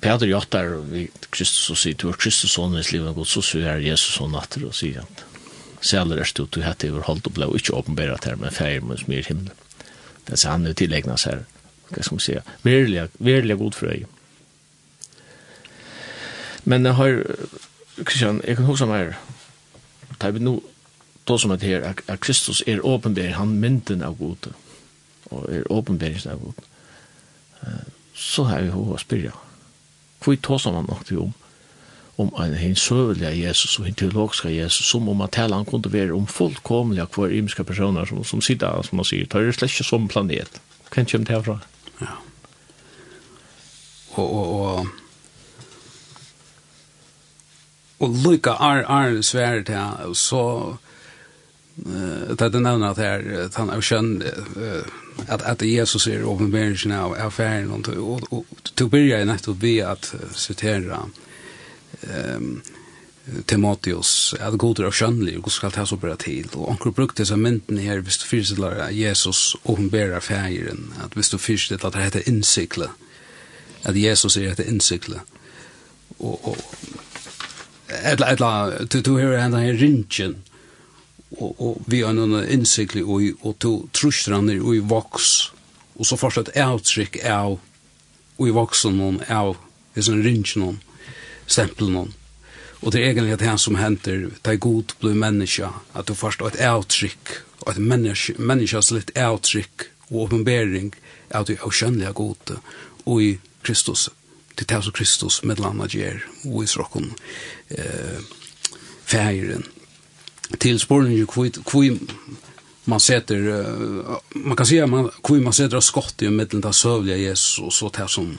Peter 0.00 0.26
Jottar, 0.26 0.66
vi 0.90 1.08
Kristus 1.30 1.70
og 1.70 1.78
sier, 1.78 1.94
du 1.94 2.08
er 2.08 2.16
Kristus 2.18 2.54
sånn 2.56 2.78
i 2.80 2.84
livet, 2.92 3.18
og 3.18 3.28
så 3.28 3.42
sier 3.44 3.82
Jesus 3.84 4.16
sånn 4.16 4.32
natter 4.32 4.64
og 4.66 4.74
sier 4.74 5.02
at 5.04 5.24
sæler 5.80 6.20
er 6.20 6.28
stod 6.28 6.48
til 6.52 6.64
hette 6.64 6.90
over 6.92 7.06
holdt 7.08 7.26
og 7.26 7.36
ble 7.36 7.48
ikke 7.56 7.74
åpenbæret 7.74 8.24
her, 8.24 8.36
men 8.36 8.52
feir 8.52 8.84
med 8.84 9.00
smyr 9.00 9.26
himmel. 9.28 9.50
Det 10.26 10.44
er 10.44 10.50
han 10.50 10.66
jo 10.66 10.72
tilegna 10.76 11.16
seg, 11.16 11.44
hva 11.90 12.02
skal 12.02 12.16
man 12.16 12.24
si, 12.24 12.36
verilig, 12.62 13.08
verilig 13.18 13.56
god 13.58 13.78
frøy. 13.78 14.04
Men 16.64 16.86
jeg 16.86 16.94
har, 16.94 17.22
Kristian, 18.04 18.42
jeg 18.46 18.56
kan 18.56 18.68
huske 18.68 18.86
meg 18.86 19.14
da 20.20 20.30
vi 20.30 20.42
nå, 20.44 20.58
då 21.24 21.38
som 21.38 21.50
er 21.50 21.62
her, 21.62 21.94
at 22.08 22.20
Kristus 22.20 22.62
er 22.66 22.84
åpenbæret, 22.86 23.34
han 23.34 23.48
mynden 23.48 24.02
av 24.02 24.16
god, 24.18 24.52
og 25.30 25.46
er 25.52 25.62
åpenbæret 25.70 26.26
av 26.26 26.40
god. 26.40 26.54
Så 28.14 28.44
har 28.44 28.62
vi 28.62 28.72
hva 28.72 28.96
å 28.96 28.98
spyrja. 29.00 29.32
Hvor 30.20 30.36
tog 30.36 30.60
som 30.60 30.74
han 30.74 30.88
nok 30.88 31.06
til 31.06 31.22
om? 31.24 31.32
om 32.20 32.30
en 32.44 32.54
hin 32.54 32.76
søvelig 32.76 33.30
Jesus 33.40 33.78
og 33.78 33.86
hin 33.88 33.94
teologiska 33.94 34.50
Jesus, 34.50 34.86
som 34.86 35.08
om 35.08 35.20
att 35.20 35.32
tala 35.32 35.56
han 35.56 35.64
kunde 35.64 35.92
være 35.92 36.12
om 36.12 36.26
fullkomliga 36.26 37.06
kvar 37.06 37.28
imiska 37.28 37.64
personer 37.64 38.04
som, 38.04 38.24
som 38.24 38.40
sitter, 38.40 38.82
som 38.82 38.96
man 38.96 39.04
sier, 39.04 39.26
tar 39.26 39.46
det 39.46 39.54
slett 39.54 39.72
ikke 39.72 39.84
som 39.84 40.08
planet. 40.08 40.60
Hvem 40.90 41.06
kommer 41.06 41.26
det 41.26 41.36
herfra? 41.36 41.58
Ja. 42.00 42.16
Og, 44.18 44.34
og, 44.34 44.60
og, 44.60 44.86
og 48.00 48.16
lykka 48.24 48.50
er, 48.50 48.84
er 48.84 49.22
svært 49.22 49.68
her, 49.68 50.12
så 50.14 50.76
uh, 51.86 52.36
det 52.36 52.54
er 52.54 52.90
att 52.90 52.98
her, 52.98 53.44
at 53.44 53.54
han 53.54 53.70
er 53.70 53.80
skjønn, 53.80 54.22
uh, 54.56 54.82
at, 55.28 55.42
at 55.42 55.62
Jesus 55.62 56.06
er 56.06 56.24
åpenberingen 56.24 56.92
av 56.92 57.14
affæren, 57.14 57.70
og, 57.70 57.88
og, 57.88 58.22
og, 58.32 58.44
börja 58.90 59.22
og, 59.22 59.28
og, 59.28 59.48
og, 59.48 59.62
vi 59.62 59.80
og, 59.82 59.88
og, 59.88 60.90
og, 60.90 61.08
um, 62.08 62.62
Timotheus, 63.46 64.34
at 64.40 64.58
god 64.58 64.80
er 64.80 64.88
av 64.88 64.94
skjønnelig, 64.96 65.36
og 65.38 65.52
skal 65.52 65.72
ta 65.74 65.84
så 65.86 65.98
bra 66.00 66.16
til. 66.18 66.48
Og 66.56 66.70
onkel 66.72 66.94
brukte 66.96 67.22
disse 67.22 67.36
myndene 67.36 67.84
her, 67.84 68.00
hvis 68.04 68.18
du 68.22 68.26
fyrstiller 68.26 68.80
av 68.86 68.96
Jesus 68.96 69.56
åpenbærer 69.64 70.20
fægeren, 70.24 70.90
at 71.04 71.14
hvis 71.14 71.30
du 71.30 71.38
fyrstiller 71.38 71.86
at 71.86 71.94
det 71.94 72.06
heter 72.06 72.28
innsikle, 72.30 72.90
at 73.84 73.96
Jesus 73.96 74.36
er 74.36 74.50
etter 74.50 74.68
innsikle. 74.68 75.22
Og, 76.18 76.48
og 76.48 76.56
etla, 77.88 78.32
etla, 78.32 78.50
du, 78.84 79.00
du 79.00 79.16
hører 79.18 79.44
henne 79.44 79.62
her 79.64 79.78
rintjen, 79.80 80.40
og, 81.38 81.54
og 81.60 81.80
vi 81.86 82.02
har 82.02 82.16
noen 82.16 82.42
innsikle, 82.50 83.04
og, 83.06 83.30
og 83.46 83.58
to 83.62 83.74
trusjer 83.94 84.34
og 84.34 84.74
i 84.74 84.82
voks, 84.82 85.52
og 86.00 86.08
så 86.08 86.18
fortsatt 86.18 86.54
avtrykk 86.58 87.20
av, 87.28 87.58
og 88.40 88.48
i 88.48 88.54
voksen 88.56 89.20
av, 89.28 89.58
i 89.94 90.02
sånn 90.02 90.24
rintjen 90.24 90.64
henne, 90.66 90.86
stempelen 91.50 91.98
hon. 91.98 92.14
Og 92.80 92.92
det 92.92 93.02
er 93.02 93.10
egentlig 93.10 93.38
det 93.42 93.56
som 93.60 93.76
henter, 93.76 94.30
det 94.40 94.52
er 94.54 94.62
god 94.62 94.94
blir 95.00 95.18
menneska, 95.18 95.68
at 95.94 96.08
du 96.08 96.14
først 96.14 96.40
har 96.40 96.54
et 96.54 96.62
avtrykk, 96.64 97.34
og 97.60 97.72
et 97.74 97.82
menneska, 97.82 98.38
menneskas 98.38 98.90
litt 98.96 99.12
avtrykk 99.18 99.90
og 100.10 100.22
oppenbering 100.24 100.94
av 101.36 101.44
det 101.46 101.58
avkjønnelige 101.60 102.14
gode, 102.16 102.56
og 103.04 103.22
i 103.22 103.34
Kristus, 103.62 104.08
til 104.56 104.66
det 104.66 104.80
som 104.84 104.96
Kristus 104.96 105.42
med 105.44 105.60
landet 105.60 105.94
gjør, 105.94 106.24
og 106.48 106.64
i 106.64 106.70
srokken 106.70 107.12
eh, 107.76 108.24
feiren. 109.04 109.66
Til 110.58 110.80
spørningen 110.80 111.28
hvor 111.28 112.00
man 112.90 113.00
setter, 113.00 113.38
uh, 113.38 114.16
man 114.34 114.56
kan 114.56 114.66
si 114.66 114.80
at 114.82 114.88
man, 114.90 115.10
hvor 115.22 115.42
man 115.44 115.54
setter 115.54 115.82
skott 115.84 116.22
i 116.22 116.30
middelen 116.32 116.64
av 116.66 116.74
søvlige 116.74 117.20
Jesus, 117.20 117.60
og 117.62 117.72
så 117.72 117.90
det 117.94 118.08
som 118.10 118.32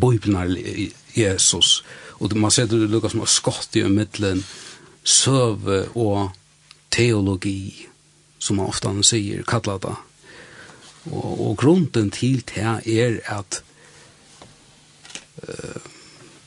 bøypnar 0.00 0.50
Jesus. 1.14 1.84
Og 2.18 2.36
man 2.36 2.50
ser 2.50 2.66
det 2.66 2.90
lukka 2.90 3.10
som 3.12 3.22
har 3.22 3.30
skott 3.30 3.76
i 3.76 3.84
middelen 3.88 4.44
søve 5.04 5.84
og 5.94 6.30
teologi, 6.90 7.86
som 8.38 8.56
man 8.56 8.70
ofta 8.72 8.92
sier, 9.02 9.44
kallar 9.46 9.80
det. 9.82 9.94
Og, 11.12 11.48
og 11.48 11.56
grunden 11.60 12.10
til 12.10 12.40
det 12.48 12.64
er 12.64 13.18
at 13.28 13.60
uh, 15.42 15.82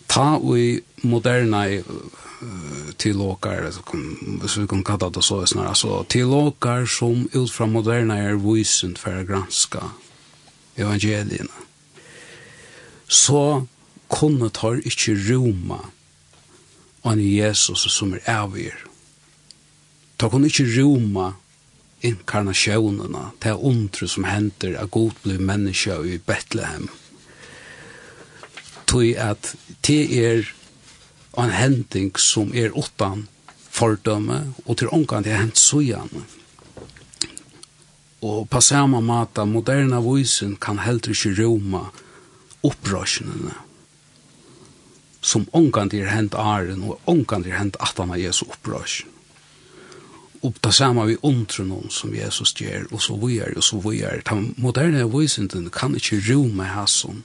ta 0.10 0.40
i 0.58 0.80
moderna 1.04 1.68
uh, 1.78 2.90
tilåkar, 2.98 3.70
hvis 4.42 4.58
vi 4.58 4.68
kan 4.68 4.84
kalla 4.84 5.12
det 5.14 5.24
så, 5.24 5.44
snar, 5.46 5.70
altså 5.70 6.04
tilåkar 6.10 6.86
som 6.86 7.30
ut 7.34 7.52
fra 7.52 7.66
moderna 7.66 8.18
er 8.18 8.42
vysen 8.42 8.98
for 8.98 9.22
å 9.22 9.28
granska 9.28 9.92
evangelierna 10.78 11.67
så 13.08 13.66
kunne 14.08 14.50
tar 14.50 14.80
ikke 14.86 15.16
roma 15.30 15.80
an 17.08 17.20
Jesus 17.24 17.88
som 17.92 18.14
er 18.14 18.24
avgjør. 18.32 18.80
Ta 20.18 20.30
kunne 20.30 20.50
ikke 20.50 20.68
roma 20.78 21.32
inkarnasjonene, 22.06 23.32
det 23.42 23.52
er 23.52 23.64
ondre 23.64 24.08
som 24.10 24.28
henter 24.28 24.78
at 24.78 24.92
god 24.92 25.16
blir 25.24 25.42
menneske 25.42 25.96
i 26.06 26.18
Bethlehem. 26.18 26.90
Tog 28.88 29.16
at 29.20 29.56
det 29.88 30.04
er 30.20 30.46
en 31.38 31.54
hending 31.54 32.14
som 32.20 32.54
er 32.56 32.76
åttan 32.78 33.28
fordømme, 33.78 34.54
og 34.66 34.78
til 34.78 34.90
omgang 34.94 35.26
det 35.26 35.34
er 35.34 35.44
hent 35.44 35.60
søgjane. 35.60 36.24
Og 38.26 38.48
på 38.50 38.62
samme 38.62 39.02
måte, 39.06 39.46
moderne 39.46 40.00
vysen 40.02 40.56
kan 40.58 40.80
heller 40.82 41.14
ikke 41.14 41.36
roma 41.44 41.88
opprøsjonene 42.68 43.56
som 45.28 45.48
ångkant 45.52 45.94
er 45.94 46.08
hent 46.12 46.36
æren 46.38 46.84
og 46.88 47.00
ångkant 47.10 47.48
er 47.48 47.58
hent 47.60 47.78
at 47.84 47.98
han 48.00 48.14
har 48.14 48.22
Jesu 48.22 48.46
opprøsjon. 48.48 49.14
Og 50.46 50.54
det 50.64 50.74
samme 50.74 51.04
vi 51.10 51.18
undrer 51.26 51.66
noen 51.66 51.90
som 51.90 52.14
Jesus 52.14 52.54
gjør, 52.54 52.86
og 52.94 53.02
så 53.02 53.16
videre, 53.18 53.58
og 53.58 53.64
så 53.66 53.80
videre. 53.82 54.22
Den 54.30 54.54
moderne 54.58 55.02
visenden 55.12 55.70
kan 55.74 55.96
ikke 55.98 56.22
rome 56.30 56.64
hæsson. 56.64 57.24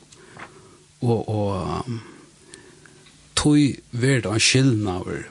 Og, 1.02 1.28
og 1.28 1.84
um, 1.86 2.00
tog 3.36 3.58
verd 3.90 4.26
av 4.26 4.40
skillnaver 4.40 5.28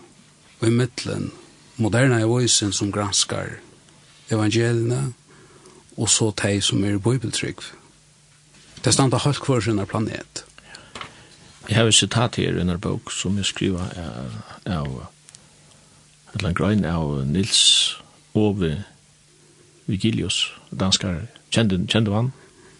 i 0.62 0.70
mittlen 0.70 1.32
moderne 1.82 2.22
visenden 2.30 2.78
som 2.78 2.92
granskar 2.94 3.58
evangeliene, 4.30 5.14
og 5.98 6.10
så 6.10 6.30
de 6.44 6.62
som 6.62 6.84
er 6.86 7.02
bibeltrygg. 7.02 7.60
Mm 7.60 7.81
Det 8.84 8.94
standa 8.94 9.18
helt 9.18 9.40
kvar 9.40 9.62
sin 9.62 9.86
planet. 9.86 10.46
Jeg 11.70 11.78
har 11.78 11.86
et 11.88 11.96
sitat 11.96 12.36
her 12.36 12.58
i 12.58 12.62
en 12.62 12.80
bok 12.82 13.12
som 13.14 13.38
jeg 13.38 13.46
skriver 13.46 13.92
av 14.66 14.88
eller 16.34 16.48
annet 16.48 16.58
grøn 16.58 16.86
av 16.88 17.26
Nils 17.28 17.62
Ove 18.34 18.72
Vigilius, 19.86 20.54
danskar. 20.72 21.28
Kjente, 21.52 21.78
kjente 21.92 22.14
han? 22.16 22.32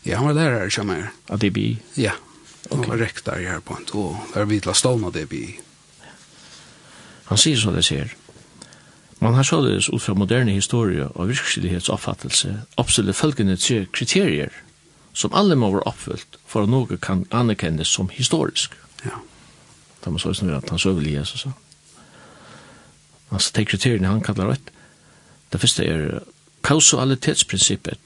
Ja, 0.06 0.18
han 0.18 0.32
var 0.32 0.38
lærer, 0.38 0.70
som 0.70 0.90
er. 0.90 1.12
Av 1.30 1.42
DBI? 1.42 1.76
Ja, 2.00 2.16
han 2.70 2.80
okay. 2.80 2.90
var 2.90 3.04
rektar 3.04 3.44
her 3.44 3.60
på 3.60 3.76
en 3.76 3.86
tog. 3.86 4.16
Der 4.34 4.48
vi 4.48 4.62
til 4.64 4.76
stående 4.76 5.12
av 5.12 5.18
DBI. 5.18 5.60
Han 7.28 7.38
sier 7.38 7.60
så 7.60 7.76
det 7.76 7.84
sier. 7.86 8.16
Man 9.20 9.36
har 9.36 9.44
således 9.44 9.92
ut 9.92 10.02
fra 10.02 10.16
moderne 10.18 10.56
historie 10.56 11.06
og 11.12 11.30
virkelighets 11.30 11.92
oppfattelse 11.94 12.56
oppstillet 12.82 13.16
følgende 13.16 13.60
tre 13.60 13.86
kriterier– 13.94 14.56
som 15.14 15.34
alle 15.34 15.56
må 15.56 15.72
være 15.74 15.88
oppfyllt 15.90 16.38
for 16.48 16.64
at 16.64 16.72
noe 16.72 16.98
kan 17.02 17.26
anerkjennes 17.32 17.88
som 17.88 18.10
historisk. 18.14 18.76
Ja. 19.06 19.20
Det 20.04 20.14
må 20.14 20.20
så 20.20 20.34
snu 20.34 20.54
at 20.56 20.70
han 20.70 20.80
søver 20.80 21.08
Jesus. 21.08 21.46
Altså, 23.32 23.52
det 23.56 23.68
kriteriene 23.68 24.08
han 24.08 24.24
kallar 24.24 24.54
rett. 24.54 24.72
Det 25.52 25.60
første 25.62 25.86
er 25.86 26.24
kausalitetsprinsippet. 26.64 28.00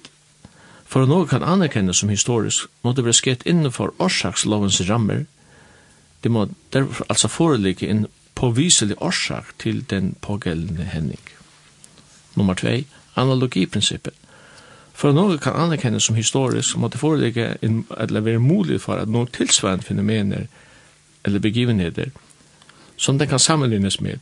For 0.86 1.04
at 1.04 1.10
noe 1.10 1.28
kan 1.30 1.44
anerkjennes 1.44 2.02
som 2.02 2.10
historisk, 2.10 2.68
må 2.84 2.94
det 2.94 3.06
være 3.06 3.18
skett 3.18 3.46
innenfor 3.46 3.94
årsakslovens 4.00 4.82
rammer. 4.90 5.26
Det 6.24 6.32
må 6.32 6.48
derfor 6.74 7.06
altså 7.10 7.28
foreligge 7.28 7.90
en 7.90 8.06
påviselig 8.36 8.98
årsak 9.02 9.54
til 9.60 9.84
den 9.90 10.16
pågjeldende 10.22 10.84
henning. 10.84 11.22
Nummer 12.36 12.54
2, 12.54 12.84
analogiprinsippet 13.16 14.14
For 14.96 15.12
noe 15.12 15.38
kan 15.38 15.58
anerkennes 15.60 16.04
som 16.08 16.16
historisk, 16.16 16.78
måtte 16.78 16.98
foreligge 16.98 17.58
eller 17.62 18.22
være 18.22 18.40
mulig 18.40 18.80
for 18.82 18.96
at 18.96 19.12
noen 19.12 19.28
tilsvarende 19.28 19.84
fenomener 19.84 20.48
eller 21.26 21.40
begivenheter 21.40 22.14
som 22.98 23.20
den 23.20 23.28
kan 23.28 23.40
sammenlignes 23.40 24.02
med. 24.02 24.20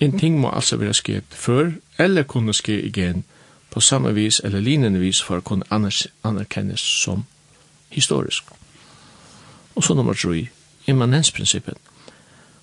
En 0.00 0.18
ting 0.18 0.40
må 0.40 0.50
altså 0.50 0.76
være 0.76 0.94
skjedd 0.94 1.30
før 1.30 1.70
eller 1.98 2.22
kunne 2.22 2.52
skje 2.52 2.80
igjen 2.88 3.24
på 3.70 3.80
samme 3.80 4.14
vis 4.14 4.40
eller 4.44 4.60
lignende 4.60 4.98
vis 4.98 5.22
for 5.22 5.38
å 5.38 5.46
kunne 5.46 5.70
anerkjennes 5.70 6.80
som 6.80 7.24
historisk. 7.90 8.50
Og 9.74 9.84
så 9.84 9.94
nummer 9.94 10.14
3, 10.14 10.48
immanensprinsippet. 10.86 11.78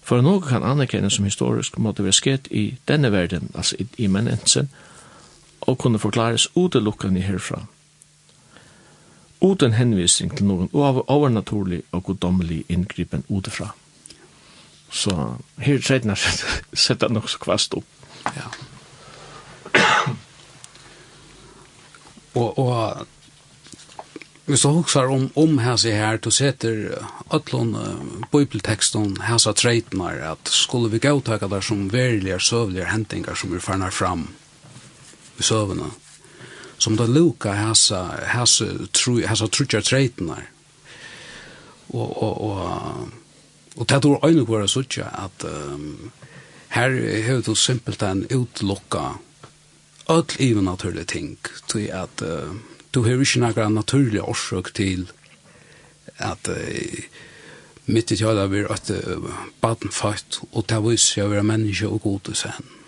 For 0.04 0.22
noe 0.22 0.42
kan 0.44 0.64
anerkennes 0.64 1.16
som 1.16 1.26
historisk 1.26 1.78
måtte 1.78 2.04
være 2.04 2.20
skjedd 2.20 2.52
i 2.52 2.74
denne 2.88 3.12
verden, 3.12 3.52
altså 3.56 3.76
i 3.80 3.88
immanensen, 4.04 4.68
og 4.68 4.91
og 5.62 5.78
kunne 5.78 6.00
forklares 6.00 6.48
utelukkende 6.56 7.22
herfra. 7.22 7.66
Uten 9.42 9.74
henvisning 9.74 10.34
til 10.38 10.46
noen 10.46 10.70
overnaturlig 10.74 11.82
og 11.92 12.04
goddommelig 12.04 12.64
inngripen 12.70 13.24
utefra. 13.30 13.72
Så 14.92 15.16
her 15.58 15.80
tredje 15.82 16.16
setter 16.74 17.08
jeg 17.08 17.14
nok 17.18 17.30
så 17.30 17.40
kvast 17.42 17.74
opp. 17.74 17.86
Ja. 18.36 18.52
og, 22.42 22.60
og 22.60 23.08
hvis 24.46 24.62
du 24.66 24.70
husker 24.76 25.08
om, 25.08 25.30
om 25.40 25.60
hese 25.64 25.94
her, 25.96 26.18
du 26.20 26.28
setter 26.34 26.98
ætlån 27.34 27.76
uh, 27.78 28.26
bibelteksten 28.34 29.16
hese 29.30 29.54
treitnar, 29.56 30.18
at 30.34 30.52
skulle 30.52 30.92
vi 30.92 31.00
gautakka 31.00 31.48
der 31.48 31.64
som 31.64 31.88
verilige 31.94 32.40
søvlige 32.40 32.90
hentingar 32.92 33.40
som 33.40 33.54
vi 33.54 33.62
farnar 33.64 33.96
fram, 33.96 34.28
i 35.42 35.46
søvnene. 35.46 35.90
Som 36.82 36.98
da 36.98 37.06
luka 37.06 37.54
hessa, 37.54 38.06
hessa, 38.32 38.70
tru, 38.94 39.20
hessa 39.26 39.50
trutja 39.50 39.84
treitnar. 39.86 40.48
Og, 41.92 42.08
og, 42.24 42.42
og, 42.48 43.12
og 43.76 43.90
det 43.90 43.98
er 43.98 44.26
øyne 44.26 44.46
hvor 44.48 44.64
jeg 44.64 44.72
sutja 44.72 45.10
at 45.26 45.46
um, 45.46 46.12
her 46.72 46.94
har 47.26 47.42
du 47.44 47.56
simpelthen 47.56 48.26
utlokka 48.32 49.18
öll 50.10 50.36
even 50.40 50.64
naturlige 50.64 51.06
ting 51.06 51.38
til 51.68 51.90
at 51.92 52.22
uh, 52.22 52.56
du 52.96 53.04
har 53.04 53.20
ikke 53.20 53.40
noen 53.44 53.76
naturlig 53.76 54.24
årsøk 54.24 54.74
til 54.76 55.12
at 56.18 56.48
uh, 56.48 57.04
mitt 57.86 58.12
i 58.12 58.18
tjada 58.18 58.48
blir 58.48 58.72
at 58.72 58.92
uh, 58.92 59.28
baden 59.62 59.92
født 59.92 60.42
og 60.52 60.68
det 60.70 60.80
viser 60.84 61.22
jeg 61.22 61.28
å 61.28 61.34
være 61.36 61.50
menneske 61.52 61.88
og 61.88 62.02
god 62.08 62.20
til 62.30 62.40
seg 62.44 62.56
henne 62.60 62.81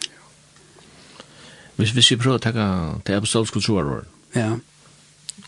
Hvis, 1.76 1.92
hvis 1.92 2.12
vi 2.12 2.20
prøver 2.22 2.38
å 2.38 2.44
tenke 2.44 2.66
til 3.06 3.18
apostolske 3.18 3.62
troer 3.64 4.04
ja. 4.36 4.52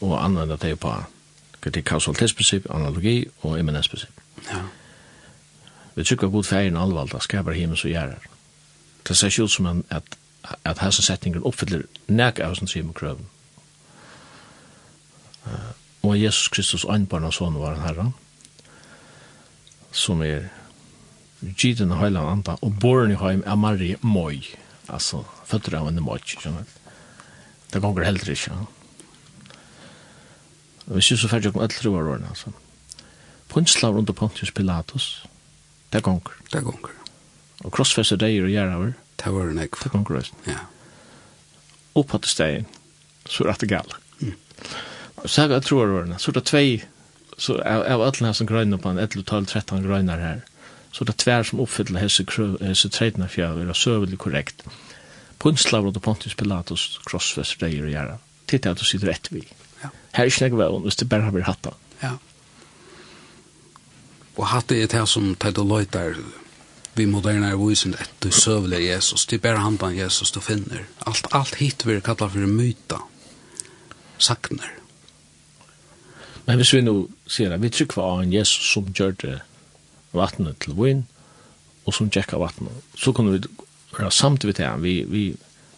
og 0.02 0.16
anvende 0.18 0.58
det 0.62 0.74
på 0.80 0.94
kritikk 1.62 1.86
kausalitetsprinsipp, 1.90 2.68
analogi 2.70 3.26
og 3.42 3.60
eminensprinsipp. 3.60 4.22
Ja. 4.52 4.64
Vi 5.96 6.04
trykker 6.04 6.28
god 6.28 6.44
ferien 6.44 6.78
allvalda 6.78 7.22
skaper 7.24 7.56
himmels 7.58 7.86
og 7.86 7.92
gjerrar. 7.92 8.28
Det 9.08 9.18
ser 9.18 9.32
ikke 9.32 9.44
ut 9.44 9.52
som 9.52 9.70
en, 9.70 9.84
at, 9.90 10.18
at 10.66 10.82
hese 10.84 11.06
setningen 11.06 11.46
oppfyller 11.46 11.86
nek 12.08 12.40
av 12.40 12.58
sin 12.60 12.70
simen 12.70 12.94
krøven. 12.94 13.26
Uh, 15.46 15.72
og 16.04 16.22
Jesus 16.22 16.48
Kristus 16.54 16.86
anbarn 16.90 17.26
og 17.26 17.34
sånne 17.34 17.62
var 17.62 17.78
en 17.78 17.86
herre, 17.86 18.06
som 19.96 20.22
er 20.26 20.50
giden 21.58 21.94
heiland 21.98 22.30
anda 22.30 22.58
og 22.62 22.80
born 22.82 23.14
i 23.14 23.18
heim 23.22 23.44
er 23.46 23.56
Marie 23.56 23.98
Moi. 24.02 24.42
Alltså 24.88 25.26
fötter 25.46 25.76
av 25.76 25.88
en 25.88 26.04
match, 26.04 26.38
så 26.44 26.50
vet. 26.50 26.80
Det 27.70 27.80
går 27.80 28.02
helt 28.02 28.28
rätt, 28.28 28.48
ja. 28.48 28.66
Vi 30.86 31.02
syns 31.02 31.22
så 31.22 31.28
färdigt 31.28 31.56
om 31.56 31.62
alla 31.62 31.68
tror 31.68 32.02
var 32.04 32.12
ordna, 32.12 32.28
alltså. 32.28 32.54
Punslav 33.48 33.96
runt 33.96 34.10
och 34.10 34.18
Pontius 34.18 34.52
Pilatus. 34.52 35.24
Det 35.90 36.02
går. 36.02 36.32
Det 36.52 36.62
går. 36.62 36.90
Och 37.64 37.74
krossfäster 37.74 38.18
dig 38.18 38.44
och 38.44 38.50
gärna 38.50 38.94
Det 39.16 39.30
var 39.30 39.42
en 39.42 39.60
ekv. 39.60 39.80
Det 39.84 39.90
går 39.90 40.24
Ja. 40.44 40.54
Och 41.94 42.08
på 42.08 42.20
stegen. 42.24 42.66
så 43.26 43.44
är 43.44 43.56
det 43.60 43.66
gal. 43.66 43.94
Mm. 44.22 44.36
Så 45.26 45.42
här 45.42 45.62
tror 45.62 45.82
jag 45.82 45.94
var 45.94 46.02
ordna. 46.02 46.18
Så 46.18 46.32
det 46.32 46.42
två 46.42 46.86
så 47.38 47.62
av 47.62 48.02
alla 48.02 48.34
som 48.34 48.48
gröna 48.48 48.78
på 48.78 48.90
en 48.90 48.98
11, 48.98 49.24
12, 49.26 49.46
13 49.46 49.84
grönar 49.84 50.18
här. 50.20 50.32
Mm 50.32 50.55
så 50.96 51.04
det 51.04 51.12
er 51.12 51.24
tvær 51.24 51.44
som 51.44 51.60
oppfyller 51.60 52.00
hese, 52.00 52.24
hese 52.62 52.90
tredjene 52.94 53.28
for 53.28 53.44
å 53.44 53.58
være 53.58 53.74
søvelig 53.76 54.20
korrekt. 54.24 54.64
Punslaver 55.44 55.92
og 55.92 56.04
Pontius 56.06 56.38
Pilatus, 56.40 56.86
krossfest, 57.04 57.58
reier 57.60 57.84
og 57.84 57.92
gjerne. 57.92 58.16
Titt 58.46 58.62
Titta 58.62 58.72
at 58.72 58.80
du 58.80 58.86
sitter 58.88 59.12
rett 59.12 59.28
vi. 59.34 59.42
Ja. 59.82 59.90
Her 60.16 60.24
er 60.24 60.32
ikke 60.32 60.48
noe 60.54 60.62
vel, 60.62 60.78
hvis 60.86 61.02
det 61.02 61.10
bare 61.12 61.28
har 61.28 61.36
vært 61.36 61.50
hatt 61.50 61.68
da. 61.68 61.74
Ja. 62.00 62.14
Og 64.38 64.48
hatt 64.54 64.72
er 64.72 64.88
det 64.88 65.04
som 65.12 65.34
tatt 65.40 65.60
og 65.60 65.68
løyter 65.68 66.16
vi 66.96 67.08
moderne 67.12 67.50
er 67.52 67.60
visen 67.60 67.98
etter 68.00 68.32
søvelig 68.32 68.86
Jesus. 68.86 69.26
Det 69.28 69.42
er 69.42 69.44
bare 69.50 69.66
han 69.66 69.98
Jesus 69.98 70.32
du 70.32 70.40
finner. 70.40 70.86
Alt, 71.06 71.28
alt 71.36 71.56
hit 71.60 71.84
vi 71.84 72.00
kallar 72.00 72.32
for 72.32 72.48
myta. 72.48 73.02
Sakner. 74.18 74.72
Men 76.46 76.56
hvis 76.56 76.72
vi 76.72 76.82
nå 76.86 77.10
sier 77.28 77.52
det, 77.52 77.60
vi 77.60 77.74
trykker 77.74 78.00
av 78.00 78.24
en 78.24 78.32
Jesus 78.32 78.72
som 78.72 78.88
gjør 78.96 79.18
det 79.26 79.36
vattnet 80.18 80.60
til 80.64 80.76
vin, 80.78 81.04
og 81.86 81.94
som 81.94 82.10
tjekka 82.10 82.40
vattnet. 82.42 82.86
Så 82.98 83.14
kunne 83.16 83.36
vi 83.36 83.44
være 83.96 84.12
samt 84.12 84.46
vidt 84.46 84.60
det, 84.62 84.70
vi, 84.84 84.96
vi, 85.10 85.26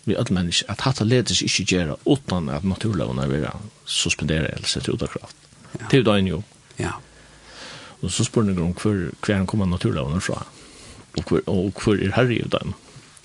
vi 0.08 0.16
alle 0.16 0.38
mennesker, 0.38 0.70
at 0.72 0.86
hatt 0.88 1.04
ledes 1.06 1.44
ikke 1.46 1.66
gjøre 1.74 1.98
utan 2.06 2.50
at 2.54 2.66
naturlovene 2.68 3.28
vil 3.32 3.48
suspendere 3.86 4.54
eller 4.54 4.70
sette 4.70 4.94
ut 4.94 5.04
av 5.04 5.12
kraft. 5.14 5.50
Ja. 5.78 5.90
Til 5.92 6.06
døgn 6.08 6.32
jo. 6.32 6.42
Ja. 6.80 6.96
Og 8.02 8.14
så 8.14 8.26
spør 8.28 8.48
jeg 8.52 8.62
om 8.62 8.74
hver, 8.78 9.10
hver 9.26 9.40
han 9.40 9.50
kommer 9.50 9.70
naturlovene 9.70 10.22
fra, 10.22 10.44
og 11.18 11.30
hver, 11.30 11.44
og 11.50 11.84
hver 11.84 12.02
er 12.02 12.16
herre 12.16 12.38
i 12.38 12.50
dem, 12.56 12.74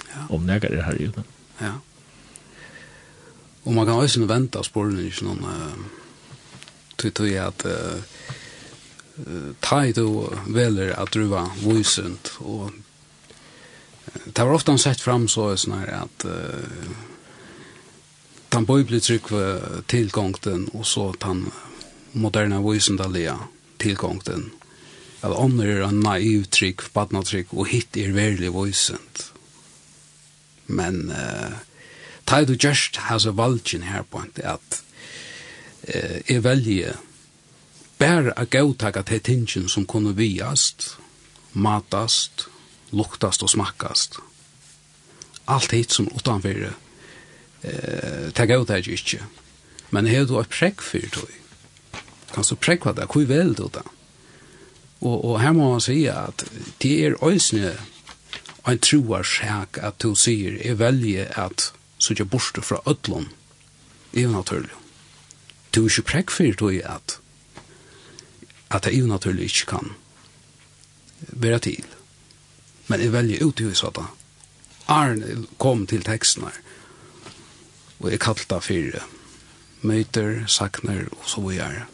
ja. 0.09 0.27
om 0.33 0.49
jeg 0.49 0.65
er 0.69 0.85
herre 0.89 1.01
i 1.01 1.11
dem. 1.13 1.33
Ja. 1.61 1.75
Og 3.63 3.75
man 3.77 3.87
kan 3.87 4.01
også 4.01 4.25
vente 4.27 4.59
av 4.59 4.67
spørsmål, 4.67 5.05
ikke 5.07 5.29
noen, 5.29 5.45
uh, 5.47 7.03
til 7.03 7.37
at 7.39 7.67
uh, 7.69 8.01
ta 9.61 9.83
i 9.87 9.93
du 9.93 10.07
veler 10.49 10.95
at 10.97 11.13
du 11.13 11.27
var 11.29 11.51
vysent 11.61 12.33
og 12.41 12.71
det 14.25 14.45
var 14.45 14.55
ofta 14.55 14.79
sett 14.79 15.01
fram 15.01 15.29
så 15.29 15.57
sån 15.57 15.79
her 15.79 15.89
at 16.03 16.25
uh, 16.25 16.91
tan 18.49 18.65
bibli 18.65 19.01
tryck 19.01 19.29
för 19.29 19.83
tillgångten 19.87 20.69
och 20.69 20.87
så 20.87 21.13
tan 21.13 21.51
moderna 22.13 22.63
vysent 22.63 23.01
allia 23.01 23.39
tillgångten 23.77 24.51
att 25.21 25.39
andra 25.39 25.67
är 25.67 25.81
en 25.81 26.01
naiv 26.01 26.45
tryck, 26.45 26.93
badnatryck 26.93 27.55
og 27.55 27.69
hitt 27.69 27.97
er 27.97 28.13
verlig 28.13 28.53
vysent 28.53 29.33
men 30.67 31.11
uh, 31.11 31.53
ta 32.25 32.41
i 32.41 32.57
just 32.61 32.97
has 32.97 33.27
a 33.27 33.31
valgen 33.31 33.83
her 33.83 34.03
på 34.03 34.25
at 34.45 34.83
uh, 35.89 36.21
är 36.27 36.41
välje 36.41 36.95
bæra 38.03 38.33
a 38.37 38.45
gautaka 38.45 39.03
til 39.07 39.21
tingen 39.23 39.69
som 39.71 39.87
kunne 39.87 40.15
viast, 40.19 40.97
matast, 41.55 42.49
luktast 42.91 43.45
og 43.47 43.51
smakkast. 43.53 44.19
Alt 45.47 45.71
hit 45.71 45.95
som 45.95 46.09
utanfyrir, 46.11 46.75
eh, 47.63 48.33
ta 48.35 48.47
gautaka 48.47 48.91
ikkje. 48.91 49.23
Men 49.91 50.07
hei 50.07 50.25
du 50.25 50.39
et 50.41 50.51
prekk 50.51 50.83
fyrir 50.83 51.11
tog. 51.11 51.31
Kan 52.35 52.45
så 52.45 52.57
prekva 52.57 52.93
det, 52.93 53.07
hvor 53.07 53.27
vel 53.29 53.55
du 53.55 53.69
det? 53.69 53.87
Og, 55.01 55.25
og 55.25 55.41
her 55.41 55.53
må 55.53 55.71
man 55.71 55.81
sija 55.81 56.27
at 56.29 56.45
det 56.83 57.07
er 57.07 57.19
òsne 57.23 57.77
en 58.67 58.79
troar 58.79 59.23
sjak 59.23 59.79
at 59.79 60.03
du 60.03 60.15
sier, 60.15 60.59
jeg 60.65 60.79
velje 60.79 61.29
at 61.37 61.73
sutja 61.99 62.25
borste 62.25 62.63
fra 62.63 62.81
ödlån, 62.87 63.29
i 64.13 64.27
naturlig. 64.27 64.75
Du 65.75 65.85
er 65.85 65.91
ikke 65.91 66.11
prekk 66.11 66.31
fyrir 66.31 66.57
tog 66.59 66.75
at 66.83 67.22
at 68.73 68.87
jeg 68.89 69.01
jo 69.01 69.07
naturlig 69.07 69.51
ikke 69.51 69.71
kan 69.77 69.93
være 71.29 71.59
til. 71.69 71.87
Men 72.89 73.01
jeg 73.01 73.13
velger 73.13 73.47
ut 73.47 73.61
i 73.61 73.73
sånn. 73.79 74.07
Arne 74.91 75.47
kom 75.63 75.87
til 75.87 76.03
teksten 76.05 76.45
her, 76.49 76.57
og 78.01 78.11
jeg 78.11 78.21
kallte 78.21 78.49
det 78.51 78.65
fire 78.67 79.03
møter, 79.83 80.45
sakner 80.47 81.07
og 81.11 81.27
så 81.27 81.43
videre. 81.43 81.87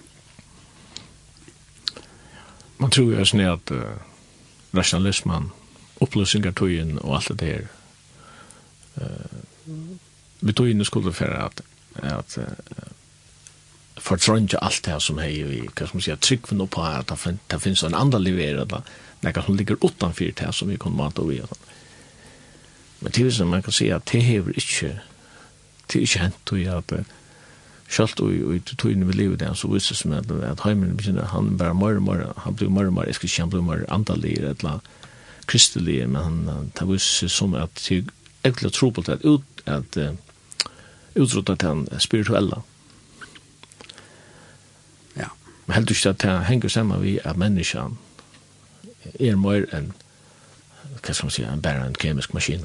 Man 2.78 2.92
tror 2.94 3.14
jo 3.14 3.26
sånn 3.26 3.44
at 3.48 3.72
uh, 3.74 3.98
rasjonalismen, 4.76 5.50
oppløsningartøyen 6.04 6.98
og 7.02 7.16
alt 7.18 7.32
det 7.32 7.38
der, 7.42 7.64
uh, 9.02 9.38
vi 10.40 10.54
tog 10.54 10.70
inn 10.70 10.84
i 10.84 10.86
skolefæret 10.86 11.40
at, 11.48 11.64
at 12.06 12.38
uh, 12.38 12.92
fortrønge 14.00 14.58
alt 14.62 14.84
det 14.84 14.92
her 14.92 15.02
som 15.02 15.18
hei, 15.18 15.42
hva 15.42 15.86
skal 15.86 15.98
man 15.98 16.04
si, 16.04 16.16
tryggven 16.16 16.66
på 16.68 16.84
her, 16.84 17.04
at 17.04 17.12
det 17.50 17.60
finnes 17.62 17.82
en 17.82 17.96
andre 17.98 18.20
leverer, 18.22 18.64
det 18.64 19.36
er 19.36 19.42
som 19.42 19.56
ligger 19.58 19.80
utenfor 19.82 20.24
det 20.24 20.46
her 20.46 20.52
som 20.52 20.68
vi 20.70 20.76
kan 20.76 20.96
mata 20.96 21.22
og 21.22 21.32
gjøre. 21.34 21.58
Men 23.00 23.12
det 23.12 23.34
som 23.34 23.48
man 23.48 23.62
kan 23.62 23.72
si 23.72 23.88
at 23.94 24.10
det 24.12 24.22
hever 24.22 24.56
ikke, 24.56 24.98
det 25.88 25.96
er 25.96 26.06
ikke 26.06 26.22
hent 26.22 26.52
og 26.52 26.76
at 26.78 26.94
selv 27.88 28.20
og 28.20 28.54
i 28.54 28.60
togene 28.60 29.06
vi 29.08 29.16
lever 29.16 29.36
det, 29.40 29.50
så 29.56 29.68
viser 29.72 29.94
det 29.94 29.98
som 30.02 30.12
at, 30.12 30.30
at 30.44 30.60
heimen 30.60 30.96
begynner, 30.96 31.30
han 31.32 31.56
bare 31.58 31.74
mer 31.74 31.96
og 31.96 32.02
mer, 32.04 32.24
han 32.44 32.56
blir 32.56 32.68
mer 32.68 32.90
og 32.90 32.98
mer, 32.98 33.08
jeg 33.08 33.16
skal 33.16 33.30
ikke, 33.30 33.42
han 33.42 33.50
blir 33.50 33.64
mer 33.64 33.84
andelig, 33.88 34.34
eller 34.38 34.80
kristelige, 35.48 36.06
men 36.06 36.22
han, 36.22 36.72
det 36.78 36.88
viser 36.88 37.32
som 37.32 37.54
at 37.56 37.86
det 37.88 38.02
er 38.02 38.10
egentlig 38.44 38.72
tro 38.76 38.90
på 38.90 39.04
det, 39.06 39.20
at, 39.24 39.24
at, 39.66 39.96
at 39.96 40.18
utrota 41.16 41.54
den 41.54 41.86
spirituella, 41.98 42.60
Men 45.68 45.74
helt 45.74 45.90
ikke 45.90 46.08
at 46.08 46.22
det 46.22 46.34
henger 46.48 46.68
sammen 46.72 47.02
vi 47.02 47.18
at 47.28 47.36
menneskene 47.36 47.98
er 49.20 49.36
mer 49.36 49.66
enn, 49.76 49.90
hva 51.02 51.12
skal 51.12 51.28
man 51.28 51.34
si, 51.34 51.44
en 51.44 51.60
bare 51.62 51.84
en 51.84 51.98
kemisk 52.00 52.32
maskin. 52.32 52.64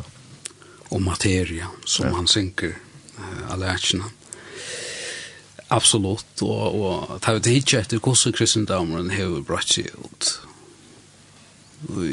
Og 0.88 1.01
materia, 1.04 1.68
som 1.86 2.08
ja. 2.08 2.14
han 2.16 2.32
synker 2.32 2.72
uh, 3.18 3.51
alle 3.51 3.74
erkene. 3.74 4.08
Absolutt, 5.68 6.32
og, 6.47 6.80
og 6.80 7.20
det 7.43 7.51
er 7.51 7.60
ikke 7.60 7.84
etter 7.84 7.99
hvordan 7.99 8.39
kristendommeren 8.39 9.12
har 9.12 9.36
brakt 9.47 9.76
seg 9.76 9.91
ut. 9.99 10.34
Og 11.91 12.04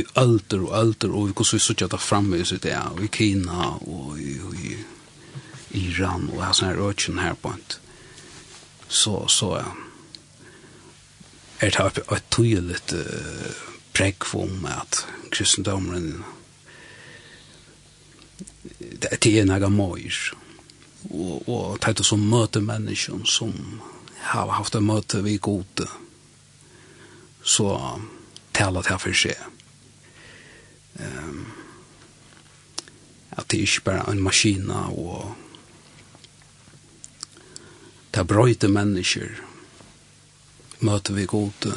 i 0.00 0.04
alder 0.16 0.64
og 0.64 0.76
alder, 0.80 1.12
og 1.12 1.34
hvordan 1.36 1.52
vi 1.52 1.64
sitter 1.68 1.92
det 1.92 2.00
framme 2.00 2.40
i 2.40 2.46
det, 2.56 2.76
og 2.76 3.04
i 3.04 3.12
Kina, 3.12 3.74
og 3.84 4.16
i, 4.16 4.38
og 4.40 4.54
i 4.56 4.78
Iran, 5.76 6.30
og 6.32 6.40
her 6.40 6.56
sånne 6.56 6.72
her 6.72 6.86
økene 6.88 7.26
her 7.28 7.36
på 7.36 7.52
en 7.52 7.66
tid 7.68 7.82
så, 8.88 9.26
så 9.28 9.52
er 11.60 11.70
det 11.72 12.04
et 12.04 12.30
tydelig 12.30 12.80
uh, 12.92 13.60
prekk 13.96 14.28
om 14.36 14.66
at 14.70 15.04
kristendommen 15.32 16.24
det 18.76 19.12
er 19.12 19.46
noe 19.48 19.70
mer 19.72 20.18
og, 21.10 21.48
og 21.48 21.78
det 21.80 22.00
er 22.00 22.06
som 22.06 22.24
møter 22.30 22.64
mennesken 22.64 23.24
som 23.26 23.52
har 24.26 24.50
haft 24.50 24.74
en 24.74 24.86
møte 24.86 25.22
vi 25.22 25.36
gode. 25.38 25.86
Så 27.46 27.68
taler 28.56 28.82
det 28.82 28.98
for 29.00 29.14
seg. 29.14 29.38
Um, 30.98 31.44
at 33.36 33.46
det 33.50 33.58
er 33.58 33.68
ikke 33.68 33.86
bare 33.90 34.06
en 34.10 34.22
maskina 34.24 34.86
og 34.90 35.34
det 38.16 38.24
brøyte 38.24 38.68
mennesker, 38.72 39.28
møter 40.80 41.16
vi 41.16 41.26
gode, 41.28 41.72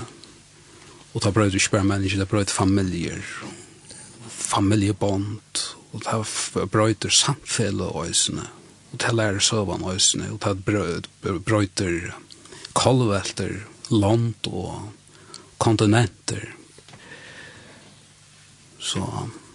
og 1.13 1.23
det 1.23 1.33
brøyte 1.35 1.59
ikke 1.59 1.73
bare 1.73 1.89
mennesker, 1.89 2.21
det 2.21 2.29
brøyte 2.31 2.55
familier, 2.55 3.19
familjebånd, 4.29 5.63
og 5.91 6.05
det 6.05 6.69
brøyte 6.71 7.11
samfellet 7.11 7.91
øysene, 8.05 8.45
og 8.91 9.01
det 9.03 9.11
lærer 9.17 9.43
søvann 9.43 9.83
øysene, 9.91 10.31
og 10.31 10.39
det 10.45 11.43
brøyte 11.45 11.91
kolvelter, 12.73 13.59
land 13.91 14.47
og 14.47 14.93
kontinenter. 15.59 16.47
Så... 18.79 19.03
So, 19.03 19.48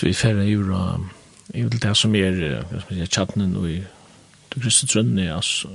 hvis 0.00 0.08
vi 0.08 0.12
færre 0.12 0.46
i 0.46 0.52
jura 0.52 1.00
i 1.54 1.62
det 1.62 1.96
som 1.96 2.14
er 2.14 2.36
hva 2.70 2.80
skal 2.80 2.96
man 2.96 3.06
si, 3.06 3.12
tjattnen 3.12 3.56
og 3.56 3.66
i 3.68 3.80
det 4.50 4.62
kristne 4.62 4.88
trønne 4.88 5.26
altså 5.34 5.68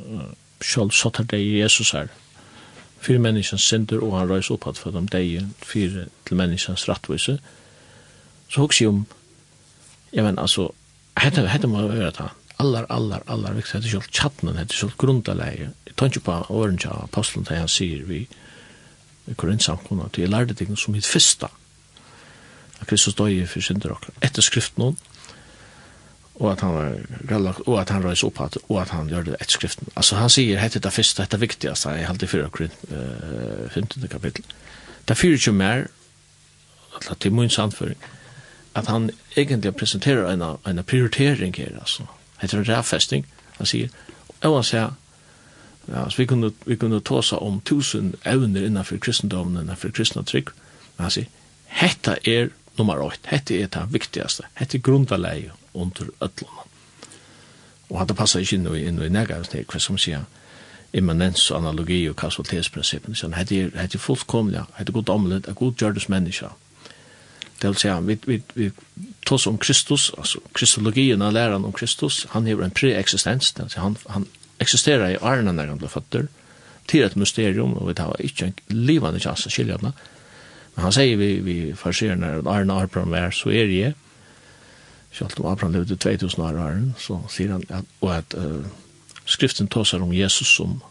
selv 0.63 0.93
satt 0.95 1.19
her 1.19 1.27
deg 1.29 1.43
i 1.43 1.59
Jesus 1.59 1.91
her. 1.93 2.07
Fyrir 3.05 3.21
menneskens 3.21 3.67
synder 3.69 4.01
og 4.01 4.15
han 4.17 4.31
røys 4.31 4.49
opphatt 4.49 4.79
for 4.81 4.95
dem 4.95 5.05
deg 5.11 5.43
fyrir 5.61 6.07
til 6.25 6.39
menneskens 6.39 6.87
rattvise. 6.89 7.37
Så 8.49 8.63
hos 8.63 8.81
jeg 8.81 8.89
om 8.89 9.05
jeg 10.13 10.23
men 10.23 10.39
altså 10.39 10.71
hette, 11.19 11.45
hette 11.47 11.67
må 11.67 11.83
være 11.87 12.09
det 12.15 12.29
allar, 12.57 12.87
allar, 12.89 13.21
allar 13.27 13.53
viktig 13.53 13.77
hette 13.77 13.91
selv 13.91 14.09
tjattnen 14.09 14.57
hette 14.57 14.73
selv 14.73 14.95
grundaleie 14.97 15.69
jeg 15.85 15.95
tar 15.95 16.09
ikke 16.09 16.25
på 16.25 16.39
åren 16.55 16.79
til 16.81 16.95
apostelen 16.95 17.45
til 17.45 17.59
han 17.59 17.69
sier 17.71 18.07
vi 18.07 18.23
i 19.27 19.35
Korintsamkunna 19.37 20.07
til 20.09 20.25
jeg 20.25 20.33
lærte 20.33 20.55
ting 20.55 20.73
som 20.79 20.95
mitt 20.95 21.05
fyrsta 21.05 21.51
at 22.81 22.87
Kristus 22.87 23.15
døg 23.15 23.43
for 23.49 23.63
synder 23.63 23.95
okkar, 23.95 24.15
etter 24.25 24.45
skriften 24.45 24.83
hon, 24.83 24.97
og 26.35 26.51
at 26.51 26.61
han 26.65 26.73
var 26.75 26.95
gallak, 27.29 27.61
og 27.67 27.79
at 27.81 27.89
han 27.89 28.03
røys 28.03 28.23
opp 28.27 28.41
at, 28.43 28.57
og 28.67 28.81
at 28.81 28.91
han 28.91 29.07
gjør 29.07 29.29
det 29.29 29.37
etter 29.39 29.55
skriften. 29.55 29.87
Altså 29.95 30.17
han 30.19 30.29
sier, 30.29 30.59
hette 30.59 30.81
det 30.83 30.91
første, 30.93 31.23
hette 31.23 31.37
det 31.37 31.45
viktigaste, 31.45 31.93
jeg 31.95 32.09
halte 32.09 32.27
i 32.27 32.31
4 32.31 32.49
Korint, 32.51 32.75
uh, 32.91 33.69
15. 33.71 34.07
kapittel. 34.11 34.43
Det 35.07 35.17
fyrir 35.17 35.39
ikke 35.39 35.55
mer, 35.55 35.87
at 36.97 37.07
det 37.23 37.29
er 37.31 37.35
min 37.35 37.49
samføring, 37.49 37.97
at 38.75 38.87
han 38.91 39.09
egentlig 39.37 39.75
presenterer 39.75 40.27
en, 40.33 40.43
en 40.67 40.83
prioritering 40.83 41.55
her, 41.55 41.79
altså. 41.79 42.03
Hette 42.41 42.57
det 42.57 42.69
rævfesting, 42.69 43.25
han 43.57 43.65
sier, 43.65 43.89
og 44.43 44.59
han 44.59 44.67
sier, 44.67 44.93
Ja, 45.87 46.09
så 46.09 46.17
vi 46.17 46.25
kunde 46.25 46.51
vi 46.65 46.75
kunde 46.75 46.99
tåsa 46.99 47.37
om 47.37 47.61
tusen 47.61 48.15
evner 48.23 48.65
innanför 48.65 48.97
kristendomen, 48.97 49.61
innanför 49.61 49.91
kristna 49.91 50.23
trygg. 50.23 50.47
Men 50.97 51.03
han 51.03 51.11
sier, 51.11 51.27
hetta 51.65 52.15
er 52.23 52.49
nummer 52.77 53.01
8. 53.01 53.29
Hette 53.31 53.59
er 53.61 53.67
det 53.71 53.85
viktigaste. 53.93 54.47
Hette 54.59 54.77
er 54.77 54.85
grundaleie 54.85 55.51
under 55.73 56.09
ötlån. 56.21 56.71
Og 57.89 57.99
hatt 57.99 58.09
det 58.09 58.41
ikke 58.41 58.57
inn 58.57 58.67
i, 58.67 58.81
inn 58.87 59.01
i 59.01 59.09
negativt, 59.09 59.51
det 59.51 59.61
er 59.61 59.69
hva 59.69 59.79
som 59.79 59.97
sier 60.01 60.25
immanens 60.95 61.49
og 61.51 61.59
analogi 61.59 62.05
og 62.09 62.15
kausalitetsprinsippen. 62.19 63.15
Så 63.15 63.29
hette 63.35 63.57
er, 63.59 63.73
hette 63.75 63.99
er 63.99 64.03
fullkomlig, 64.03 64.63
hette 64.77 64.89
er 64.89 64.95
god 64.95 65.03
goddomlet, 65.03 65.47
er 65.47 65.57
god 65.57 65.75
gjørdes 65.81 66.09
menneska. 66.09 66.53
Det 67.61 67.69
vil 67.69 67.77
säga, 67.77 67.99
vi, 67.99 68.17
vi, 68.25 68.41
vi 68.53 68.71
tås 69.25 69.47
om 69.47 69.57
Kristus, 69.57 70.11
altså 70.17 70.39
kristologien 70.53 71.21
av 71.21 71.33
läraren 71.33 71.65
om 71.65 71.73
Kristus, 71.73 72.25
han 72.29 72.47
har 72.47 72.61
en 72.61 72.71
preexistens, 72.71 73.53
det 73.53 73.63
vil 73.63 73.69
säga, 73.69 73.81
han, 73.81 73.97
han 74.05 74.25
eksisterar 74.59 75.09
i 75.09 75.17
arna 75.21 75.51
når 75.51 75.71
han 75.71 75.77
blir 75.77 75.89
føtter, 75.91 76.27
til 76.87 77.03
et 77.03 77.15
mysterium, 77.15 77.77
og 77.77 77.87
vi 77.87 77.93
tar 77.93 78.19
ikke 78.19 78.45
en 78.45 78.59
livande 78.69 79.19
chans 79.19 79.47
å 79.47 79.51
skilja 79.53 79.79
henne, 79.79 79.93
Men 80.75 80.83
han 80.83 80.93
säger 80.93 81.17
vi, 81.17 81.39
vi 81.39 81.73
farsier 81.75 82.15
när 82.15 82.47
Arne 82.47 82.73
Abraham 82.73 83.13
er, 83.13 83.31
så 83.31 83.49
är 83.49 83.65
jeg. 83.65 83.93
Sjalt 85.11 85.39
om 85.39 85.45
Abraham 85.45 85.73
levde 85.73 85.95
2000 85.95 86.43
år 86.43 86.59
Arne, 86.59 86.93
så 86.97 87.21
säger 87.29 87.51
han 87.51 87.63
att, 87.69 87.85
och 87.99 88.15
att 88.15 88.35
uh, 88.35 88.65
skriften 89.25 89.67
tåsar 89.67 90.01
om 90.01 90.13
Jesus 90.13 90.47
som 90.47 90.81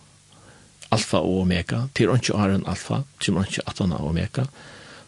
alfa 0.88 1.18
og 1.18 1.40
omega, 1.42 1.82
til 1.94 2.14
ikke 2.14 2.34
Arne 2.34 2.64
alfa, 2.66 3.02
til 3.20 3.36
ikke 3.40 3.62
Atana 3.66 3.96
og 3.96 4.08
omega. 4.08 4.46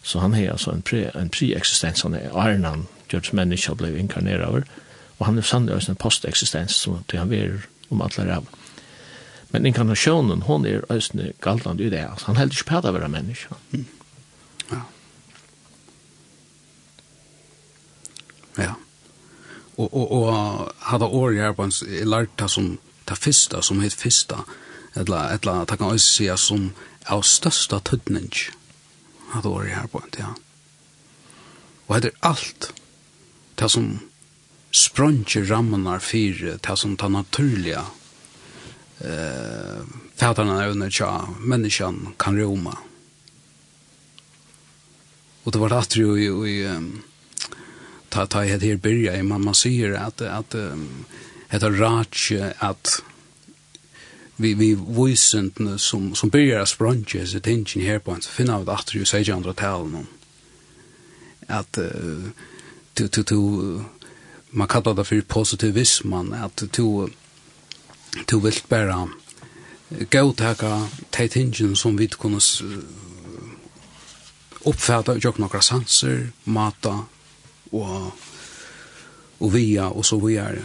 Så 0.03 0.21
han 0.21 0.35
har 0.35 0.51
altså 0.51 0.71
en, 0.71 0.83
pre, 0.83 1.11
en 1.21 1.31
pre-eksistens, 1.31 2.03
han 2.03 2.15
er 2.15 2.37
Arne 2.37 2.69
han 2.69 2.87
gjørs 3.09 3.33
menneske 3.33 3.75
ble 3.75 3.95
inkarneret 3.99 4.47
over, 4.47 4.63
og 5.19 5.27
han 5.27 5.39
er 5.39 5.43
sannlig 5.43 5.75
også 5.75 5.93
en 5.93 5.97
post-eksistens, 6.03 6.75
som 6.75 6.99
han 7.11 7.33
er 7.33 7.59
om 7.91 8.03
alle 8.03 8.33
rævn. 8.33 8.49
Men 9.51 9.67
inkarnationen, 9.67 10.43
hon 10.43 10.67
er 10.67 10.81
også 10.89 11.33
galdande 11.41 11.85
i 11.85 11.91
det, 11.91 12.05
altså 12.11 12.27
han 12.27 12.37
heldur 12.37 12.59
ikke 12.59 12.71
på 12.71 12.81
det 12.81 12.91
å 12.91 12.99
være 12.99 13.09
menneske. 13.09 13.55
Mm. 13.71 13.87
og 19.77 19.95
og 19.95 20.13
og 20.13 20.73
hadde 20.79 21.05
år 21.05 21.33
här 21.33 21.53
på 21.53 21.63
en 21.63 22.09
larta 22.11 22.49
som 22.49 22.79
ta 23.05 23.15
fista 23.15 23.63
som 23.63 23.81
het 23.81 23.95
fista 23.95 24.45
eller 24.95 25.35
eller 25.35 25.65
ta 25.65 25.77
kan 25.77 25.87
også 25.87 26.13
se 26.17 26.37
som 26.37 26.73
av 27.07 27.23
största 27.23 27.81
tydning 27.81 28.33
hadde 29.31 29.49
år 29.49 29.65
här 29.65 29.87
på 29.87 30.03
ja. 30.19 30.35
Og 31.87 32.03
det 32.03 32.11
alt 32.21 32.73
ta 33.55 33.69
som 33.69 33.99
sprunche 34.71 35.45
rammarna 35.45 36.01
för 36.01 36.59
ta 36.59 36.77
som 36.77 36.97
ta 36.97 37.09
naturliga 37.09 37.85
eh 39.01 39.83
fäderna 40.17 40.67
under 40.67 40.91
tja 40.91 41.29
människan 41.39 42.15
kan 42.19 42.39
roma 42.39 42.79
och 45.45 45.53
det 45.53 45.59
var 45.59 45.69
det 45.69 45.97
ju 45.97 46.19
i, 46.19 46.27
i, 46.51 46.65
i 46.65 46.81
ta 48.17 48.27
ta 48.27 48.41
het 48.49 48.63
her 48.63 48.77
byrja 48.77 49.19
i 49.19 49.23
mamma 49.23 49.53
säger 49.55 49.97
at 49.97 50.23
at 50.23 50.57
het 51.49 51.63
er 51.63 51.79
rach 51.81 52.33
at 52.61 53.03
vi 54.37 54.55
vi 54.55 54.75
voisent 54.75 55.81
som 55.81 56.15
som 56.15 56.31
börjar 56.31 56.65
sprunge 56.65 57.27
så 57.27 57.41
tension 57.41 57.83
här 57.83 57.99
på 57.99 58.17
så 58.21 58.31
finna 58.31 58.61
ut 58.61 58.69
att 58.69 58.87
du 58.87 59.05
säger 59.05 59.35
andra 59.35 59.53
tal 59.53 60.07
at 61.49 61.79
att 61.79 61.79
to 62.95 63.09
to 63.09 63.23
to 63.23 63.37
man 64.51 64.69
kallar 64.69 64.95
det 64.95 65.05
för 65.05 65.21
positivism 65.21 66.09
man 66.09 66.33
att 66.33 66.73
to 66.73 67.09
to 68.27 68.41
vill 68.41 68.61
bara 68.69 69.09
gå 70.11 70.33
tacka 70.33 70.89
tension 71.11 71.77
som 71.77 71.97
vi 71.97 72.09
kunde 72.09 72.41
uppfatta 74.65 75.19
jag 75.23 75.39
några 75.39 75.61
sanser 75.61 76.29
mata 76.45 77.05
og, 77.73 78.13
og 79.39 79.53
via 79.55 79.89
og 79.91 80.05
så 80.07 80.19
videre. 80.23 80.65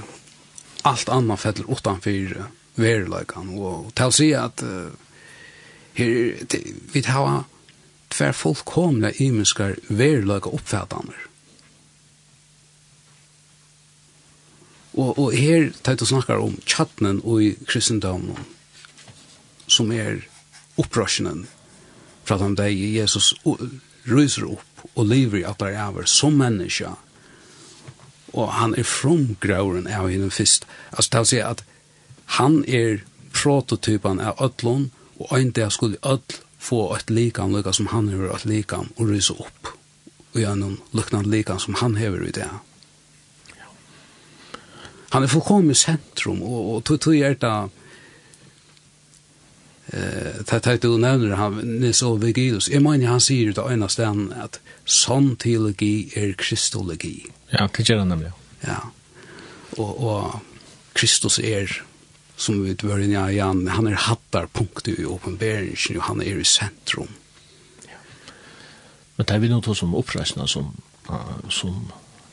Alt 0.88 1.10
anna 1.10 1.38
fettler 1.38 1.70
utenfor 1.70 2.46
verleikene. 2.82 3.58
Og 3.58 3.92
til 3.96 4.12
å 4.12 4.16
si 4.16 4.30
at 4.38 4.64
uh, 4.66 4.94
her, 5.98 6.38
vi 6.94 7.04
har 7.06 7.44
tver 8.12 8.34
fullkomne 8.36 9.14
imenskar 9.24 9.78
verleika 9.88 10.52
oppfattaner. 10.52 11.28
Og, 14.92 15.16
og 15.16 15.36
her 15.36 15.70
tar 15.84 15.96
du 15.96 16.06
snakkar 16.06 16.42
om 16.44 16.58
tjattnen 16.68 17.22
og 17.24 17.44
i 17.46 17.54
kristendomen 17.64 18.36
som 19.72 19.92
er 19.96 20.26
opprasjonen 20.82 21.46
fra 22.28 22.38
den 22.42 22.58
deg 22.60 22.76
Jesus 22.76 23.32
ryser 24.10 24.50
opp 24.52 24.71
og 24.96 25.06
lever 25.06 25.42
i 25.42 25.48
at 25.48 25.60
det 25.60 25.74
er 25.76 26.06
som 26.06 26.38
menneske. 26.40 26.92
Og 28.34 28.52
han 28.54 28.76
er 28.78 28.88
fromgrøren 28.88 29.88
av 29.88 30.10
henne 30.10 30.32
først. 30.32 30.66
Altså, 30.92 31.10
det 31.12 31.20
vil 31.20 31.32
si 31.32 31.42
at 31.44 31.64
han 32.38 32.62
er 32.68 33.02
prototypen 33.36 34.20
av 34.24 34.40
ødlån, 34.40 34.90
og 35.20 35.34
en 35.38 35.52
dag 35.52 35.72
skulle 35.72 36.00
ødl 36.06 36.40
få 36.62 36.96
et 36.96 37.10
likam, 37.10 37.56
lykka 37.56 37.74
som 37.74 37.90
han 37.92 38.10
hever 38.10 38.36
et 38.36 38.46
likam, 38.46 38.92
og 38.98 39.10
rysa 39.10 39.34
opp. 39.34 39.74
Og 40.34 40.42
gjennom 40.42 40.78
lykna 40.96 41.24
likan 41.26 41.60
som 41.60 41.76
han 41.82 41.98
hever 42.00 42.28
i 42.28 42.36
det. 42.36 42.50
Han 45.12 45.24
er 45.24 45.32
fullkomlig 45.32 45.76
sentrum, 45.76 46.42
og, 46.42 46.76
og 46.76 46.84
tog 46.88 47.16
er 47.18 47.36
eh 49.88 50.44
tar 50.46 50.60
tar 50.60 50.78
du 50.78 50.98
nevner 50.98 51.36
han 51.36 51.60
Nils 51.82 52.02
Ove 52.04 52.32
Gilus. 52.32 52.70
Jeg 52.70 52.82
mener 52.82 53.08
han 53.08 53.20
sier 53.20 53.54
det 53.54 53.66
ene 53.66 53.90
stedet 53.90 54.38
at 54.44 54.60
sånn 54.86 55.36
teologi 55.36 56.12
er 56.16 56.34
kristologi. 56.38 57.26
Ja, 57.52 57.68
det 57.68 57.90
gjør 57.90 58.04
han 58.04 58.14
nemlig. 58.14 58.32
Ja. 58.62 58.82
og, 59.78 60.04
og 60.04 60.40
Kristus 60.94 61.40
er 61.40 61.82
som 62.38 62.64
vi 62.64 62.76
var 62.82 63.00
inne 63.00 63.26
i 63.32 63.40
han 63.40 63.68
han 63.68 63.88
er 63.88 64.00
hattar 64.08 64.48
punkt 64.48 64.88
i 64.88 65.04
uppenbarelsen 65.06 66.02
han 66.02 66.22
er 66.22 66.40
i 66.42 66.46
sentrum. 66.46 67.10
Ja. 67.86 68.00
Men 69.16 69.26
det 69.26 69.36
er 69.36 69.40
vi 69.40 69.50
nog 69.50 69.76
som 69.76 69.96
oppreisende 69.96 70.48
som 70.48 70.74
som 71.50 71.92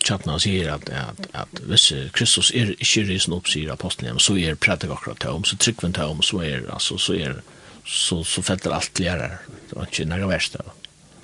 chatten 0.09 0.33
sier 0.43 0.73
at, 0.75 0.89
at, 0.89 1.29
at 1.37 1.63
hvis 1.69 1.91
Kristus 2.17 2.51
er 2.57 2.73
ikke 2.75 3.07
risen 3.11 3.37
opp, 3.37 3.49
sier 3.51 3.73
apostelen, 3.75 4.21
så 4.23 4.37
er 4.41 4.59
prædik 4.59 4.93
akkurat 4.95 5.21
til 5.21 5.37
om, 5.37 5.45
så 5.45 5.59
tryggven 5.61 5.95
til 5.97 6.15
om, 6.15 6.23
så 6.25 6.43
er, 6.47 6.67
altså, 6.73 6.99
så 6.99 7.17
er, 7.19 7.41
så, 7.85 8.23
så 8.25 8.45
fetter 8.45 8.75
alt 8.75 8.93
til 8.95 9.09
det 9.09 9.77
var 9.77 9.89
ikke 9.89 10.09
nærmere 10.09 10.37
verst 10.37 10.59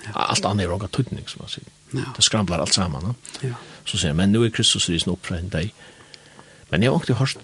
Ja. 0.05 0.27
Alt 0.29 0.45
annet 0.45 0.67
er 0.67 0.73
også 0.75 0.91
tydning, 0.93 1.25
som 1.31 1.41
man 1.41 1.49
sier. 1.49 1.71
Ja. 1.95 2.11
Det 2.17 2.25
skramlar 2.27 2.61
alt 2.61 2.75
sammen. 2.75 3.15
Ja. 3.43 3.55
Så 3.89 3.97
sier 4.01 4.13
men 4.13 4.33
nu 4.33 4.43
er 4.45 4.53
Kristus 4.53 4.89
risen 4.93 5.13
opp 5.15 5.25
fra 5.25 5.39
en 5.39 5.49
dag. 5.49 5.71
Men 6.71 6.83
jeg 6.83 6.93
har 6.93 7.01
ikke 7.01 7.17
hørt 7.21 7.39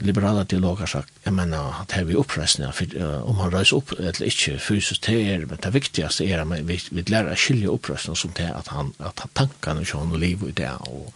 liberala 0.00 0.44
dialoger 0.44 0.86
sagt, 0.86 1.12
jeg 1.24 1.32
mener 1.32 1.80
at 1.80 1.92
her 1.96 2.04
vi 2.04 2.16
oppreisende, 2.16 2.72
for 2.72 2.96
uh, 3.00 3.28
om 3.28 3.38
han 3.40 3.52
reiser 3.54 3.78
opp 3.78 3.94
eller 3.98 4.26
ikke 4.28 4.58
fysisk, 4.60 5.02
til 5.06 5.22
er, 5.22 5.46
men 5.48 5.60
det 5.62 5.72
viktigaste 5.74 6.26
er 6.28 6.42
at 6.42 6.68
vi, 6.68 6.76
vi 6.90 7.04
lærer 7.08 7.32
å 7.32 7.38
skilje 7.40 7.72
oppreisende 7.72 8.18
som 8.18 8.34
til 8.36 8.52
at 8.52 8.68
han, 8.74 8.92
at 9.00 9.24
han 9.24 9.32
tankene 9.38 9.86
ikke 9.86 10.00
har 10.00 10.10
noe 10.10 10.20
liv 10.20 10.44
i 10.48 10.52
det, 10.56 10.70
og, 10.90 11.12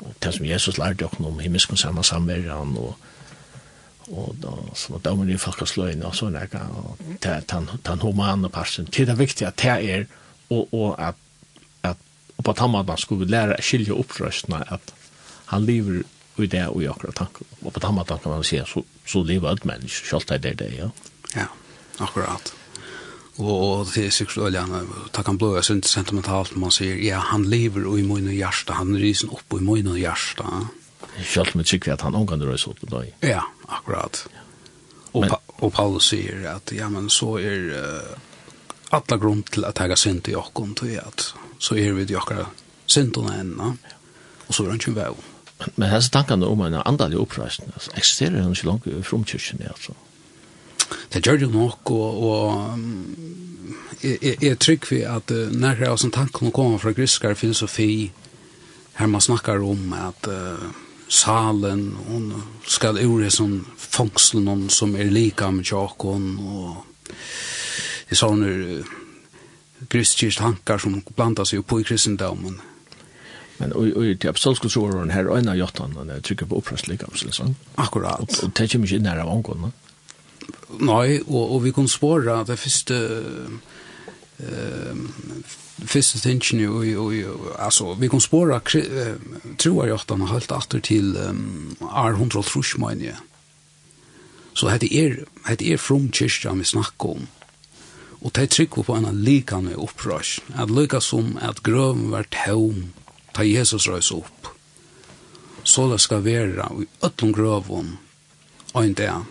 og 0.00 0.12
det 0.22 0.34
som 0.36 0.46
Jesus 0.46 0.80
lærte 0.80 1.08
oss 1.08 1.18
om 1.20 1.40
himmelsk 1.40 1.76
samme 1.80 2.04
samverden, 2.04 2.76
og, 2.76 2.96
og 4.12 4.36
da, 4.42 4.54
så 4.76 5.00
da 5.00 5.14
må 5.16 5.24
de 5.24 5.38
faktisk 5.40 5.80
løgne 5.80 6.08
og 6.08 6.16
sånn, 6.18 6.36
og 6.36 7.04
den, 7.24 7.70
den 7.86 8.02
humane 8.04 8.52
parten, 8.52 8.90
det 8.90 9.06
er 9.06 9.12
det 9.14 9.20
viktige 9.20 9.52
at 9.52 9.60
det 9.62 9.76
er, 9.96 10.08
og, 10.50 10.68
og 10.74 10.98
at, 11.00 11.16
at 11.82 11.96
og 12.36 12.44
på 12.44 12.52
tammat 12.58 12.86
man 12.86 12.98
skulle 12.98 13.30
læra 13.30 13.60
skilje 13.62 13.94
opprøsninger, 13.94 14.66
at 14.74 14.92
han 15.52 15.64
lever 15.64 16.02
i 16.38 16.46
det 16.46 16.64
og 16.68 16.82
i 16.82 16.88
akkurat 16.88 17.14
tanken. 17.14 17.46
Og 17.62 17.72
på 17.72 17.80
den 17.80 17.94
måten 17.94 18.18
kan 18.22 18.32
man 18.32 18.44
si, 18.44 18.60
så, 18.66 18.82
så 19.06 19.22
lever 19.22 19.48
alt 19.48 19.64
menneske, 19.68 20.08
selv 20.08 20.28
det 20.28 20.54
er 20.54 20.54
det, 20.54 20.72
ja. 20.78 20.88
Ja, 21.36 21.46
akkurat. 22.00 22.54
Og 23.38 23.52
og 23.62 23.86
det 23.94 24.06
er 24.06 24.10
sikkert 24.10 24.46
øljene, 24.46 24.82
det 25.16 25.24
kan 25.24 25.38
blåa 25.38 25.62
sunt 25.62 25.86
sentimentalt, 25.86 26.56
man 26.56 26.70
sier, 26.70 26.96
ja, 26.96 27.18
han 27.18 27.44
lever 27.44 27.86
i 27.98 28.02
mine 28.02 28.32
hjärsta, 28.32 28.72
han 28.72 28.96
ryser 28.96 29.32
opp 29.32 29.56
i 29.56 29.60
mine 29.64 29.96
hjärsta. 29.98 30.68
Selv 31.24 31.56
med 31.56 31.64
sikkert 31.64 31.92
at 31.92 32.00
han 32.02 32.14
omganger 32.14 32.46
røyser 32.46 32.70
opp 32.70 32.82
i 32.82 32.90
dag. 32.90 33.14
Ja, 33.20 33.42
akkurat. 33.68 34.26
Ja. 34.32 34.38
Og, 35.12 35.28
pa 35.28 35.40
og 35.62 35.72
Paulus 35.72 36.08
sier 36.08 36.46
at, 36.50 36.72
ja, 36.72 36.88
men 36.88 37.10
så 37.12 37.36
er 37.38 37.66
uh, 37.76 38.16
alla 38.96 39.18
grunn 39.20 39.42
til 39.42 39.64
at 39.68 39.78
jeg 39.78 39.92
har 39.92 40.00
synd 40.00 40.28
i 40.28 40.34
åkken, 40.34 40.74
så 41.58 41.76
er 41.76 41.92
vi 41.92 42.06
i 42.08 42.16
åkker 42.16 42.46
syndene 42.86 43.40
enda, 43.40 43.72
og 44.48 44.54
så 44.54 44.64
er 44.64 44.72
han 44.72 44.80
ikke 44.80 44.96
vei 44.96 45.10
om. 45.12 45.31
Men 45.76 45.88
hans 45.88 46.10
tankene 46.10 46.46
om 46.46 46.60
en 46.60 46.80
andalig 46.84 47.18
oppreisning, 47.18 47.70
altså, 47.74 47.90
eksisterer 47.96 48.42
han 48.42 48.54
ikke 48.54 48.66
langt 48.66 48.86
i 48.86 49.02
fromkirken, 49.02 49.62
altså? 49.70 49.92
Det 51.12 51.22
gjør 51.24 51.36
det 51.36 51.50
nok, 51.52 51.90
og, 51.90 52.22
og 52.22 52.78
jeg, 54.02 54.36
jeg 54.42 54.58
trygg 54.58 54.86
for 54.86 55.16
at 55.16 55.32
uh, 55.32 55.52
nærkere 55.52 55.92
av 55.92 56.00
sånne 56.00 56.16
tankene 56.16 56.52
komme 56.54 56.80
fra 56.82 56.92
griskere 56.96 57.38
filosofi, 57.38 58.10
her 58.98 59.08
man 59.08 59.24
snakker 59.24 59.62
om 59.64 59.92
at 59.96 60.28
uh, 60.28 60.66
salen, 61.08 61.92
hun 62.08 62.32
skal 62.68 63.00
ure 63.00 63.30
sånn 63.32 63.60
fangselen 63.76 64.68
som 64.72 64.96
er 64.96 65.12
lika 65.12 65.50
med 65.52 65.68
tjakon, 65.68 66.28
og 66.40 67.12
jeg 68.10 68.20
sa 68.20 68.28
hun 68.32 68.44
uh, 68.44 68.92
griskers 69.92 70.38
tankar 70.40 70.82
som 70.82 71.00
blandas 71.16 71.52
seg 71.52 71.64
på 71.66 71.80
i 71.80 71.86
kristendommen, 71.86 72.60
Men 73.62 73.72
og 73.78 73.94
og 73.94 74.18
til 74.18 74.32
absolutt 74.32 74.66
så 74.74 74.82
var 74.82 75.12
her 75.14 75.30
og 75.30 75.38
en 75.38 75.52
av 75.54 75.58
jottan 75.60 75.94
og 75.96 76.10
det 76.10 76.22
trykker 76.26 76.50
på 76.50 76.58
opprest 76.58 76.90
likam 76.90 77.14
sånn. 77.14 77.54
Akkurat. 77.78 78.26
Og 78.42 78.50
det 78.58 78.68
kommer 78.72 78.90
ikke 78.90 79.04
nær 79.06 79.22
av 79.22 79.30
angående. 79.30 79.70
Nei, 80.82 81.20
og, 81.28 81.42
og 81.54 81.60
vi 81.62 81.70
kunne 81.70 81.92
spåra 81.92 82.42
det 82.48 82.58
første 82.58 82.98
fyrste 85.86 86.20
tingen 86.22 86.60
jo, 86.60 86.80
jo, 86.82 87.10
jo, 87.14 87.34
altså, 87.58 87.94
vi 87.94 88.08
kan 88.08 88.20
spåra 88.20 88.60
tror 89.58 89.86
jo 89.88 89.98
at 89.98 90.10
han 90.10 90.24
har 90.24 90.32
holdt 90.34 90.54
atter 90.54 90.80
til 90.82 91.16
um, 91.16 91.76
R100 91.80 92.42
trusjmanje. 92.48 93.14
Så 94.54 94.68
hette 94.68 94.90
er, 94.90 95.22
hette 95.46 95.70
er 95.72 95.80
from 95.80 96.10
kyrkja 96.12 96.52
vi 96.58 96.68
snakker 96.68 97.16
om. 97.16 97.28
Og 98.22 98.34
det 98.36 98.50
trykker 98.54 98.86
på 98.86 98.94
en 98.94 99.08
likane 99.24 99.74
opprørs. 99.78 100.40
At 100.54 100.70
lykka 100.70 101.00
som 101.00 101.38
at 101.42 101.62
grøven 101.66 102.10
var 102.12 102.28
home 102.44 102.92
ta 103.32 103.44
Jesus 103.46 103.88
røys 103.88 104.10
opp. 104.12 104.48
Så 105.64 105.86
det 105.92 106.00
skal 106.00 106.24
være 106.24 106.68
i 106.82 106.86
øtlom 107.04 107.32
grøvum, 107.32 107.96
og 108.74 108.84
en 108.84 108.94
dag, 108.94 109.24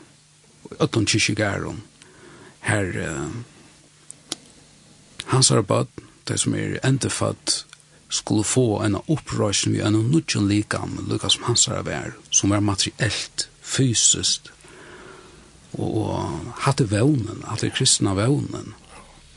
i 0.72 0.84
øtlom 0.84 1.82
her 2.62 2.86
uh, 2.86 3.32
hans 5.26 5.52
arbeid, 5.52 5.88
det 6.28 6.40
som 6.40 6.56
er 6.56 6.80
endefatt, 6.86 7.66
skulle 8.10 8.44
få 8.44 8.82
en 8.84 8.98
opprøsning 9.08 9.76
vi 9.76 9.82
en 9.82 9.94
nudjon 10.12 10.48
likam, 10.48 10.98
lukka 11.08 11.30
som 11.30 11.44
hans 11.44 11.68
arbeid, 11.68 12.18
som 12.32 12.52
er 12.52 12.60
materiellt, 12.60 13.48
fysiskt, 13.62 14.52
og, 15.74 15.98
og 15.98 16.54
hatt 16.66 16.84
i 16.84 16.90
vevnen, 16.92 17.46
hatt 17.48 17.64
i 17.64 17.72
kristna 17.72 18.14
vevnen. 18.18 18.74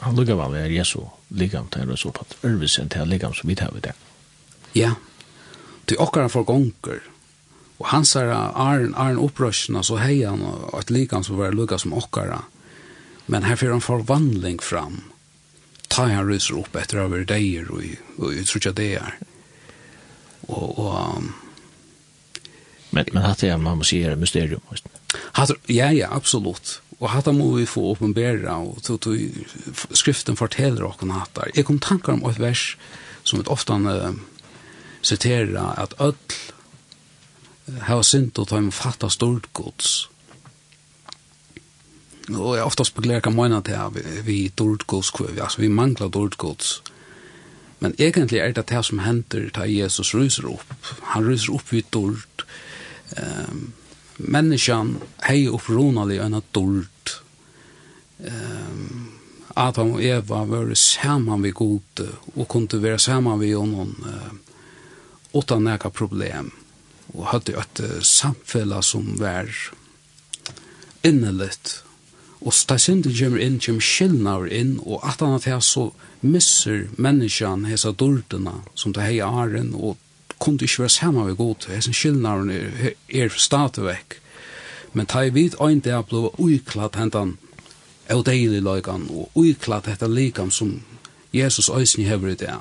Han 0.03 0.19
lukkar 0.19 0.41
vel 0.41 0.59
er 0.59 0.75
Jesu 0.75 1.05
likam, 1.31 1.71
til 1.71 1.91
å 1.91 1.97
så 1.97 2.11
på 2.11 2.27
at 2.27 2.35
ørvisen 2.45 2.91
til 2.91 3.07
likam 3.09 3.35
som 3.35 3.49
vi 3.49 3.57
tar 3.59 3.71
vi 3.75 3.85
det. 3.85 3.95
Ja, 4.75 4.95
til 5.87 6.01
okkara 6.03 6.31
for 6.33 6.47
gonger. 6.49 7.03
Og 7.83 7.89
han 7.91 8.07
sier 8.07 8.31
Arn, 8.33 8.95
Arn 8.95 9.19
opprøsjene, 9.21 9.83
så 9.85 9.99
hei 10.01 10.23
han 10.23 10.43
et 10.79 10.93
likan 10.95 11.27
som 11.27 11.41
var 11.41 11.55
lukka 11.55 11.79
som 11.83 11.95
okkara. 11.97 12.45
Men 13.27 13.47
her 13.49 13.59
fyrir 13.59 13.75
han 13.75 13.85
forvandling 13.85 14.61
fram. 14.63 15.01
Ta 15.89 16.09
han 16.11 16.27
ryser 16.29 16.59
opp 16.59 16.77
etter 16.79 17.03
over 17.05 17.25
deir 17.29 17.71
og, 17.73 17.85
og 18.19 18.75
det 18.79 18.91
er. 18.99 19.17
Og, 20.49 20.79
og 20.79 21.33
Men, 22.95 23.09
men 23.11 23.25
hatt 23.27 23.43
er, 23.43 23.57
man 23.59 23.81
må 23.81 23.87
si, 23.87 24.01
er 24.07 24.19
mysterium. 24.19 24.63
Hatt, 25.35 25.55
ja, 25.71 25.91
ja, 25.95 26.13
absolutt. 26.15 26.79
Og 27.01 27.09
hatt 27.11 27.27
må 27.35 27.51
vi 27.57 27.67
få 27.67 27.83
åpenbæra, 27.91 28.55
og 28.63 28.83
to, 28.87 28.97
to, 29.03 29.17
skriften 29.91 30.39
forteller 30.39 30.87
okken 30.87 31.11
hatt 31.15 31.35
der. 31.35 31.51
Jeg 31.57 31.67
kom 31.67 31.81
tankar 31.83 32.15
om 32.15 32.23
et 32.31 32.39
vers 32.39 32.77
som 33.27 33.41
vi 33.41 33.49
ofte 33.51 33.75
uh, 33.75 34.15
citera 35.05 35.75
at 35.79 35.95
öll 36.01 36.17
hava 37.89 38.03
synd 38.05 38.39
og 38.41 38.49
tøym 38.51 38.73
fatta 38.75 39.09
stort 39.13 39.53
gods. 39.57 40.09
Og 42.33 42.57
jeg 42.57 42.65
ofta 42.65 42.87
spekulerer 42.89 43.25
kan 43.25 43.37
mena 43.37 43.61
til 43.65 43.77
at 43.77 44.27
vi 44.27 44.49
dårlig 44.49 44.87
gods, 44.89 45.13
altså 45.21 45.61
vi 45.61 45.69
manglar 45.69 46.09
dårlig 46.09 46.39
gods. 46.41 46.83
Men 47.81 47.95
egentlig 47.99 48.41
er 48.41 48.53
det 48.53 48.69
det 48.71 48.85
som 48.85 49.03
hender 49.05 49.51
da 49.53 49.67
Jesus 49.69 50.15
ryser 50.15 50.49
opp. 50.49 50.71
Han 51.13 51.27
ryser 51.29 51.53
opp 51.53 51.73
vid 51.73 51.91
dårlig. 51.93 52.47
Um, 53.21 53.75
menneskjan 54.17 54.95
hei 55.27 55.45
oppronali 55.53 56.17
enn 56.23 56.39
at 56.39 56.49
dårlig. 56.57 56.89
Um, 58.25 59.11
Adam 59.57 59.93
og 59.99 60.03
Eva 60.03 60.41
var 60.49 60.73
saman 60.79 61.45
vi 61.45 61.53
god 61.53 62.07
og 62.35 62.49
kunne 62.49 62.81
være 62.83 62.99
saman 62.99 63.41
vi 63.43 63.53
honom. 63.53 63.93
uh, 64.01 64.44
utan 65.35 65.65
några 65.65 65.91
problem 65.91 66.51
och 67.07 67.27
hade 67.27 67.53
ett 67.53 67.81
samfälle 68.03 68.83
som 68.83 69.17
var 69.17 69.57
innerligt 71.03 71.85
och 72.39 72.55
stasinde 72.55 73.11
gömmer 73.11 73.39
in 73.39 73.59
gem 73.63 73.81
skillnader 73.81 74.53
in 74.53 74.79
och 74.79 75.09
att 75.09 75.21
han 75.21 75.35
att 75.35 75.65
så 75.65 75.93
misser 76.21 76.89
människan 76.97 77.65
hesa 77.65 77.93
dulterna 77.93 78.63
som 78.75 78.93
det 78.93 79.01
hej 79.01 79.21
aren 79.21 79.75
och 79.75 79.99
kunde 80.41 80.65
ikke 80.65 80.79
være 80.79 80.89
sammen 80.89 81.27
vi 81.27 81.35
god, 81.35 81.69
hesa 81.69 81.93
skyldnaren 81.93 82.51
er, 82.51 82.91
er 83.09 83.29
stadigvæk. 83.29 84.21
Men 84.93 85.07
ta 85.07 85.21
i 85.21 85.31
vid 85.31 85.57
ein 85.61 85.81
dag 85.81 86.07
blei 86.07 86.29
uiklatt 86.39 86.97
hentan 86.97 87.37
av 88.11 88.25
deilig 88.27 88.63
løygan 88.63 89.09
og 89.11 89.31
uiklatt 89.35 89.87
hetta 89.87 90.07
likam 90.07 90.51
som 90.51 90.83
Jesus 91.33 91.71
øysen 91.71 92.05
hever 92.05 92.29
i 92.29 92.35
dag 92.35 92.61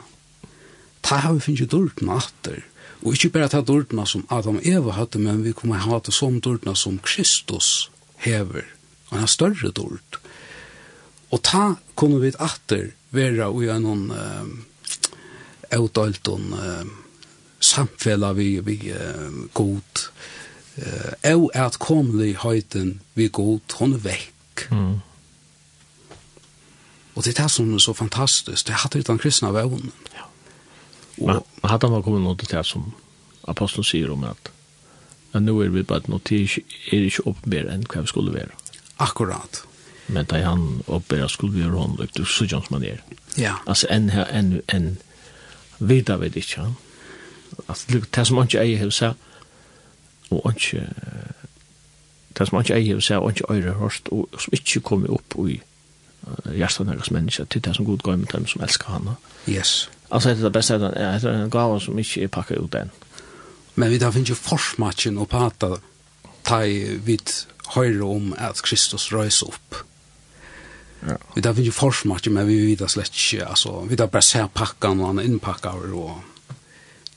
ta 1.04 1.20
har 1.24 1.36
vi 1.36 1.44
finnst 1.46 1.64
jo 1.66 1.72
dårdene 1.72 2.18
atter. 2.18 2.64
Og 3.04 3.18
ikkje 3.18 3.34
bare 3.36 3.52
ta 3.52 3.62
dårdene 3.62 4.06
som 4.08 4.26
Adam 4.32 4.62
og 4.62 4.68
Eva 4.68 4.96
hadde, 4.96 5.20
men 5.20 5.44
vi 5.44 5.52
kommer 5.56 5.84
ha 5.84 6.00
det 6.00 6.14
som 6.16 6.40
dårdene 6.42 6.76
som 6.80 7.00
Kristus 7.04 7.90
hever. 8.24 8.64
Han 9.12 9.20
har 9.20 9.32
større 9.32 9.72
dård. 9.76 10.20
Og 11.34 11.42
ta 11.44 11.76
kunne 12.00 12.22
vi 12.22 12.32
atter 12.40 12.94
vera 13.14 13.50
og 13.52 13.66
gjøre 13.66 13.82
noen 13.84 14.06
uh, 14.14 14.48
avtalt 15.74 16.30
uh, 16.30 16.84
samfella 17.60 18.34
vi, 18.38 18.60
vi 18.64 18.78
uh, 18.94 19.50
god. 19.54 20.06
Uh, 20.78 21.34
og 21.34 21.50
at 21.58 21.80
komlig 21.82 22.38
høyten 22.46 23.00
vi 23.18 23.28
god, 23.28 23.76
hun 23.80 23.98
er 23.98 24.06
vekk. 24.06 24.68
Mm. 24.72 25.02
Og 27.14 27.26
det 27.26 27.34
er 27.34 27.44
det 27.44 27.52
som 27.52 27.74
er 27.74 27.82
så 27.84 27.94
fantastisk. 27.94 28.66
Det 28.66 28.74
er 28.74 28.82
hatt 28.86 28.96
utan 28.96 29.22
kristna 29.22 29.52
vevnen. 29.54 29.92
Men 31.18 31.44
hadde 31.64 31.90
han 31.90 32.04
kommet 32.04 32.26
noe 32.26 32.38
til 32.40 32.50
det 32.50 32.66
som 32.66 32.92
apostelen 33.48 33.86
sier 33.86 34.12
om 34.14 34.24
at 34.28 34.54
men 35.34 35.48
nå 35.50 35.56
er 35.64 35.72
vi 35.74 35.82
bare 35.82 36.06
noe 36.14 36.22
til 36.22 36.46
er 36.94 37.08
ikke 37.08 37.26
oppmer 37.30 37.70
enn 37.74 37.88
hva 37.90 38.04
vi 38.06 38.12
skulle 38.12 38.34
være. 38.36 38.54
Akkurat. 39.02 39.64
Men 40.08 40.28
da 40.30 40.44
han 40.46 40.84
oppmer 40.86 41.28
skulle 41.28 41.56
vi 41.56 41.64
gjøre 41.64 41.72
göra 41.72 41.82
honom 41.82 42.02
upp 42.02 42.14
till 42.14 42.50
som 42.50 42.64
man 42.70 42.84
er. 42.84 43.02
Ja. 43.38 43.56
Altså 43.68 43.88
enn 43.90 44.10
her, 44.10 44.30
enn, 44.30 44.62
enn, 44.68 44.98
vidar 45.80 46.18
vet 46.22 46.36
inte 46.36 46.62
han. 46.62 46.76
Altså 47.68 48.00
det 48.16 48.28
som 48.28 48.38
han 48.38 48.48
ikke 48.48 48.62
eier 48.62 48.84
hos 48.86 49.02
seg, 49.02 49.14
og 50.30 50.42
han 50.46 50.56
ikke, 50.56 50.86
det 52.38 52.48
som 52.48 52.58
han 52.58 52.66
ikke 52.66 52.78
eier 52.78 52.96
hos 52.96 53.10
seg, 53.10 53.18
og 53.18 53.24
han 53.24 53.36
ikke 53.36 53.54
øyre 53.54 53.74
hørst, 53.80 54.10
og 54.12 54.30
som 54.38 54.54
ikke 54.54 54.80
kommer 54.80 55.14
opp 55.14 55.38
i 55.50 55.62
hjertet 56.54 56.90
av 56.90 57.12
mennesker, 57.12 57.46
til 57.46 57.62
det 57.62 57.76
som 57.76 57.86
god 57.86 58.06
går 58.06 58.16
med 58.16 58.30
dem 58.34 58.48
som 58.48 58.62
elsker 58.62 58.94
henne. 58.94 59.18
Yes. 59.50 59.90
Alltså 60.14 60.30
det 60.30 60.40
är 60.40 60.44
det 60.44 60.50
bästa 60.50 60.78
den 60.78 60.94
är 60.94 61.20
det 61.20 61.32
en 61.32 61.50
gåva 61.50 61.80
som 61.80 62.00
inte 62.00 62.24
är 62.24 62.28
packad 62.28 62.58
ut 62.58 62.76
än. 62.76 62.90
Men 63.74 63.90
vi 63.90 63.98
där 63.98 64.12
finns 64.12 64.30
ju 64.30 64.36
forsmatchen 64.36 65.18
och 65.18 65.34
ta 66.42 66.66
i 66.66 66.98
vid 67.04 67.30
höra 67.68 68.06
om 68.06 68.36
att 68.38 68.62
Kristus 68.62 69.12
rös 69.12 69.44
upp. 69.44 69.76
Ja. 71.08 71.18
Vi 71.36 71.42
där 71.42 71.54
finns 71.54 71.68
ju 71.68 71.72
forsmatchen 71.72 72.34
men 72.34 72.48
vi 72.48 72.66
vet 72.66 72.80
det 72.80 72.90
slätt 72.90 73.48
alltså 73.48 73.82
vi 73.82 73.96
där 73.96 74.08
bara 74.08 74.22
ser 74.22 74.48
packan 74.48 75.00
och 75.00 75.08
han 75.08 75.20
inpackar 75.20 75.94
och 75.94 76.18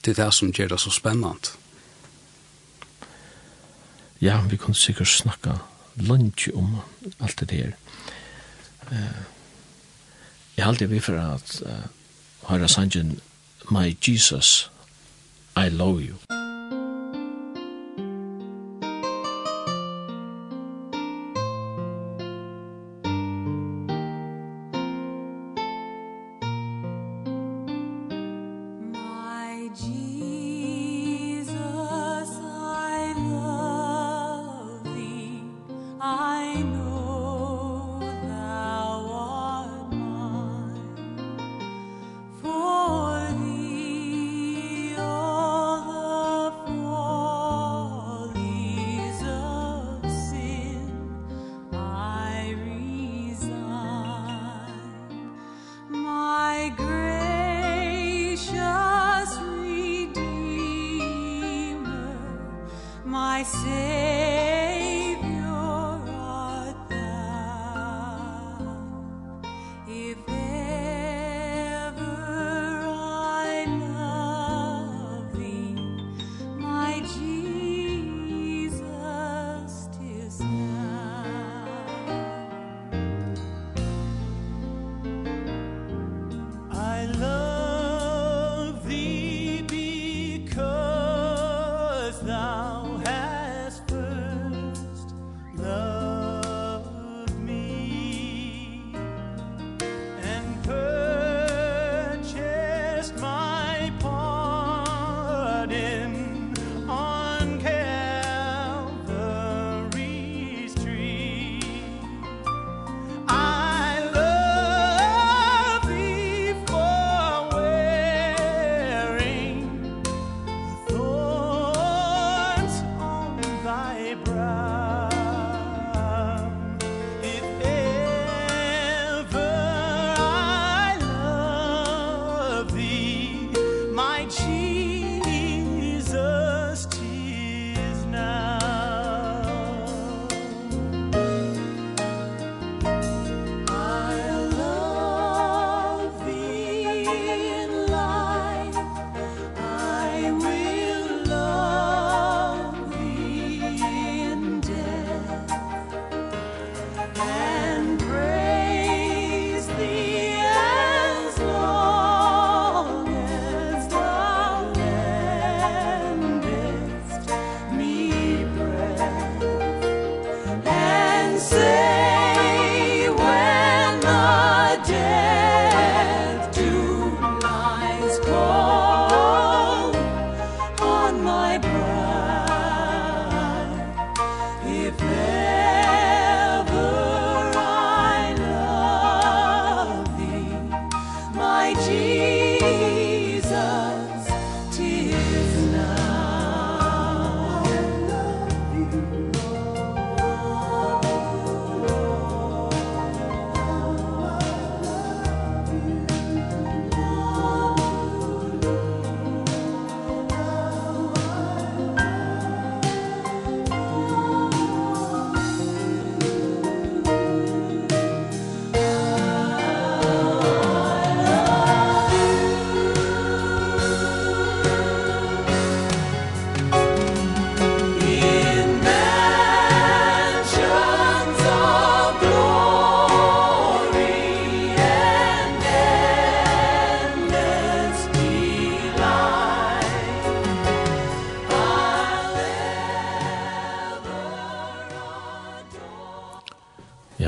det 0.00 0.18
är 0.18 0.24
det 0.24 0.32
som 0.32 0.52
gör 0.54 0.68
det 0.68 0.78
så 0.78 0.90
spännande. 0.90 1.48
Ja, 4.18 4.44
vi 4.50 4.56
kunde 4.56 4.74
säkert 4.74 5.08
snacka 5.08 5.58
lunch 5.94 6.48
om 6.54 6.78
allt 7.18 7.36
det 7.36 7.46
där. 7.46 7.76
Eh, 8.90 8.98
uh, 8.98 9.04
jag 10.54 10.64
har 10.64 10.70
alltid 10.70 10.88
vi 10.88 11.00
för 11.00 11.16
att 11.16 11.62
uh, 11.66 11.86
høyre 12.48 12.68
sangen 12.68 13.20
My 13.70 13.96
Jesus, 14.08 14.70
I 15.56 15.68
love 15.68 16.00
you. 16.00 16.35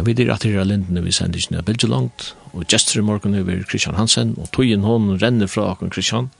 vi 0.09 0.17
der 0.17 0.33
at 0.33 0.47
her 0.49 0.65
lindene 0.65 1.05
vi 1.05 1.13
sender 1.13 1.39
ikke 1.39 1.55
ned 1.55 1.67
bildet 1.69 1.91
langt, 1.93 2.33
og 2.53 2.67
gestur 2.71 3.03
i 3.03 3.05
morgen 3.05 3.37
over 3.37 3.51
vi 3.51 3.63
Christian 3.69 3.99
Hansen, 3.99 4.35
og 4.41 4.51
tøyen 4.57 4.87
hon 4.87 5.11
renner 5.21 5.51
fra 5.51 5.71
akkurat 5.73 5.93
Christian. 5.93 6.31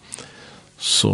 Så 0.79 1.13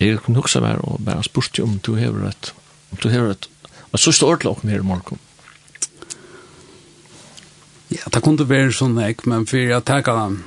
jeg 0.00 0.18
kunne 0.24 0.40
huske 0.40 0.62
meg 0.64 0.80
og 0.82 1.02
bare 1.04 1.24
spørste 1.26 1.62
om 1.62 1.78
du 1.78 1.94
hever 1.98 2.28
et, 2.30 2.52
om 2.92 3.02
du 3.02 3.08
hever 3.12 3.34
et, 3.34 3.48
et 3.92 4.00
så 4.00 4.12
står 4.12 4.40
det 4.42 4.50
akkurat 4.50 4.72
her 4.72 4.82
i 4.82 4.88
morgen. 4.88 5.20
Ja, 7.92 8.08
det 8.10 8.22
kunne 8.24 8.48
være 8.48 8.72
sånn 8.74 8.96
ek, 9.04 9.26
men 9.30 9.44
for 9.46 9.60
jeg 9.60 9.84
tenker, 9.86 10.38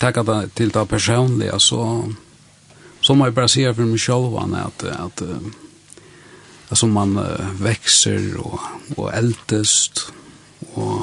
tenker 0.00 0.24
det 0.28 0.38
til 0.56 0.70
det 0.72 0.86
personlige, 0.88 1.58
så, 1.60 1.82
så 3.04 3.16
må 3.16 3.28
jeg 3.28 3.36
bare 3.36 3.50
si 3.50 3.66
for 3.66 3.90
meg 3.90 4.00
selv 4.00 4.38
at, 4.38 4.86
at, 4.94 5.26
at 5.26 5.63
alltså 6.68 6.86
man 6.86 7.26
växer 7.60 8.36
och 8.36 8.60
och 8.96 9.14
ältest 9.14 10.12
och 10.74 11.00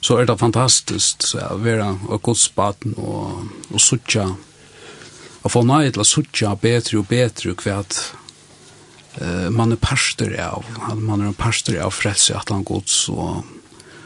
så 0.00 0.16
är 0.16 0.26
det 0.26 0.38
fantastiskt 0.38 1.22
så 1.22 1.38
att 1.38 1.60
vara 1.60 1.98
och 2.08 2.22
Guds 2.22 2.54
barn 2.54 2.92
och 2.92 3.30
och 3.74 3.80
sucha 3.80 4.34
och 5.42 5.52
få 5.52 5.62
nej 5.62 5.92
till 5.92 6.04
sucha 6.04 6.56
bättre 6.56 6.98
och 6.98 7.04
bättre 7.04 7.54
kvärt 7.54 7.94
eh 9.14 9.50
man 9.50 9.72
är 9.72 9.76
pastor 9.76 10.40
av 10.40 10.64
man 10.94 11.20
är 11.20 11.24
en 11.24 11.34
pastor 11.34 11.78
av 11.78 11.90
frälse 11.90 12.36
att 12.36 12.48
han 12.48 12.64
Guds 12.64 12.92
så 12.92 13.44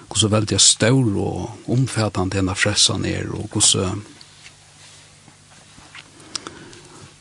hur 0.08 0.14
så 0.14 0.28
väldigt 0.28 0.60
stor 0.60 1.16
och 1.16 1.50
omfattande 1.66 2.36
den 2.36 2.54
frässan 2.54 3.04
är 3.04 3.30
och 3.30 3.50
hur 3.52 3.60
så 3.60 3.90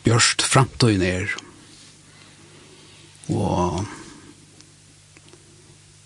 björst 0.03 0.41
framtiden 0.41 1.01
är 1.01 1.35
Og 3.29 3.85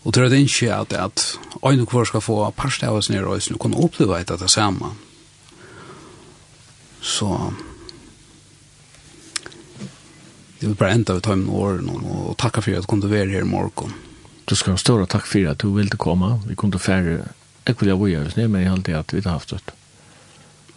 Og 0.04 0.14
tror 0.14 0.28
det 0.28 0.42
ikke 0.44 0.74
at, 0.76 0.94
at 0.94 1.40
øyne 1.64 1.86
kvar 1.86 2.04
skal 2.04 2.22
få 2.22 2.50
parste 2.52 2.88
av 2.88 2.98
oss 3.00 3.10
nere 3.10 3.26
og 3.26 3.42
kunne 3.42 3.60
kan 3.60 3.84
oppleve 3.86 4.20
et 4.20 4.32
av 4.32 4.40
det 4.40 4.50
samme. 4.52 4.90
Så 7.02 7.54
det 10.60 10.68
vil 10.68 10.76
bare 10.76 10.94
enda 10.94 11.16
ut 11.16 11.28
av 11.28 11.50
åren 11.50 11.90
og 11.90 12.36
takka 12.38 12.62
for 12.62 12.76
at 12.76 12.84
du 12.84 12.88
kunne 12.88 13.10
være 13.10 13.32
her 13.32 13.48
i 13.48 13.48
morgen. 13.48 13.94
Du 14.50 14.56
skal 14.56 14.74
ha 14.74 14.78
større 14.78 15.08
takk 15.08 15.26
for 15.28 15.48
at 15.48 15.64
du 15.64 15.72
ville 15.72 15.98
komme. 15.98 16.42
Vi 16.48 16.56
kunne 16.56 16.80
færre 16.80 17.24
ekkert 17.66 17.88
jeg 17.88 18.00
var 18.00 18.08
gjøres 18.08 18.36
ned, 18.36 18.48
men 18.48 18.62
jeg 18.62 18.70
halte 18.70 18.98
at 19.00 19.14
vi 19.14 19.22
har 19.24 19.40
haft 19.40 19.54
et 19.54 19.74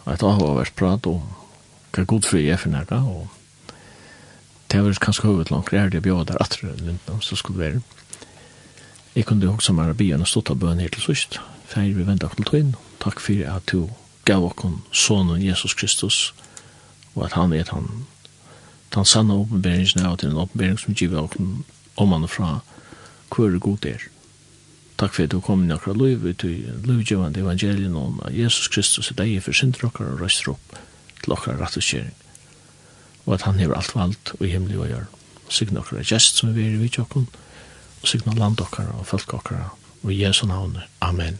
et 0.07 0.23
avhåversprat 0.23 1.07
om 1.11 1.23
hva 1.91 2.03
god 2.07 2.23
fri 2.23 2.45
er 2.47 2.59
for 2.61 2.71
nærke 2.71 2.95
og 2.95 3.27
det 4.71 4.83
var 4.83 4.97
kanskje 5.01 5.27
hovedet 5.27 5.51
langt, 5.51 5.71
det 5.71 5.79
er 5.79 5.89
det 5.89 6.03
bjør 6.03 6.23
der 6.23 6.41
atre 6.41 6.75
lindan, 6.77 7.21
så 7.21 7.35
skulle 7.35 7.63
det 7.63 7.73
være. 7.73 7.81
Jeg 9.15 9.25
kunne 9.25 9.49
også 9.49 9.73
mer 9.73 9.93
byen 9.93 10.21
og 10.21 10.27
stått 10.27 10.49
av 10.49 10.59
bøn 10.59 10.79
her 10.79 10.91
til 10.93 11.01
sørst. 11.01 11.39
Feir 11.67 11.95
vi 11.95 12.03
ventet 12.07 12.35
til 12.35 12.45
tøyen. 12.45 12.75
Takk 12.99 13.19
for 13.23 13.47
at 13.49 13.71
du 13.71 13.89
gav 14.25 14.43
oss 14.45 14.75
sonen 14.91 15.41
Jesus 15.41 15.73
Kristus, 15.73 16.33
og 17.15 17.25
at 17.25 17.33
han 17.33 17.51
vet 17.51 17.69
han, 17.69 18.05
den 18.95 19.05
sanne 19.05 19.33
åpenberingen 19.33 20.05
av 20.05 20.17
til 20.17 20.29
en 20.29 20.43
åpenbering 20.43 20.77
som 20.79 20.93
giver 20.93 21.23
oss 21.23 21.39
om 21.95 22.11
han 22.11 22.27
fra 22.27 22.59
hvor 23.33 23.49
hver 23.49 23.59
god 23.59 23.85
er. 23.85 24.03
Takk 24.97 25.13
for 25.13 25.23
at 25.23 25.31
du 25.31 25.41
kom 25.41 25.63
inn 25.63 25.71
akkurat 25.71 25.97
liv, 25.97 26.23
til 26.35 26.69
livgjøvende 26.85 27.39
evangelien 27.39 27.95
om 27.95 28.21
Jesus 28.31 28.67
Kristus 28.67 29.11
er 29.11 29.19
deg 29.19 29.41
for 29.43 29.53
synder 29.53 29.89
okker 29.89 30.13
og 30.13 30.21
røster 30.21 30.53
opp 30.53 30.79
til 31.23 31.35
okker 31.35 31.59
rett 31.59 31.77
og 31.77 31.83
kjering 31.83 32.15
og 33.27 33.35
at 33.35 33.45
han 33.45 33.59
hever 33.59 33.75
alt 33.77 33.95
valgt 33.95 34.33
og 34.39 34.47
i 34.47 34.55
og 34.55 34.87
gjør. 34.87 35.05
Signa 35.49 35.79
er 35.79 36.07
gest 36.07 36.39
som 36.39 36.55
vi 36.55 36.65
er 36.65 36.75
i 36.75 36.81
vidtjokken, 36.81 37.27
og 38.01 38.07
signe 38.07 38.35
land 38.35 38.61
okkara 38.63 38.95
og 38.99 39.07
folk 39.07 39.33
okkara, 39.33 39.69
og 40.03 40.13
i 40.13 40.23
Jesu 40.23 40.47
navn. 40.47 40.77
Amen. 41.01 41.39